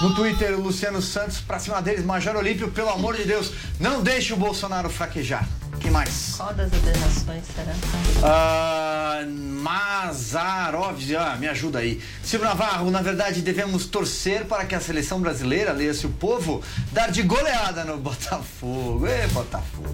No 0.00 0.14
Twitter, 0.14 0.54
o 0.58 0.62
Luciano 0.62 1.00
Santos, 1.00 1.38
pra 1.40 1.58
cima 1.58 1.80
deles, 1.80 2.04
Major 2.04 2.34
Olímpio, 2.36 2.70
pelo 2.70 2.88
amor 2.88 3.16
de 3.16 3.24
Deus, 3.24 3.52
não 3.78 4.02
deixe 4.02 4.32
o 4.32 4.36
Bolsonaro 4.36 4.90
fraquejar. 4.90 5.46
Quem 5.80 5.90
mais? 5.90 6.34
Qual 6.36 6.52
das 6.54 6.72
ordenações 6.72 7.44
será? 7.54 7.74
Ah, 8.22 9.20
Mazarov, 9.26 10.98
ah, 11.16 11.36
me 11.38 11.48
ajuda 11.48 11.80
aí. 11.80 12.00
Silvio 12.22 12.48
Navarro, 12.48 12.90
na 12.90 13.02
verdade 13.02 13.42
devemos 13.42 13.86
torcer 13.86 14.44
para 14.44 14.64
que 14.64 14.74
a 14.74 14.80
seleção 14.80 15.20
brasileira, 15.20 15.72
leia-se 15.72 16.06
o 16.06 16.10
povo, 16.10 16.62
dar 16.92 17.10
de 17.10 17.22
goleada 17.22 17.84
no 17.84 17.96
Botafogo. 17.98 19.06
Ê, 19.06 19.26
Botafogo. 19.28 19.92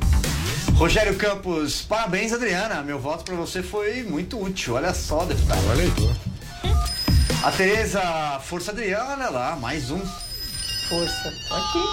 Rogério 0.75 1.17
Campos, 1.17 1.83
parabéns, 1.83 2.33
Adriana. 2.33 2.83
Meu 2.83 2.99
voto 2.99 3.25
para 3.25 3.35
você 3.35 3.63
foi 3.63 4.03
muito 4.05 4.41
útil. 4.41 4.75
Olha 4.75 4.95
só, 4.95 5.25
deputado. 5.25 5.61
Olha 5.71 5.83
aí, 5.83 5.93
A 7.43 7.53
Tereza, 7.53 8.01
força 8.45 8.73
Adriana, 8.73 9.15
olha 9.15 9.31
lá, 9.31 9.57
mais 9.57 9.91
um. 9.91 10.01
Força, 10.89 11.29
aqui. 11.51 11.85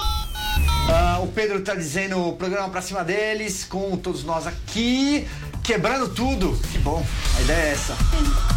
Ah, 0.90 1.20
o 1.22 1.28
Pedro 1.28 1.62
tá 1.62 1.76
dizendo 1.76 2.20
o 2.30 2.34
programa 2.36 2.70
pra 2.70 2.82
cima 2.82 3.04
deles, 3.04 3.64
com 3.64 3.96
todos 3.98 4.24
nós 4.24 4.48
aqui, 4.48 5.28
quebrando 5.64 6.10
tudo. 6.10 6.58
Que 6.72 6.80
bom, 6.80 7.06
a 7.38 7.42
ideia 7.42 7.64
é 7.68 7.72
essa. 7.72 7.96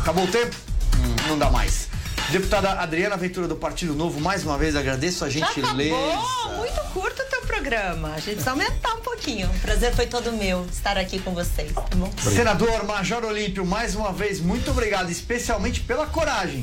Acabou 0.01 0.24
o 0.24 0.28
tempo? 0.28 0.55
Hum, 0.97 1.28
não 1.28 1.39
dá 1.39 1.51
mais. 1.51 1.89
Deputada 2.30 2.72
Adriana 2.72 3.16
Ventura 3.16 3.49
do 3.49 3.57
Partido 3.57 3.95
Novo, 3.95 4.20
mais 4.20 4.45
uma 4.45 4.59
vez 4.59 4.76
agradeço 4.76 5.24
a 5.24 5.30
Já 5.30 5.47
gentileza. 5.47 5.95
acabou, 5.95 6.57
muito 6.59 6.80
curto 6.93 7.22
programa. 7.49 8.09
A 8.11 8.16
gente 8.16 8.24
precisa 8.34 8.51
aumentar 8.51 8.94
um 8.94 9.01
pouquinho. 9.01 9.49
O 9.49 9.59
prazer 9.61 9.94
foi 9.94 10.07
todo 10.07 10.30
meu 10.32 10.66
estar 10.70 10.99
aqui 10.99 11.18
com 11.18 11.32
vocês, 11.32 11.72
tá 11.72 11.82
bom? 11.96 12.12
Senador 12.22 12.84
Major 12.84 13.24
Olímpio, 13.24 13.64
mais 13.64 13.94
uma 13.94 14.12
vez, 14.12 14.38
muito 14.38 14.70
obrigado, 14.70 15.11
especialmente 15.11 15.80
pela 15.80 16.07
coragem. 16.07 16.62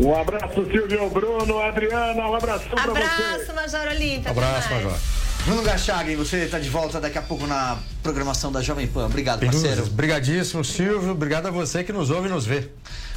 Um 0.00 0.18
abraço, 0.18 0.54
Silvio 0.70 1.08
Bruno, 1.10 1.60
Adriana, 1.60 2.26
um 2.26 2.34
abração 2.34 2.70
para 2.70 2.92
você. 2.92 3.02
Abraço, 3.02 3.54
Major 3.54 3.88
Olímpio. 3.88 4.30
Abraço. 4.30 4.70
Major. 4.70 4.98
Bruno 5.44 5.62
Gachagin, 5.62 6.16
você 6.16 6.44
está 6.44 6.58
de 6.58 6.68
volta 6.68 7.00
daqui 7.00 7.16
a 7.16 7.22
pouco 7.22 7.46
na 7.46 7.78
programação 8.02 8.52
da 8.52 8.60
Jovem 8.60 8.86
Pan. 8.86 9.06
Obrigado, 9.06 9.44
parceiro. 9.44 9.86
Obrigadíssimo, 9.86 10.64
Silvio. 10.64 11.12
Obrigado 11.12 11.46
a 11.46 11.50
você 11.50 11.82
que 11.82 11.92
nos 11.92 12.10
ouve 12.10 12.28
e 12.28 12.30
nos 12.30 12.44
vê. 12.44 12.68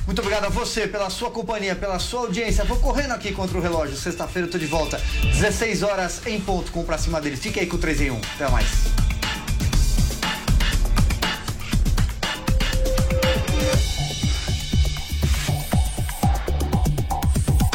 Muito 0.05 0.19
obrigado 0.19 0.45
a 0.45 0.49
você 0.49 0.87
pela 0.87 1.09
sua 1.09 1.31
companhia, 1.31 1.75
pela 1.75 1.97
sua 1.97 2.21
audiência. 2.21 2.63
Vou 2.65 2.77
correndo 2.77 3.11
aqui 3.11 3.31
contra 3.31 3.57
o 3.57 3.61
relógio. 3.61 3.95
Sexta-feira 3.95 4.47
eu 4.47 4.51
tô 4.51 4.57
de 4.57 4.65
volta. 4.65 5.01
16 5.21 5.83
horas 5.83 6.21
em 6.25 6.39
ponto 6.41 6.71
com 6.71 6.83
pra 6.83 6.97
cima 6.97 7.21
deles. 7.21 7.39
Fique 7.39 7.59
aí 7.59 7.67
com 7.67 7.77
o 7.77 7.79
3 7.79 8.01
em 8.01 8.11
1. 8.11 8.21
Até 8.35 8.49
mais. 8.49 9.12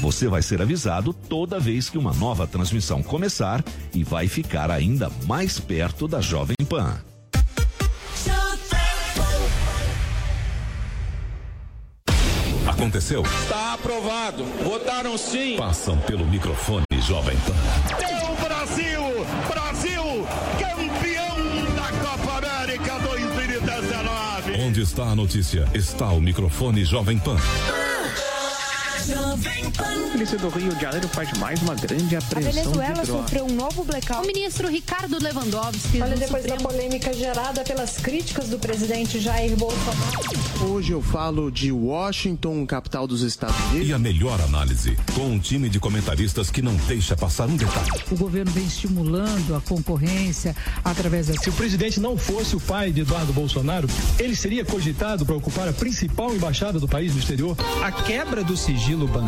Você 0.00 0.28
vai 0.28 0.42
ser 0.42 0.60
avisado 0.60 1.12
toda 1.12 1.60
vez 1.60 1.88
que 1.88 1.98
uma 1.98 2.12
nova 2.12 2.46
transmissão 2.46 3.02
começar 3.02 3.64
e 3.94 4.02
vai 4.02 4.28
ficar 4.28 4.70
ainda 4.70 5.10
mais 5.26 5.58
perto 5.58 6.08
da 6.08 6.20
Jovem 6.20 6.56
Pan. 6.68 6.98
Aconteceu? 12.66 13.22
Está 13.22 13.74
aprovado. 13.74 14.44
Votaram 14.64 15.16
sim. 15.16 15.56
Passam 15.56 15.98
pelo 15.98 16.26
microfone 16.26 16.84
Jovem 17.06 17.36
Pan. 17.38 17.54
É 18.04 18.30
o 18.30 18.34
Brasil! 18.36 19.00
Brasil! 19.48 20.26
Campeão 20.58 21.36
da 21.76 21.92
Copa 22.08 22.38
América 22.38 22.98
2019! 22.98 24.60
Onde 24.60 24.80
está 24.80 25.04
a 25.04 25.14
notícia? 25.14 25.68
Está 25.72 26.10
o 26.10 26.20
microfone 26.20 26.84
Jovem 26.84 27.18
Pan. 27.18 27.36
A 29.32 30.10
polícia 30.12 30.36
do 30.36 30.48
Rio 30.50 30.74
de 30.74 30.82
Janeiro 30.82 31.08
faz 31.08 31.32
mais 31.38 31.62
uma 31.62 31.74
grande 31.74 32.14
A 32.14 32.18
apreensão 32.18 32.52
Venezuela 32.52 33.00
de 33.00 33.06
drogas. 33.06 33.24
sofreu 33.24 33.44
um 33.46 33.54
novo 33.54 33.82
blackout. 33.82 34.22
O 34.22 34.26
ministro 34.26 34.68
Ricardo 34.68 35.16
Lewandowski. 35.22 36.02
Olha, 36.02 36.16
depois 36.16 36.42
Supremo... 36.42 36.62
da 36.62 36.68
polêmica 36.68 37.12
gerada 37.14 37.62
pelas 37.62 37.96
críticas 37.96 38.48
do 38.48 38.58
presidente 38.58 39.18
Jair 39.18 39.56
Bolsonaro. 39.56 40.42
Hoje 40.70 40.92
eu 40.92 41.00
falo 41.00 41.50
de 41.50 41.72
Washington, 41.72 42.66
capital 42.66 43.06
dos 43.06 43.22
Estados 43.22 43.58
Unidos. 43.70 43.88
E 43.88 43.92
a 43.94 43.98
melhor 43.98 44.38
análise, 44.42 44.96
com 45.14 45.22
um 45.22 45.38
time 45.38 45.70
de 45.70 45.80
comentaristas 45.80 46.50
que 46.50 46.60
não 46.60 46.74
deixa 46.86 47.16
passar 47.16 47.48
um 47.48 47.56
detalhe. 47.56 47.90
O 48.10 48.16
governo 48.16 48.52
vem 48.52 48.64
estimulando 48.66 49.56
a 49.56 49.60
concorrência 49.62 50.54
através 50.84 51.28
da. 51.28 51.34
Se 51.34 51.48
o 51.48 51.52
presidente 51.54 51.98
não 51.98 52.18
fosse 52.18 52.54
o 52.54 52.60
pai 52.60 52.92
de 52.92 53.00
Eduardo 53.00 53.32
Bolsonaro, 53.32 53.88
ele 54.18 54.36
seria 54.36 54.62
cogitado 54.64 55.24
para 55.24 55.34
ocupar 55.34 55.66
a 55.68 55.72
principal 55.72 56.34
embaixada 56.34 56.78
do 56.78 56.86
país 56.86 57.14
no 57.14 57.18
exterior? 57.18 57.56
A 57.82 57.90
quebra 57.90 58.44
do 58.44 58.56
sigilo 58.56 59.08
bancário, 59.08 59.21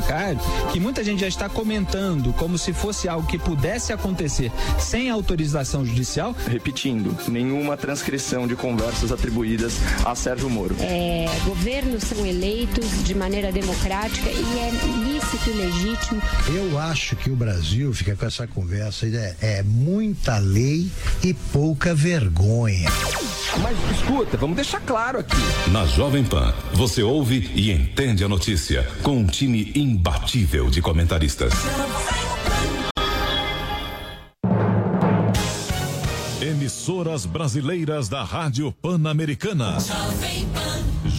que 0.72 0.80
muita 0.80 1.04
gente 1.04 1.20
já 1.20 1.28
está 1.28 1.48
comentando 1.48 2.32
como 2.34 2.58
se 2.58 2.72
fosse 2.72 3.08
algo 3.08 3.26
que 3.26 3.38
pudesse 3.38 3.92
acontecer 3.92 4.50
sem 4.78 5.10
autorização 5.10 5.84
judicial. 5.84 6.34
Repetindo, 6.48 7.16
nenhuma 7.28 7.76
transcrição 7.76 8.46
de 8.46 8.56
conversas 8.56 9.12
atribuídas 9.12 9.74
a 10.04 10.14
Sérgio 10.14 10.50
Moro. 10.50 10.76
É, 10.80 11.26
governos 11.44 12.04
são 12.04 12.24
eleitos 12.26 13.04
de 13.04 13.14
maneira 13.14 13.52
democrática 13.52 14.28
e 14.28 14.58
é 14.58 14.70
lícito 15.04 15.50
e 15.50 15.52
legítimo. 15.52 16.22
Eu 16.48 16.78
acho 16.78 17.16
que 17.16 17.30
o 17.30 17.36
Brasil 17.36 17.92
fica 17.92 18.16
com 18.16 18.26
essa 18.26 18.46
conversa 18.46 19.06
é, 19.06 19.36
é 19.40 19.62
muita 19.62 20.38
lei 20.38 20.90
e 21.22 21.34
pouca 21.34 21.94
vergonha. 21.94 22.88
Mas 23.62 23.76
escuta, 23.92 24.36
vamos 24.36 24.56
deixar 24.56 24.80
claro 24.80 25.18
aqui. 25.18 25.36
Na 25.70 25.86
Jovem 25.86 26.24
Pan, 26.24 26.52
você 26.72 27.02
ouve 27.02 27.50
e 27.54 27.70
entende 27.70 28.24
a 28.24 28.28
notícia 28.28 28.88
com 29.02 29.18
um 29.18 29.26
time 29.26 29.72
imbatível 29.84 30.70
de 30.70 30.80
comentaristas. 30.80 31.52
Emissoras 36.40 37.26
brasileiras 37.26 38.08
da 38.08 38.22
Rádio 38.24 38.72
Pan-Americana. 38.72 39.76